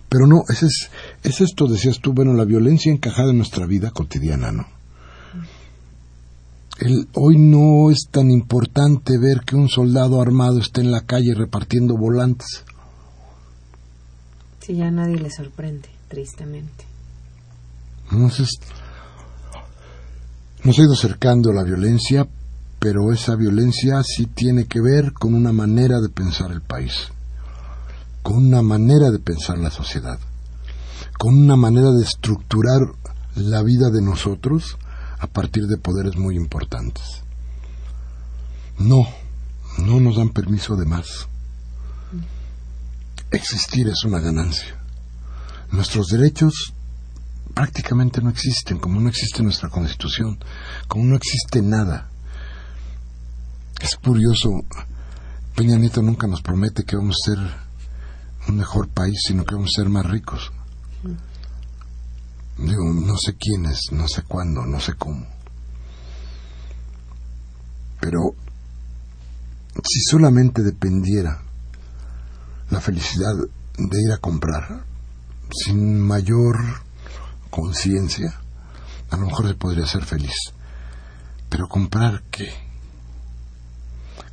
Pero 0.08 0.26
no, 0.26 0.42
ese 0.48 0.66
es, 0.66 0.90
es 1.22 1.40
esto, 1.40 1.66
decías 1.68 2.00
tú, 2.00 2.12
bueno, 2.12 2.34
la 2.34 2.44
violencia 2.44 2.90
encajada 2.90 3.30
en 3.30 3.36
nuestra 3.38 3.64
vida 3.66 3.90
cotidiana, 3.92 4.50
¿no? 4.50 4.66
El, 6.80 7.08
hoy 7.14 7.36
no 7.38 7.90
es 7.90 8.08
tan 8.10 8.30
importante 8.30 9.18
ver 9.18 9.42
que 9.46 9.54
un 9.54 9.68
soldado 9.68 10.20
armado 10.20 10.58
esté 10.58 10.80
en 10.80 10.90
la 10.90 11.02
calle 11.02 11.34
repartiendo 11.34 11.96
volantes. 11.96 12.64
Sí, 14.60 14.76
ya 14.76 14.90
nadie 14.90 15.16
le 15.18 15.30
sorprende, 15.30 15.88
tristemente. 16.08 16.84
Nos 18.10 18.40
ha 20.78 20.82
ido 20.82 20.92
acercando 20.92 21.52
la 21.52 21.62
violencia, 21.62 22.26
pero 22.78 23.12
esa 23.12 23.36
violencia 23.36 24.02
sí 24.02 24.26
tiene 24.26 24.66
que 24.66 24.80
ver 24.80 25.12
con 25.12 25.34
una 25.34 25.52
manera 25.52 26.00
de 26.00 26.08
pensar 26.08 26.50
el 26.50 26.60
país, 26.60 27.08
con 28.22 28.46
una 28.46 28.62
manera 28.62 29.10
de 29.10 29.20
pensar 29.20 29.58
la 29.58 29.70
sociedad, 29.70 30.18
con 31.18 31.34
una 31.34 31.56
manera 31.56 31.92
de 31.92 32.02
estructurar 32.02 32.80
la 33.36 33.62
vida 33.62 33.90
de 33.90 34.02
nosotros 34.02 34.76
a 35.18 35.26
partir 35.26 35.66
de 35.66 35.76
poderes 35.76 36.16
muy 36.16 36.36
importantes. 36.36 37.22
No, 38.78 39.06
no 39.78 40.00
nos 40.00 40.16
dan 40.16 40.30
permiso 40.30 40.74
de 40.74 40.86
más. 40.86 41.28
Existir 43.30 43.88
es 43.88 44.04
una 44.04 44.18
ganancia. 44.18 44.76
Nuestros 45.70 46.08
derechos 46.08 46.72
prácticamente 47.54 48.20
no 48.20 48.30
existen, 48.30 48.78
como 48.78 49.00
no 49.00 49.08
existe 49.08 49.42
nuestra 49.42 49.68
constitución, 49.68 50.38
como 50.88 51.04
no 51.04 51.16
existe 51.16 51.62
nada. 51.62 52.08
Es 53.80 53.96
curioso, 53.96 54.64
Peña 55.54 55.76
Nieto 55.76 56.02
nunca 56.02 56.26
nos 56.26 56.42
promete 56.42 56.84
que 56.84 56.96
vamos 56.96 57.16
a 57.16 57.30
ser 57.30 57.38
un 58.48 58.56
mejor 58.56 58.88
país, 58.88 59.18
sino 59.26 59.44
que 59.44 59.54
vamos 59.54 59.70
a 59.74 59.82
ser 59.82 59.88
más 59.88 60.06
ricos. 60.06 60.52
Digo, 62.58 62.92
no 62.92 63.16
sé 63.16 63.36
quiénes, 63.36 63.80
no 63.92 64.06
sé 64.06 64.22
cuándo, 64.22 64.66
no 64.66 64.80
sé 64.80 64.94
cómo. 64.94 65.26
Pero 68.00 68.34
si 69.82 70.00
solamente 70.02 70.62
dependiera 70.62 71.42
la 72.70 72.80
felicidad 72.80 73.34
de 73.78 74.02
ir 74.02 74.12
a 74.12 74.18
comprar 74.18 74.84
sin 75.50 76.00
mayor 76.00 76.56
conciencia, 77.50 78.40
a 79.10 79.16
lo 79.16 79.26
mejor 79.26 79.48
se 79.48 79.54
podría 79.54 79.86
ser 79.86 80.04
feliz. 80.04 80.34
Pero 81.48 81.68
comprar 81.68 82.22
qué? 82.30 82.48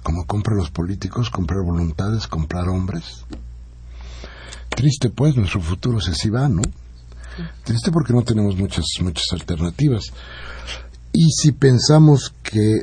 Como 0.04 0.26
compran 0.26 0.58
los 0.58 0.70
políticos, 0.70 1.30
comprar 1.30 1.64
voluntades, 1.64 2.28
comprar 2.28 2.70
hombres. 2.70 3.26
triste 4.70 5.10
pues, 5.10 5.36
nuestro 5.36 5.60
futuro 5.60 6.00
se 6.00 6.12
así 6.12 6.30
va, 6.30 6.48
¿no? 6.48 6.62
Triste 7.64 7.92
porque 7.92 8.14
no 8.14 8.24
tenemos 8.24 8.56
muchas, 8.56 8.86
muchas 9.02 9.26
alternativas. 9.32 10.06
Y 11.12 11.32
si 11.32 11.52
pensamos 11.52 12.34
que 12.44 12.82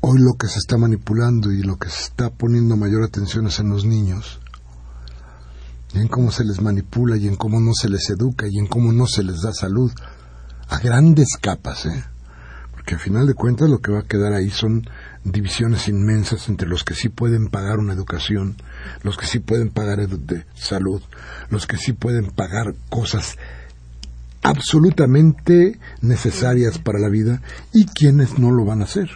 hoy 0.00 0.18
lo 0.18 0.34
que 0.38 0.46
se 0.46 0.58
está 0.58 0.76
manipulando 0.78 1.52
y 1.52 1.62
lo 1.62 1.76
que 1.76 1.90
se 1.90 2.02
está 2.02 2.30
poniendo 2.30 2.76
mayor 2.76 3.02
atención 3.02 3.46
es 3.48 3.58
en 3.58 3.70
los 3.70 3.84
niños, 3.84 4.40
y 5.96 6.00
en 6.00 6.08
cómo 6.08 6.30
se 6.30 6.44
les 6.44 6.60
manipula 6.60 7.16
y 7.16 7.26
en 7.26 7.36
cómo 7.36 7.58
no 7.58 7.72
se 7.72 7.88
les 7.88 8.10
educa 8.10 8.46
y 8.50 8.58
en 8.58 8.66
cómo 8.66 8.92
no 8.92 9.06
se 9.06 9.22
les 9.22 9.40
da 9.40 9.52
salud, 9.52 9.90
a 10.68 10.78
grandes 10.78 11.36
capas, 11.40 11.86
¿eh? 11.86 12.04
Porque 12.72 12.94
al 12.94 13.00
final 13.00 13.26
de 13.26 13.34
cuentas 13.34 13.70
lo 13.70 13.78
que 13.78 13.92
va 13.92 14.00
a 14.00 14.06
quedar 14.06 14.34
ahí 14.34 14.50
son 14.50 14.88
divisiones 15.24 15.88
inmensas 15.88 16.48
entre 16.48 16.68
los 16.68 16.84
que 16.84 16.94
sí 16.94 17.08
pueden 17.08 17.48
pagar 17.48 17.78
una 17.78 17.94
educación, 17.94 18.56
los 19.02 19.16
que 19.16 19.26
sí 19.26 19.38
pueden 19.38 19.70
pagar 19.70 20.06
de 20.06 20.46
salud, 20.54 21.02
los 21.48 21.66
que 21.66 21.78
sí 21.78 21.94
pueden 21.94 22.30
pagar 22.30 22.74
cosas 22.90 23.38
absolutamente 24.42 25.80
necesarias 26.02 26.78
para 26.78 26.98
la 26.98 27.08
vida 27.08 27.40
y 27.72 27.86
quienes 27.86 28.38
no 28.38 28.50
lo 28.50 28.64
van 28.64 28.82
a 28.82 28.84
hacer. 28.84 29.08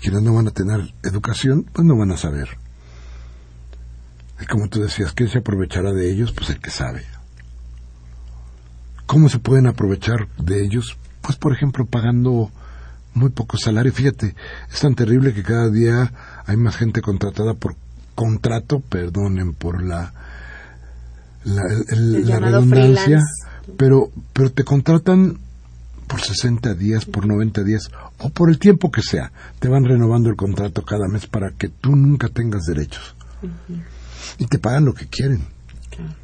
Quienes 0.00 0.22
no 0.22 0.34
van 0.34 0.48
a 0.48 0.52
tener 0.52 0.94
educación, 1.02 1.66
pues 1.72 1.86
no 1.86 1.94
van 1.96 2.10
a 2.10 2.16
saber. 2.16 2.59
Y 4.40 4.46
como 4.46 4.68
tú 4.68 4.80
decías, 4.80 5.12
¿quién 5.12 5.28
se 5.28 5.38
aprovechará 5.38 5.92
de 5.92 6.10
ellos? 6.10 6.32
Pues 6.32 6.50
el 6.50 6.60
que 6.60 6.70
sabe. 6.70 7.04
¿Cómo 9.06 9.28
se 9.28 9.38
pueden 9.38 9.66
aprovechar 9.66 10.28
de 10.38 10.64
ellos? 10.64 10.96
Pues, 11.20 11.36
por 11.36 11.52
ejemplo, 11.52 11.84
pagando 11.84 12.50
muy 13.14 13.30
poco 13.30 13.58
salario. 13.58 13.92
Fíjate, 13.92 14.34
es 14.72 14.80
tan 14.80 14.94
terrible 14.94 15.34
que 15.34 15.42
cada 15.42 15.68
día 15.68 16.12
hay 16.46 16.56
más 16.56 16.76
gente 16.76 17.00
contratada 17.02 17.54
por 17.54 17.74
contrato, 18.14 18.80
perdonen 18.80 19.52
por 19.54 19.82
la, 19.82 20.12
la, 21.44 21.62
el- 21.88 22.24
redundancia, 22.38 23.04
freelance. 23.04 23.24
pero, 23.76 24.10
pero 24.32 24.50
te 24.52 24.62
contratan 24.64 25.38
por 26.06 26.20
60 26.20 26.74
días, 26.74 27.04
por 27.04 27.26
90 27.26 27.62
días 27.64 27.90
o 28.18 28.30
por 28.30 28.48
el 28.50 28.58
tiempo 28.58 28.90
que 28.90 29.02
sea. 29.02 29.32
Te 29.58 29.68
van 29.68 29.84
renovando 29.84 30.28
el 30.30 30.36
contrato 30.36 30.82
cada 30.82 31.08
mes 31.08 31.26
para 31.26 31.50
que 31.52 31.68
tú 31.68 31.96
nunca 31.96 32.28
tengas 32.28 32.62
derechos. 32.64 33.14
Y 34.38 34.46
te 34.46 34.58
pagan 34.58 34.84
lo 34.84 34.94
que 34.94 35.06
quieren. 35.06 35.46
Claro. 35.90 36.14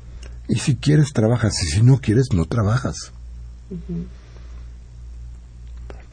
Y 0.49 0.59
si 0.59 0.76
quieres, 0.76 1.12
trabajas. 1.12 1.62
Y 1.62 1.66
si 1.66 1.82
no 1.82 1.99
quieres, 1.99 2.28
no 2.32 2.44
trabajas. 2.44 3.12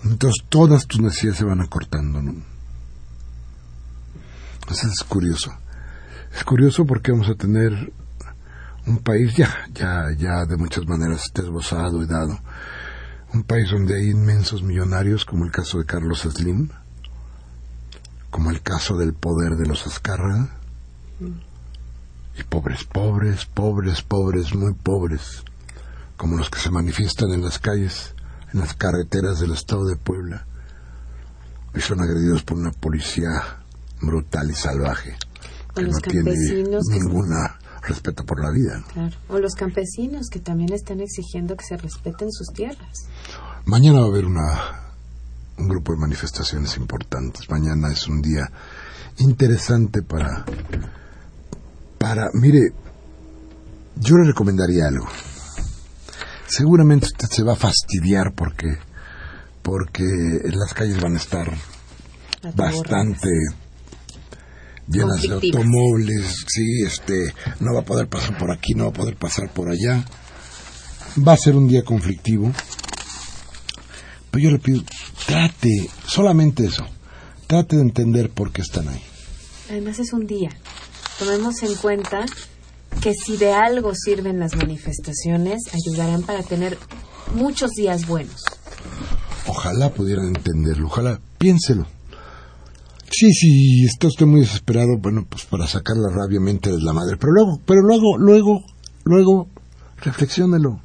Entonces 0.04 0.44
todas 0.50 0.88
tus 0.88 1.02
necesidades 1.02 1.40
se 1.40 1.46
van 1.46 1.62
acortando, 1.62 2.22
¿no? 2.22 2.36
Entonces 4.62 4.92
es 4.92 5.04
curioso. 5.04 5.54
Es 6.36 6.44
curioso 6.44 6.86
porque 6.86 7.12
vamos 7.12 7.30
a 7.30 7.36
tener 7.36 7.94
un 8.86 8.98
país 8.98 9.36
ya, 9.36 9.68
ya, 9.74 10.06
ya 10.18 10.46
de 10.46 10.58
muchas 10.58 10.86
maneras 10.88 11.24
está 11.26 11.42
esbozado 11.42 12.02
y 12.04 12.08
dado. 12.08 12.40
Un 13.34 13.44
país 13.44 13.70
donde 13.72 13.96
hay 13.96 14.10
inmensos 14.10 14.62
millonarios, 14.64 15.26
como 15.26 15.46
el 15.46 15.52
caso 15.52 15.80
de 15.80 15.86
Carlos 15.86 16.22
Slim, 16.22 16.70
como 18.30 18.52
el 18.52 18.62
caso 18.62 18.98
del 18.98 19.14
poder 19.14 19.54
de 19.54 19.68
los 19.68 19.86
Azcárraga, 19.88 20.50
y 22.38 22.44
pobres, 22.44 22.84
pobres, 22.86 23.46
pobres, 23.46 24.02
pobres, 24.02 24.56
muy 24.56 24.74
pobres, 24.74 25.44
como 26.18 26.38
los 26.38 26.50
que 26.50 26.60
se 26.60 26.72
manifiestan 26.72 27.32
en 27.32 27.44
las 27.44 27.60
calles, 27.60 28.16
en 28.54 28.60
las 28.60 28.74
carreteras 28.74 29.40
del 29.40 29.52
estado 29.52 29.86
de 29.86 29.96
Puebla, 29.96 30.46
y 31.76 31.82
son 31.82 32.02
agredidos 32.02 32.44
por 32.44 32.58
una 32.58 32.72
policía 32.72 33.60
brutal 34.02 34.50
y 34.50 34.54
salvaje, 34.56 35.16
que 35.76 35.84
no 35.84 35.98
tiene 36.00 36.32
que- 36.34 36.64
ningún 36.90 37.30
respeto 37.82 38.26
por 38.26 38.42
la 38.42 38.52
vida. 38.52 38.78
¿no? 38.80 38.86
Claro. 38.88 39.16
O 39.28 39.40
los 39.40 39.56
campesinos 39.56 40.30
que 40.30 40.40
también 40.40 40.72
están 40.74 41.02
exigiendo 41.02 41.56
que 41.58 41.66
se 41.66 41.78
respeten 41.78 42.32
sus 42.32 42.48
tierras. 42.54 43.08
Mañana 43.66 44.00
va 44.00 44.06
a 44.06 44.10
haber 44.10 44.26
una, 44.26 44.80
un 45.58 45.68
grupo 45.68 45.94
de 45.94 46.00
manifestaciones 46.00 46.78
importantes. 46.78 47.50
Mañana 47.50 47.92
es 47.92 48.08
un 48.08 48.22
día 48.22 48.50
interesante 49.18 50.02
para, 50.02 50.46
para, 52.04 52.32
mire, 52.34 52.74
yo 53.96 54.18
le 54.18 54.26
recomendaría 54.26 54.88
algo. 54.90 55.08
Seguramente 56.46 57.06
usted 57.06 57.30
se 57.30 57.44
va 57.44 57.54
a 57.54 57.56
fastidiar 57.56 58.34
porque, 58.36 58.78
porque 59.62 60.04
las 60.44 60.74
calles 60.74 61.02
van 61.02 61.14
a 61.14 61.20
estar 61.20 61.50
bastante 62.56 63.30
llenas 64.90 65.22
de 65.22 65.32
automóviles, 65.32 66.44
sí, 66.46 66.84
este, 66.86 67.34
no 67.62 67.74
va 67.74 67.80
a 67.80 67.86
poder 67.86 68.10
pasar 68.10 68.38
por 68.38 68.52
aquí, 68.52 68.74
no 68.74 68.84
va 68.84 68.90
a 68.90 68.94
poder 68.94 69.16
pasar 69.16 69.50
por 69.54 69.70
allá. 69.70 70.04
Va 71.26 71.32
a 71.32 71.38
ser 71.38 71.56
un 71.56 71.70
día 71.70 71.84
conflictivo. 71.86 72.52
Pero 74.30 74.44
yo 74.44 74.52
le 74.52 74.60
pido, 74.60 74.84
trate, 75.26 75.90
solamente 76.06 76.66
eso, 76.66 76.86
trate 77.48 77.78
de 77.78 77.84
entender 77.84 78.30
por 78.30 78.52
qué 78.52 78.62
están 78.62 78.90
ahí. 78.90 79.02
Además 79.70 80.00
es 80.00 80.12
un 80.12 80.28
día. 80.28 80.50
Tomemos 81.20 81.62
en 81.64 81.76
cuenta 81.76 82.26
que 83.02 83.14
si 83.14 83.38
de 83.38 83.54
algo 83.54 83.94
sirven 83.96 84.40
las 84.40 84.56
manifestaciones, 84.56 85.62
ayudarán 85.74 86.24
para 86.24 86.44
tener 86.44 86.78
muchos 87.36 87.72
días 87.72 88.08
buenos. 88.08 88.44
Ojalá 89.48 89.94
pudieran 89.94 90.28
entenderlo, 90.28 90.88
ojalá, 90.88 91.20
piénselo. 91.38 91.86
Sí, 93.12 93.32
sí, 93.32 93.86
está 93.86 94.08
usted 94.08 94.26
muy 94.26 94.42
desesperado, 94.42 94.98
bueno, 95.00 95.26
pues 95.30 95.46
para 95.46 95.68
sacar 95.68 95.96
la 95.98 96.10
rabia 96.10 96.40
mente 96.40 96.72
de 96.72 96.82
la 96.82 96.94
madre, 96.94 97.16
pero 97.18 97.32
luego, 97.32 97.62
pero 97.66 97.82
luego, 97.82 98.18
luego, 98.18 98.64
luego, 99.04 99.50
reflexiónelo. 99.98 100.82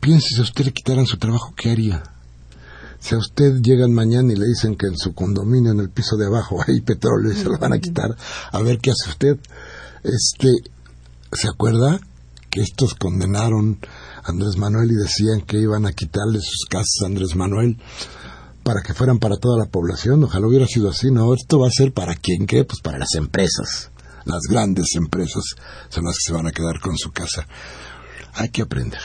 Piense, 0.00 0.28
si 0.28 0.40
a 0.40 0.44
usted 0.44 0.66
le 0.66 0.72
quitaran 0.72 1.06
su 1.06 1.18
trabajo, 1.18 1.54
¿qué 1.56 1.70
haría? 1.70 2.02
Si 3.00 3.14
a 3.14 3.18
usted 3.18 3.60
llegan 3.62 3.92
mañana 3.92 4.32
y 4.32 4.36
le 4.36 4.46
dicen 4.46 4.76
que 4.76 4.86
en 4.86 4.96
su 4.96 5.14
condominio, 5.14 5.72
en 5.72 5.80
el 5.80 5.90
piso 5.90 6.16
de 6.16 6.26
abajo, 6.26 6.58
hay 6.66 6.80
petróleo 6.80 7.32
y 7.32 7.36
se 7.36 7.44
lo 7.44 7.58
van 7.58 7.72
a 7.72 7.78
quitar, 7.78 8.16
a 8.52 8.62
ver 8.62 8.78
qué 8.78 8.90
hace 8.90 9.10
usted. 9.10 9.38
Este, 10.02 10.48
¿se 11.32 11.48
acuerda 11.48 12.00
que 12.50 12.60
estos 12.60 12.94
condenaron 12.94 13.78
a 14.24 14.30
Andrés 14.30 14.56
Manuel 14.56 14.90
y 14.90 14.96
decían 14.96 15.42
que 15.42 15.58
iban 15.58 15.86
a 15.86 15.92
quitarle 15.92 16.40
sus 16.40 16.66
casas 16.68 17.02
a 17.02 17.06
Andrés 17.06 17.36
Manuel 17.36 17.78
para 18.62 18.82
que 18.82 18.94
fueran 18.94 19.18
para 19.18 19.36
toda 19.36 19.58
la 19.58 19.70
población? 19.70 20.24
Ojalá 20.24 20.46
hubiera 20.46 20.66
sido 20.66 20.88
así, 20.88 21.10
¿no? 21.10 21.32
Esto 21.34 21.58
va 21.58 21.68
a 21.68 21.72
ser 21.72 21.92
para 21.92 22.14
quién 22.14 22.46
qué, 22.46 22.64
pues 22.64 22.80
para 22.80 22.98
las 22.98 23.14
empresas. 23.14 23.90
Las 24.24 24.42
grandes 24.48 24.94
empresas 24.94 25.42
son 25.88 26.04
las 26.04 26.16
que 26.16 26.26
se 26.26 26.32
van 26.32 26.46
a 26.46 26.52
quedar 26.52 26.80
con 26.80 26.96
su 26.98 27.10
casa. 27.12 27.46
Hay 28.34 28.50
que 28.50 28.62
aprender, 28.62 29.00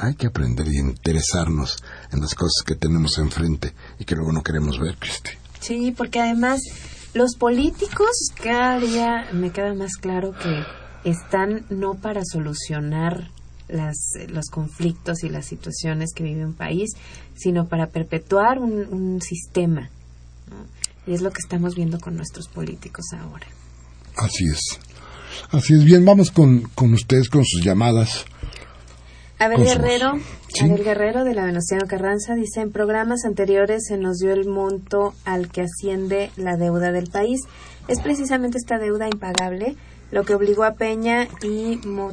hay 0.00 0.14
que 0.14 0.26
aprender 0.28 0.66
y 0.68 0.78
interesarnos 0.78 1.76
en 2.12 2.20
las 2.20 2.34
cosas 2.34 2.62
que 2.64 2.74
tenemos 2.74 3.18
enfrente 3.18 3.74
y 3.98 4.04
que 4.04 4.14
luego 4.14 4.32
no 4.32 4.42
queremos 4.42 4.78
ver, 4.78 4.96
Cristi. 4.96 5.30
Sí, 5.60 5.92
porque 5.96 6.20
además 6.20 6.60
los 7.14 7.36
políticos 7.36 8.10
cada 8.42 8.78
día 8.78 9.28
me 9.32 9.50
queda 9.50 9.74
más 9.74 9.92
claro 10.00 10.32
que 10.32 10.64
están 11.08 11.64
no 11.70 11.94
para 11.94 12.22
solucionar 12.24 13.30
las, 13.68 13.96
los 14.28 14.46
conflictos 14.50 15.24
y 15.24 15.28
las 15.28 15.46
situaciones 15.46 16.12
que 16.14 16.24
vive 16.24 16.44
un 16.44 16.54
país, 16.54 16.90
sino 17.34 17.66
para 17.66 17.88
perpetuar 17.88 18.58
un, 18.58 18.86
un 18.92 19.20
sistema. 19.20 19.90
¿no? 20.50 20.66
Y 21.06 21.14
es 21.14 21.22
lo 21.22 21.30
que 21.30 21.40
estamos 21.40 21.74
viendo 21.74 21.98
con 21.98 22.16
nuestros 22.16 22.48
políticos 22.48 23.06
ahora. 23.12 23.46
Así 24.16 24.44
es. 24.46 24.60
Así 25.50 25.74
es. 25.74 25.84
Bien, 25.84 26.04
vamos 26.04 26.30
con, 26.30 26.62
con 26.74 26.92
ustedes, 26.94 27.28
con 27.28 27.44
sus 27.44 27.62
llamadas. 27.64 28.24
Abel 29.38 29.62
Guerrero, 29.64 30.12
Sí. 30.52 30.64
Abel 30.64 30.82
Guerrero 30.84 31.24
de 31.24 31.34
la 31.34 31.44
Venustiano 31.44 31.86
Carranza 31.86 32.34
dice 32.34 32.60
en 32.60 32.72
programas 32.72 33.24
anteriores 33.24 33.84
se 33.86 33.96
nos 33.96 34.18
dio 34.18 34.32
el 34.32 34.48
monto 34.48 35.14
al 35.24 35.48
que 35.50 35.62
asciende 35.62 36.30
la 36.36 36.56
deuda 36.56 36.90
del 36.90 37.08
país. 37.08 37.40
Es 37.86 38.00
precisamente 38.00 38.58
esta 38.58 38.78
deuda 38.78 39.06
impagable 39.08 39.76
lo 40.10 40.24
que 40.24 40.34
obligó 40.34 40.64
a 40.64 40.72
Peña 40.72 41.28
y, 41.42 41.76
Mo- 41.86 42.12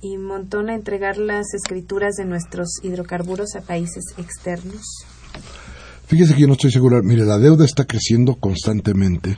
y 0.00 0.16
Montón 0.16 0.70
a 0.70 0.74
entregar 0.74 1.16
las 1.18 1.52
escrituras 1.54 2.14
de 2.16 2.24
nuestros 2.24 2.68
hidrocarburos 2.82 3.56
a 3.56 3.62
países 3.62 4.04
externos. 4.16 4.82
Fíjese 6.06 6.34
que 6.34 6.40
yo 6.42 6.46
no 6.46 6.52
estoy 6.54 6.70
seguro. 6.70 7.02
Mire, 7.02 7.24
la 7.24 7.38
deuda 7.38 7.64
está 7.64 7.84
creciendo 7.84 8.36
constantemente 8.36 9.36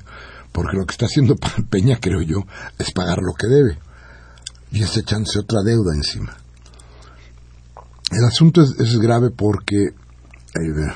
porque 0.53 0.77
lo 0.77 0.85
que 0.85 0.93
está 0.93 1.07
haciendo 1.07 1.37
Peña, 1.71 1.97
creo 2.01 2.21
yo, 2.21 2.45
es 2.79 2.93
pagar 2.93 3.19
lo 3.23 3.33
que 3.33 3.47
debe 3.47 3.79
y 4.71 4.83
es 4.83 4.97
echándose 4.97 5.39
otra 5.39 5.63
deuda 5.65 5.95
encima. 5.95 6.37
El 8.13 8.25
asunto 8.25 8.63
es, 8.63 8.79
es 8.79 8.99
grave 8.99 9.31
porque 9.31 9.85
eh, 9.87 10.93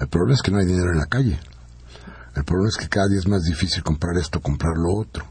el 0.00 0.08
problema 0.08 0.34
es 0.34 0.42
que 0.42 0.50
no 0.50 0.58
hay 0.58 0.66
dinero 0.66 0.90
en 0.92 0.98
la 0.98 1.06
calle. 1.06 1.40
El 2.36 2.44
problema 2.44 2.68
es 2.68 2.76
que 2.76 2.88
cada 2.88 3.08
día 3.08 3.18
es 3.18 3.28
más 3.28 3.42
difícil 3.42 3.82
comprar 3.82 4.16
esto, 4.18 4.40
comprar 4.40 4.74
lo 4.76 5.00
otro. 5.00 5.24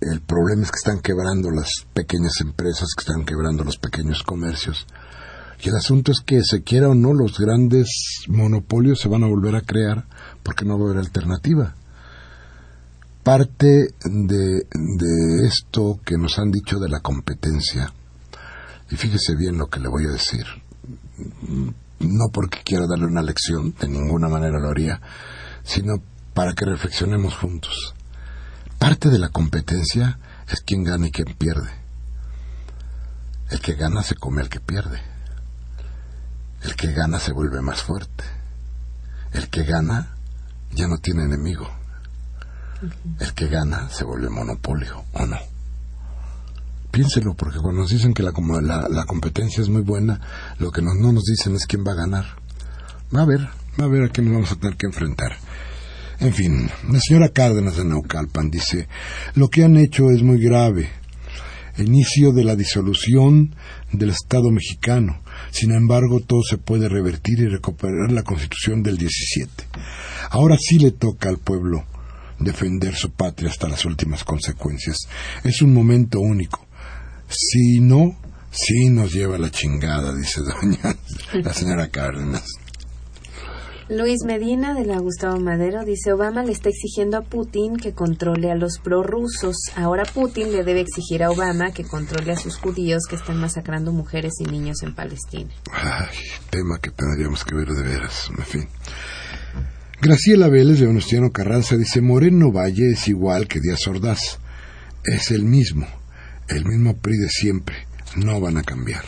El 0.00 0.20
problema 0.20 0.62
es 0.62 0.70
que 0.70 0.76
están 0.76 1.00
quebrando 1.00 1.50
las 1.50 1.68
pequeñas 1.94 2.40
empresas, 2.40 2.88
que 2.96 3.02
están 3.02 3.24
quebrando 3.24 3.64
los 3.64 3.78
pequeños 3.78 4.22
comercios. 4.22 4.86
Y 5.62 5.68
el 5.70 5.76
asunto 5.76 6.12
es 6.12 6.20
que, 6.20 6.42
se 6.42 6.62
quiera 6.62 6.88
o 6.88 6.94
no, 6.94 7.14
los 7.14 7.38
grandes 7.38 7.88
monopolios 8.28 9.00
se 9.00 9.08
van 9.08 9.24
a 9.24 9.28
volver 9.28 9.56
a 9.56 9.62
crear 9.62 10.06
porque 10.42 10.66
no 10.66 10.78
va 10.78 10.86
a 10.86 10.90
haber 10.90 10.98
alternativa. 10.98 11.74
parte 13.22 13.94
de, 14.04 14.66
de 14.74 15.46
esto 15.46 16.00
que 16.04 16.18
nos 16.18 16.38
han 16.38 16.50
dicho 16.50 16.78
de 16.78 16.90
la 16.90 17.00
competencia, 17.00 17.90
y 18.94 18.96
fíjese 18.96 19.34
bien 19.34 19.58
lo 19.58 19.66
que 19.66 19.80
le 19.80 19.88
voy 19.88 20.06
a 20.06 20.12
decir, 20.12 20.46
no 21.98 22.28
porque 22.32 22.62
quiera 22.62 22.86
darle 22.86 23.06
una 23.06 23.22
lección, 23.22 23.74
de 23.80 23.88
ninguna 23.88 24.28
manera 24.28 24.60
lo 24.60 24.68
haría, 24.68 25.00
sino 25.64 26.00
para 26.32 26.52
que 26.52 26.64
reflexionemos 26.64 27.34
juntos. 27.34 27.92
Parte 28.78 29.08
de 29.08 29.18
la 29.18 29.30
competencia 29.30 30.20
es 30.48 30.60
quien 30.60 30.84
gana 30.84 31.08
y 31.08 31.10
quien 31.10 31.34
pierde. 31.34 31.72
El 33.50 33.58
que 33.58 33.74
gana 33.74 34.04
se 34.04 34.14
come 34.14 34.42
al 34.42 34.48
que 34.48 34.60
pierde. 34.60 35.00
El 36.62 36.76
que 36.76 36.92
gana 36.92 37.18
se 37.18 37.32
vuelve 37.32 37.60
más 37.62 37.82
fuerte. 37.82 38.22
El 39.32 39.50
que 39.50 39.64
gana 39.64 40.14
ya 40.70 40.86
no 40.86 40.98
tiene 40.98 41.24
enemigo. 41.24 41.68
El 43.18 43.34
que 43.34 43.48
gana 43.48 43.88
se 43.88 44.04
vuelve 44.04 44.30
monopolio, 44.30 45.04
¿o 45.14 45.26
no? 45.26 45.53
Piénselo, 46.94 47.34
porque 47.34 47.58
cuando 47.58 47.80
nos 47.80 47.90
dicen 47.90 48.14
que 48.14 48.22
la, 48.22 48.30
como 48.30 48.60
la, 48.60 49.04
competencia 49.04 49.60
es 49.60 49.68
muy 49.68 49.82
buena, 49.82 50.20
lo 50.60 50.70
que 50.70 50.80
no 50.80 50.94
nos 50.94 51.24
dicen 51.24 51.56
es 51.56 51.66
quién 51.66 51.84
va 51.84 51.90
a 51.90 51.96
ganar. 51.96 52.24
Va 53.14 53.22
a 53.22 53.26
ver, 53.26 53.40
va 53.80 53.86
a 53.86 53.88
ver 53.88 54.04
a 54.04 54.08
quién 54.10 54.26
nos 54.26 54.34
vamos 54.34 54.52
a 54.52 54.56
tener 54.56 54.76
que 54.76 54.86
enfrentar. 54.86 55.32
En 56.20 56.32
fin, 56.32 56.70
la 56.88 57.00
señora 57.00 57.30
Cárdenas 57.30 57.76
de 57.76 57.84
Naucalpan 57.84 58.48
dice, 58.48 58.86
lo 59.34 59.48
que 59.48 59.64
han 59.64 59.76
hecho 59.76 60.08
es 60.10 60.22
muy 60.22 60.38
grave. 60.38 60.88
Inicio 61.78 62.32
de 62.32 62.44
la 62.44 62.54
disolución 62.54 63.56
del 63.90 64.10
Estado 64.10 64.52
mexicano. 64.52 65.20
Sin 65.50 65.72
embargo, 65.72 66.20
todo 66.20 66.42
se 66.48 66.58
puede 66.58 66.88
revertir 66.88 67.40
y 67.40 67.48
recuperar 67.48 68.12
la 68.12 68.22
Constitución 68.22 68.84
del 68.84 68.98
17. 68.98 69.64
Ahora 70.30 70.56
sí 70.60 70.78
le 70.78 70.92
toca 70.92 71.28
al 71.28 71.38
pueblo 71.38 71.84
defender 72.38 72.94
su 72.94 73.10
patria 73.10 73.50
hasta 73.50 73.68
las 73.68 73.84
últimas 73.84 74.22
consecuencias. 74.22 75.08
Es 75.42 75.60
un 75.60 75.74
momento 75.74 76.20
único. 76.20 76.63
Si 77.36 77.80
no, 77.80 78.16
sí 78.50 78.88
nos 78.90 79.12
lleva 79.12 79.38
la 79.38 79.50
chingada, 79.50 80.14
dice 80.14 80.40
doña 80.40 80.96
la 81.32 81.52
señora 81.52 81.88
Cárdenas. 81.88 82.44
Luis 83.88 84.24
Medina 84.24 84.72
de 84.72 84.86
la 84.86 84.98
Gustavo 84.98 85.38
Madero 85.40 85.84
dice 85.84 86.14
Obama 86.14 86.42
le 86.42 86.52
está 86.52 86.70
exigiendo 86.70 87.18
a 87.18 87.22
Putin 87.22 87.76
que 87.76 87.92
controle 87.92 88.50
a 88.50 88.54
los 88.54 88.78
prorrusos. 88.78 89.56
Ahora 89.76 90.04
Putin 90.04 90.52
le 90.52 90.64
debe 90.64 90.80
exigir 90.80 91.22
a 91.22 91.30
Obama 91.30 91.72
que 91.72 91.84
controle 91.84 92.32
a 92.32 92.36
sus 92.36 92.56
judíos 92.56 93.02
que 93.08 93.16
están 93.16 93.38
masacrando 93.38 93.92
mujeres 93.92 94.34
y 94.40 94.44
niños 94.44 94.82
en 94.82 94.94
Palestina. 94.94 95.50
Ay, 95.70 96.16
tema 96.48 96.78
que 96.80 96.92
tendríamos 96.92 97.44
que 97.44 97.54
ver 97.54 97.68
de 97.68 97.82
veras, 97.82 98.30
en 98.38 98.44
fin. 98.44 98.68
Graciela 100.00 100.48
Vélez 100.48 100.80
de 100.80 100.86
Venustiano 100.86 101.30
Carranza 101.30 101.76
dice, 101.76 102.00
Moreno 102.00 102.52
Valle 102.52 102.92
es 102.92 103.08
igual 103.08 103.48
que 103.48 103.60
Díaz 103.60 103.86
Ordaz. 103.86 104.38
Es 105.04 105.30
el 105.30 105.44
mismo, 105.44 105.86
el 106.48 106.64
mismo 106.64 106.96
PRI 106.96 107.16
de 107.16 107.28
siempre. 107.28 107.76
No 108.16 108.40
van 108.40 108.58
a 108.58 108.62
cambiar. 108.62 109.04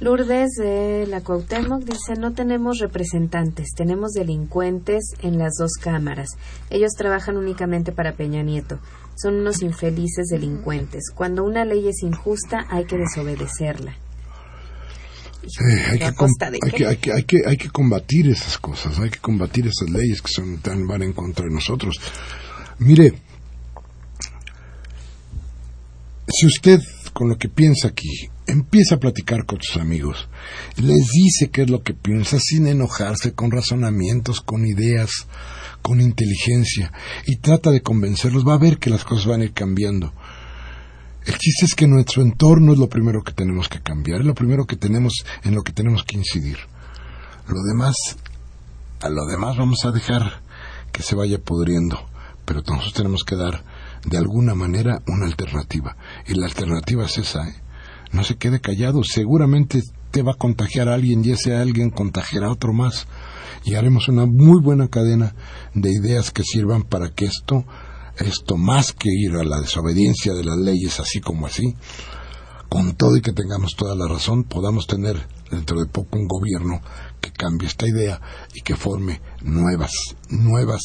Lourdes 0.00 0.52
de 0.56 1.06
la 1.06 1.20
Cuauhtémoc 1.20 1.84
dice 1.84 2.14
no 2.18 2.32
tenemos 2.32 2.78
representantes, 2.78 3.74
tenemos 3.76 4.12
delincuentes 4.12 5.12
en 5.22 5.38
las 5.38 5.56
dos 5.58 5.72
cámaras. 5.74 6.30
Ellos 6.70 6.92
trabajan 6.96 7.36
únicamente 7.36 7.92
para 7.92 8.16
Peña 8.16 8.42
Nieto. 8.42 8.78
Son 9.14 9.34
unos 9.34 9.60
infelices 9.60 10.28
delincuentes. 10.30 11.10
Cuando 11.14 11.44
una 11.44 11.66
ley 11.66 11.86
es 11.86 12.02
injusta 12.02 12.66
hay 12.70 12.86
que 12.86 12.96
desobedecerla. 12.96 13.94
Hay 17.46 17.58
que 17.58 17.70
combatir 17.70 18.30
esas 18.30 18.56
cosas, 18.56 18.98
hay 18.98 19.10
que 19.10 19.18
combatir 19.18 19.66
esas 19.66 19.90
leyes 19.90 20.22
que 20.22 20.32
son 20.32 20.58
tan 20.58 20.86
van 20.86 21.02
en 21.02 21.12
contra 21.12 21.44
de 21.44 21.52
nosotros. 21.52 21.96
Mire, 22.78 23.14
si 26.40 26.46
usted 26.46 26.80
con 27.12 27.28
lo 27.28 27.36
que 27.36 27.50
piensa 27.50 27.88
aquí 27.88 28.30
empieza 28.46 28.94
a 28.94 28.98
platicar 28.98 29.44
con 29.44 29.58
sus 29.60 29.76
amigos, 29.76 30.26
les 30.76 31.08
dice 31.08 31.50
qué 31.50 31.62
es 31.62 31.70
lo 31.70 31.82
que 31.82 31.92
piensa 31.92 32.38
sin 32.40 32.66
enojarse, 32.66 33.34
con 33.34 33.50
razonamientos, 33.50 34.40
con 34.40 34.64
ideas, 34.64 35.10
con 35.82 36.00
inteligencia, 36.00 36.92
y 37.26 37.36
trata 37.36 37.70
de 37.70 37.82
convencerlos, 37.82 38.48
va 38.48 38.54
a 38.54 38.58
ver 38.58 38.78
que 38.78 38.88
las 38.88 39.04
cosas 39.04 39.26
van 39.26 39.42
a 39.42 39.44
ir 39.44 39.52
cambiando. 39.52 40.14
El 41.26 41.36
chiste 41.36 41.66
es 41.66 41.74
que 41.74 41.86
nuestro 41.86 42.22
entorno 42.22 42.72
es 42.72 42.78
lo 42.78 42.88
primero 42.88 43.22
que 43.22 43.32
tenemos 43.32 43.68
que 43.68 43.82
cambiar, 43.82 44.20
es 44.20 44.26
lo 44.26 44.34
primero 44.34 44.64
que 44.64 44.76
tenemos 44.76 45.22
en 45.44 45.54
lo 45.54 45.62
que 45.62 45.72
tenemos 45.72 46.04
que 46.04 46.16
incidir. 46.16 46.56
Lo 47.48 47.62
demás, 47.70 47.94
a 49.02 49.10
lo 49.10 49.26
demás 49.26 49.58
vamos 49.58 49.84
a 49.84 49.90
dejar 49.90 50.40
que 50.90 51.02
se 51.02 51.14
vaya 51.14 51.38
pudriendo, 51.38 52.08
pero 52.46 52.62
nosotros 52.62 52.94
tenemos 52.94 53.24
que 53.24 53.36
dar 53.36 53.62
de 54.04 54.18
alguna 54.18 54.54
manera 54.54 55.02
una 55.06 55.26
alternativa. 55.26 55.96
Y 56.26 56.34
la 56.34 56.46
alternativa 56.46 57.04
es 57.04 57.18
esa, 57.18 57.48
¿eh? 57.48 57.54
No 58.12 58.24
se 58.24 58.36
quede 58.36 58.60
callado, 58.60 59.02
seguramente 59.04 59.82
te 60.10 60.22
va 60.22 60.32
a 60.32 60.38
contagiar 60.38 60.88
a 60.88 60.94
alguien 60.94 61.24
y 61.24 61.30
ese 61.30 61.54
alguien 61.54 61.90
contagiará 61.90 62.48
a 62.48 62.52
otro 62.52 62.72
más. 62.72 63.06
Y 63.64 63.74
haremos 63.74 64.08
una 64.08 64.26
muy 64.26 64.60
buena 64.60 64.88
cadena 64.88 65.34
de 65.74 65.92
ideas 65.92 66.30
que 66.30 66.42
sirvan 66.42 66.82
para 66.82 67.10
que 67.10 67.26
esto, 67.26 67.64
esto 68.18 68.56
más 68.56 68.92
que 68.92 69.10
ir 69.12 69.36
a 69.36 69.44
la 69.44 69.60
desobediencia 69.60 70.34
de 70.34 70.44
las 70.44 70.56
leyes 70.56 70.98
así 70.98 71.20
como 71.20 71.46
así, 71.46 71.76
con 72.68 72.94
todo 72.96 73.16
y 73.16 73.20
que 73.20 73.32
tengamos 73.32 73.76
toda 73.76 73.94
la 73.94 74.08
razón, 74.08 74.44
podamos 74.44 74.86
tener 74.86 75.26
dentro 75.50 75.80
de 75.80 75.86
poco 75.86 76.18
un 76.18 76.26
gobierno 76.26 76.80
que 77.20 77.32
cambie 77.32 77.68
esta 77.68 77.86
idea 77.86 78.20
y 78.54 78.62
que 78.62 78.76
forme 78.76 79.20
nuevas, 79.42 79.92
nuevas 80.30 80.80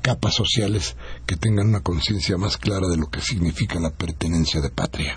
capas 0.00 0.34
sociales 0.34 0.96
que 1.26 1.36
tengan 1.36 1.68
una 1.68 1.80
conciencia 1.80 2.36
más 2.36 2.56
clara 2.56 2.88
de 2.88 2.96
lo 2.96 3.08
que 3.08 3.20
significa 3.20 3.78
la 3.80 3.90
pertenencia 3.90 4.60
de 4.60 4.70
patria. 4.70 5.14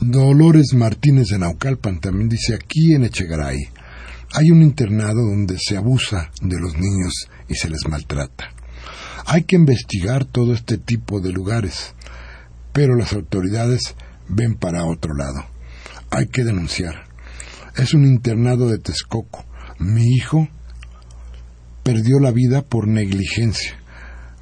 Dolores 0.00 0.72
Martínez 0.74 1.28
de 1.28 1.38
Naucalpan 1.38 2.00
también 2.00 2.28
dice 2.28 2.54
aquí 2.54 2.94
en 2.94 3.04
Echegaray 3.04 3.58
hay 4.32 4.50
un 4.52 4.62
internado 4.62 5.26
donde 5.26 5.58
se 5.58 5.76
abusa 5.76 6.30
de 6.40 6.58
los 6.60 6.74
niños 6.74 7.28
y 7.48 7.54
se 7.56 7.68
les 7.68 7.80
maltrata. 7.88 8.52
Hay 9.26 9.42
que 9.42 9.56
investigar 9.56 10.24
todo 10.24 10.54
este 10.54 10.78
tipo 10.78 11.20
de 11.20 11.32
lugares, 11.32 11.94
pero 12.72 12.94
las 12.94 13.12
autoridades 13.12 13.96
ven 14.28 14.54
para 14.54 14.84
otro 14.84 15.14
lado. 15.14 15.46
Hay 16.10 16.28
que 16.28 16.44
denunciar. 16.44 17.06
Es 17.76 17.92
un 17.92 18.04
internado 18.04 18.68
de 18.68 18.78
Texcoco. 18.78 19.44
Mi 19.80 20.04
hijo 20.14 20.48
perdió 21.90 22.20
la 22.20 22.30
vida 22.30 22.62
por 22.62 22.86
negligencia. 22.86 23.76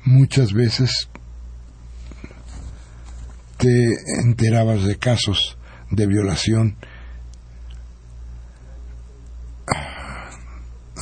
Muchas 0.04 0.52
veces 0.52 1.08
te 3.56 3.94
enterabas 4.22 4.84
de 4.84 4.98
casos 4.98 5.56
de 5.90 6.06
violación. 6.06 6.76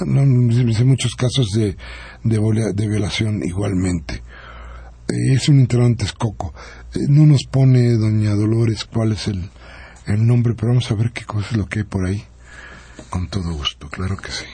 No, 0.07 0.73
sé 0.73 0.85
muchos 0.85 1.17
casos 1.17 1.51
de, 1.51 1.77
de, 2.23 2.87
violación 2.89 3.43
igualmente. 3.43 4.23
Eh, 5.09 5.35
Es 5.35 5.49
un 5.49 5.59
internado 5.59 5.91
en 5.91 5.97
Texcoco. 5.97 6.55
Eh, 6.95 7.07
No 7.09 7.27
nos 7.27 7.43
pone 7.51 7.95
doña 7.95 8.37
Dolores 8.37 8.85
cuál 8.85 9.13
es 9.13 9.27
el, 9.27 9.51
el 10.07 10.25
nombre, 10.25 10.55
pero 10.55 10.69
vamos 10.69 10.89
a 10.93 10.95
ver 10.95 11.11
qué 11.11 11.25
cosa 11.25 11.49
es 11.51 11.57
lo 11.57 11.67
que 11.67 11.81
hay 11.81 11.85
por 11.87 12.07
ahí. 12.07 12.25
Con 13.11 13.27
todo 13.29 13.53
gusto, 13.53 13.89
claro 13.89 14.17
que 14.17 14.31
sí. 14.31 14.45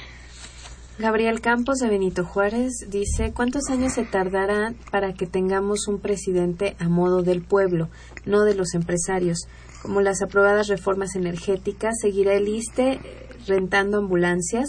Gabriel 1.03 1.41
Campos 1.41 1.79
de 1.79 1.89
Benito 1.89 2.25
Juárez 2.25 2.87
dice, 2.89 3.33
¿cuántos 3.33 3.71
años 3.71 3.95
se 3.95 4.05
tardará 4.05 4.73
para 4.93 5.15
que 5.15 5.27
tengamos 5.27 5.89
un 5.89 5.99
presidente 5.99 6.77
a 6.79 6.89
modo 6.89 7.25
del 7.25 7.43
pueblo, 7.43 7.89
no 8.25 8.45
de 8.45 8.55
los 8.55 8.73
empresarios? 8.75 9.49
Como 9.83 10.01
las 10.01 10.23
aprobadas 10.23 10.69
reformas 10.69 11.17
energéticas, 11.17 11.97
seguirá 12.01 12.35
el 12.35 12.47
ISTE 12.47 12.93
eh, 12.93 13.01
rentando 13.49 13.99
ambulancias 13.99 14.69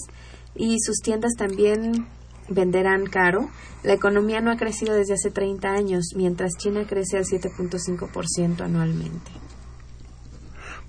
y 0.56 0.80
sus 0.80 1.02
tiendas 1.02 1.34
también 1.38 2.08
venderán 2.50 3.06
caro. 3.06 3.52
La 3.84 3.94
economía 3.94 4.42
no 4.42 4.50
ha 4.50 4.58
crecido 4.58 4.96
desde 4.96 5.14
hace 5.14 5.30
30 5.30 5.72
años, 5.72 6.14
mientras 6.16 6.54
China 6.58 6.88
crece 6.90 7.18
al 7.18 7.26
7.5% 7.26 8.62
anualmente. 8.62 9.32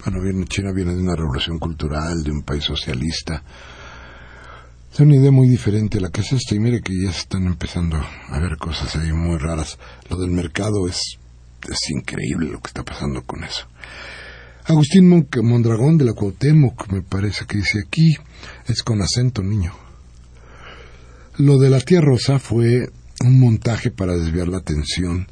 Bueno, 0.03 0.45
China 0.47 0.73
viene 0.75 0.95
de 0.95 1.03
una 1.03 1.15
revolución 1.15 1.59
cultural, 1.59 2.23
de 2.23 2.31
un 2.31 2.43
país 2.45 2.65
socialista. 2.65 3.43
Es 4.95 5.01
una 5.01 5.17
idea 5.17 5.33
muy 5.33 5.49
diferente 5.49 5.99
a 5.99 6.03
la 6.03 6.11
que 6.11 6.21
es 6.21 6.33
esta, 6.33 6.55
y 6.55 6.61
mire 6.61 6.81
que 6.81 6.93
ya 7.03 7.11
están 7.11 7.47
empezando 7.47 7.97
a 7.97 8.39
ver 8.39 8.57
cosas 8.59 8.95
ahí 8.95 9.13
muy 9.13 9.39
raras. 9.39 9.77
Lo 10.09 10.17
del 10.17 10.31
mercado 10.31 10.87
es, 10.89 11.19
es 11.69 11.91
increíble 11.91 12.51
lo 12.51 12.61
que 12.61 12.69
está 12.69 12.85
pasando 12.85 13.25
con 13.25 13.43
eso. 13.43 13.67
Agustín 14.67 15.09
Mon- 15.09 15.29
Mondragón 15.43 15.99
de 15.99 16.05
la 16.05 16.13
Cuauhtémoc, 16.13 16.93
me 16.93 17.03
parece 17.03 17.45
que 17.45 17.57
dice 17.59 17.81
aquí, 17.85 18.15
es 18.67 18.85
con 18.85 19.03
acento 19.03 19.43
niño. 19.43 19.73
Lo 21.39 21.59
de 21.59 21.71
la 21.71 21.81
tía 21.81 22.01
Rosa 22.01 22.39
fue 22.39 22.89
un 23.25 23.41
montaje 23.41 23.91
para 23.91 24.17
desviar 24.17 24.47
la 24.47 24.59
atención 24.59 25.27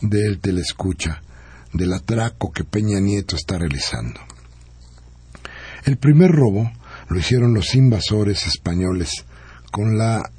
del 0.00 0.40
telescucha 0.40 1.22
del 1.74 1.92
atraco 1.92 2.50
que 2.50 2.64
Peña 2.64 2.98
Nieto 2.98 3.36
está 3.36 3.58
realizando. 3.58 4.20
El 5.84 5.98
primer 5.98 6.30
robo 6.30 6.70
lo 7.12 7.18
hicieron 7.18 7.52
los 7.52 7.74
invasores 7.74 8.46
españoles 8.46 9.24
con 9.70 9.98
la 9.98 10.30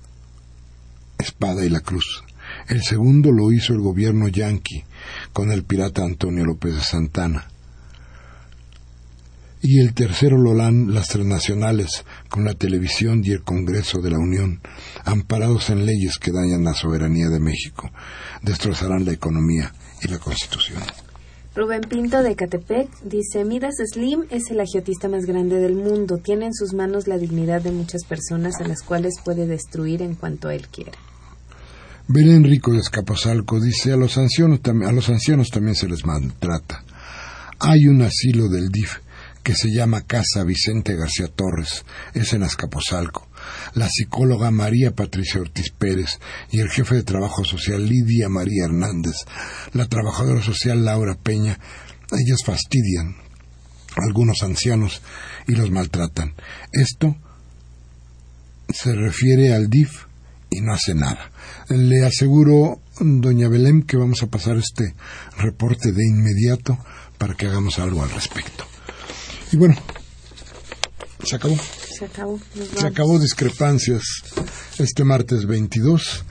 espada 1.19 1.63
y 1.63 1.69
la 1.69 1.82
cruz. 1.82 2.24
El 2.67 2.82
segundo 2.82 3.32
lo 3.32 3.51
hizo 3.51 3.74
el 3.74 3.80
gobierno 3.80 4.28
yanqui 4.28 4.84
con 5.34 5.51
el 5.51 5.63
pirata 5.63 6.03
Antonio 6.03 6.45
López 6.45 6.76
de 6.76 6.82
Santana. 6.82 7.47
Y 9.61 9.80
el 9.80 9.93
tercero 9.93 10.38
lo 10.38 10.55
dan 10.55 10.93
las 10.93 11.07
transnacionales 11.07 12.03
con 12.28 12.43
la 12.43 12.53
televisión 12.53 13.21
y 13.24 13.32
el 13.32 13.43
Congreso 13.43 14.01
de 14.01 14.09
la 14.09 14.17
Unión, 14.17 14.59
amparados 15.05 15.69
en 15.69 15.86
leyes 15.86 16.17
que 16.17 16.32
dañan 16.32 16.65
la 16.65 16.74
soberanía 16.74 17.30
de 17.30 17.39
México, 17.39 17.89
destrozarán 18.41 19.05
la 19.05 19.13
economía 19.13 19.74
y 20.01 20.09
la 20.09 20.19
Constitución. 20.19 20.82
Rubén 21.56 21.82
Pinto 21.82 22.24
de 22.24 22.36
Catepec 22.36 22.89
dice, 23.04 23.45
Midas 23.45 23.76
Slim 23.78 24.26
es 24.32 24.49
el 24.49 24.60
agiotista 24.60 25.08
más 25.08 25.26
grande 25.26 25.58
del 25.58 25.76
mundo. 25.76 26.18
Tiene 26.18 26.47
en 26.47 26.54
sus 26.54 26.74
manos 26.74 27.08
la 27.08 27.20
dignidad 27.20 27.62
de 27.62 27.72
muchas 27.72 28.06
personas 28.06 28.60
a 28.60 28.68
las 28.68 28.82
cuales 28.82 29.14
puede 29.24 29.45
destruir 29.45 30.01
en 30.01 30.16
cuanto 30.16 30.49
él 30.49 30.68
quiera. 30.70 30.97
Belén 32.08 32.43
Rico 32.43 32.72
de 32.72 32.80
Escaposalco 32.80 33.60
dice, 33.60 33.93
a 33.93 33.97
los, 33.97 34.18
ancianos, 34.18 34.62
a 34.66 34.91
los 34.91 35.10
ancianos 35.10 35.51
también 35.51 35.76
se 35.76 35.88
les 35.88 36.04
maltrata. 36.06 36.84
Hay 37.60 37.86
un 37.86 38.01
asilo 38.01 38.49
del 38.49 38.70
DIF 38.70 38.97
que 39.43 39.54
se 39.54 39.70
llama 39.70 40.01
Casa 40.01 40.43
Vicente 40.43 40.95
García 40.95 41.28
Torres, 41.28 41.86
es 42.16 42.34
en 42.34 42.43
Azcapotzalco. 42.43 43.28
La 43.74 43.88
psicóloga 43.89 44.52
María 44.52 44.91
Patricia 44.91 45.41
Ortiz 45.41 45.72
Pérez 45.72 46.20
y 46.52 46.60
el 46.60 46.70
jefe 46.70 46.96
de 46.96 47.04
trabajo 47.04 47.44
social 47.44 47.88
Lidia 47.88 48.30
María 48.30 48.66
Hernández, 48.66 49.16
la 49.74 49.88
trabajadora 49.88 50.41
social 50.41 50.86
Laura 50.86 51.16
Peña, 51.16 51.60
ellas 52.12 52.44
fastidian 52.46 53.16
a 53.96 54.06
algunos 54.06 54.44
ancianos 54.44 55.02
y 55.48 55.54
los 55.54 55.72
maltratan. 55.72 56.34
Esto 56.72 57.16
se 58.70 58.94
refiere 58.94 59.54
al 59.54 59.70
DIF 59.70 60.06
y 60.50 60.62
no 60.62 60.74
hace 60.74 60.94
nada. 60.94 61.32
Le 61.70 62.06
aseguro, 62.06 62.82
doña 63.00 63.50
Belén, 63.50 63.84
que 63.84 63.98
vamos 63.98 64.22
a 64.24 64.28
pasar 64.28 64.58
este 64.58 64.96
reporte 65.38 65.91
de 65.91 66.08
inmediato 66.08 66.78
para 67.18 67.36
que 67.36 67.48
hagamos 67.48 67.80
algo 67.80 68.04
al 68.04 68.10
respecto. 68.12 68.66
Y 69.52 69.58
bueno, 69.58 69.76
se 71.24 71.36
acabó. 71.36 71.56
Se 71.98 72.06
acabó. 72.06 72.39
Se 73.18 73.20
Discrepancias 73.20 74.04
este 74.80 75.04
martes 75.04 75.46
22, 75.46 76.26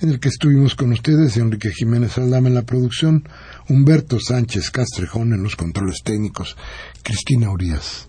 en 0.00 0.10
el 0.10 0.20
que 0.20 0.28
estuvimos 0.28 0.76
con 0.76 0.92
ustedes, 0.92 1.36
Enrique 1.36 1.72
Jiménez 1.72 2.18
Aldama 2.18 2.48
en 2.48 2.54
la 2.54 2.62
producción, 2.62 3.28
Humberto 3.68 4.18
Sánchez 4.20 4.70
Castrejón 4.70 5.32
en 5.32 5.42
los 5.42 5.56
controles 5.56 6.02
técnicos, 6.04 6.56
Cristina 7.02 7.50
Urias, 7.50 8.08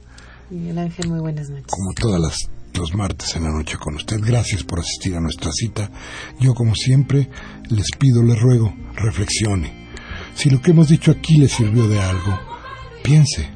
Miguel 0.52 0.78
Ángel, 0.78 1.10
muy 1.10 1.20
buenas 1.20 1.50
noches. 1.50 1.66
como 1.68 1.94
todas 1.94 2.22
las 2.22 2.38
los 2.76 2.96
martes 2.96 3.36
en 3.36 3.44
la 3.44 3.52
noche 3.52 3.78
con 3.78 3.96
usted. 3.96 4.20
Gracias 4.20 4.64
por 4.64 4.80
asistir 4.80 5.16
a 5.16 5.20
nuestra 5.20 5.52
cita. 5.52 5.92
Yo, 6.40 6.56
como 6.56 6.74
siempre, 6.74 7.30
les 7.70 7.92
pido, 7.98 8.24
les 8.24 8.40
ruego, 8.40 8.74
reflexione. 8.96 9.90
Si 10.36 10.50
lo 10.50 10.60
que 10.60 10.72
hemos 10.72 10.88
dicho 10.88 11.12
aquí 11.12 11.38
le 11.38 11.48
sirvió 11.48 11.88
de 11.88 12.00
algo, 12.00 12.40
piense, 13.04 13.48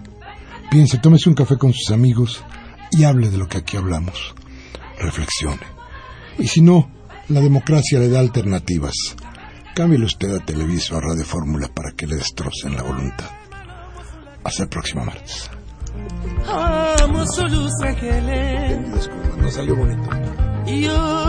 piense, 0.70 1.00
tómese 1.00 1.30
un 1.30 1.36
café 1.36 1.58
con 1.58 1.74
sus 1.74 1.92
amigos 1.92 2.44
y 2.92 3.04
hable 3.04 3.30
de 3.30 3.38
lo 3.38 3.48
que 3.48 3.60
aquí 3.60 3.78
hablamos. 3.78 4.34
Reflexione. 5.00 5.62
Y 6.38 6.48
si 6.48 6.62
no, 6.62 6.90
la 7.30 7.42
democracia 7.42 8.00
le 8.00 8.10
da 8.10 8.20
alternativas. 8.20 8.94
Cámbiale 9.76 10.06
usted 10.06 10.36
a 10.36 10.46
Televisa 10.46 10.96
o 10.96 10.98
a 10.98 11.02
Radio 11.02 11.26
Fórmula 11.26 11.68
para 11.74 11.92
que 11.92 12.08
le 12.08 12.16
destrocen 12.16 12.76
la 12.76 12.84
voluntad. 12.84 13.30
Hasta 14.44 14.64
el 14.64 14.70
próximo 14.70 15.06
martes. 15.06 15.50
No 19.38 19.52
salió 19.52 19.76
bonito. 19.76 20.10
Yo. 20.66 21.28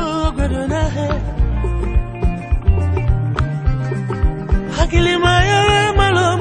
Hakili 4.88 5.18
mayere 5.18 5.92
malo 5.96 6.38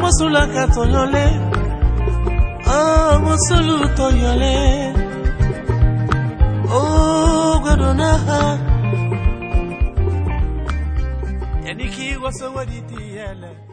musulu 3.24 3.88
toyole. 3.96 4.97
Yaniki 11.66 12.20
was 12.20 12.42
a 12.42 12.52
what 12.52 12.68
it 12.70 13.67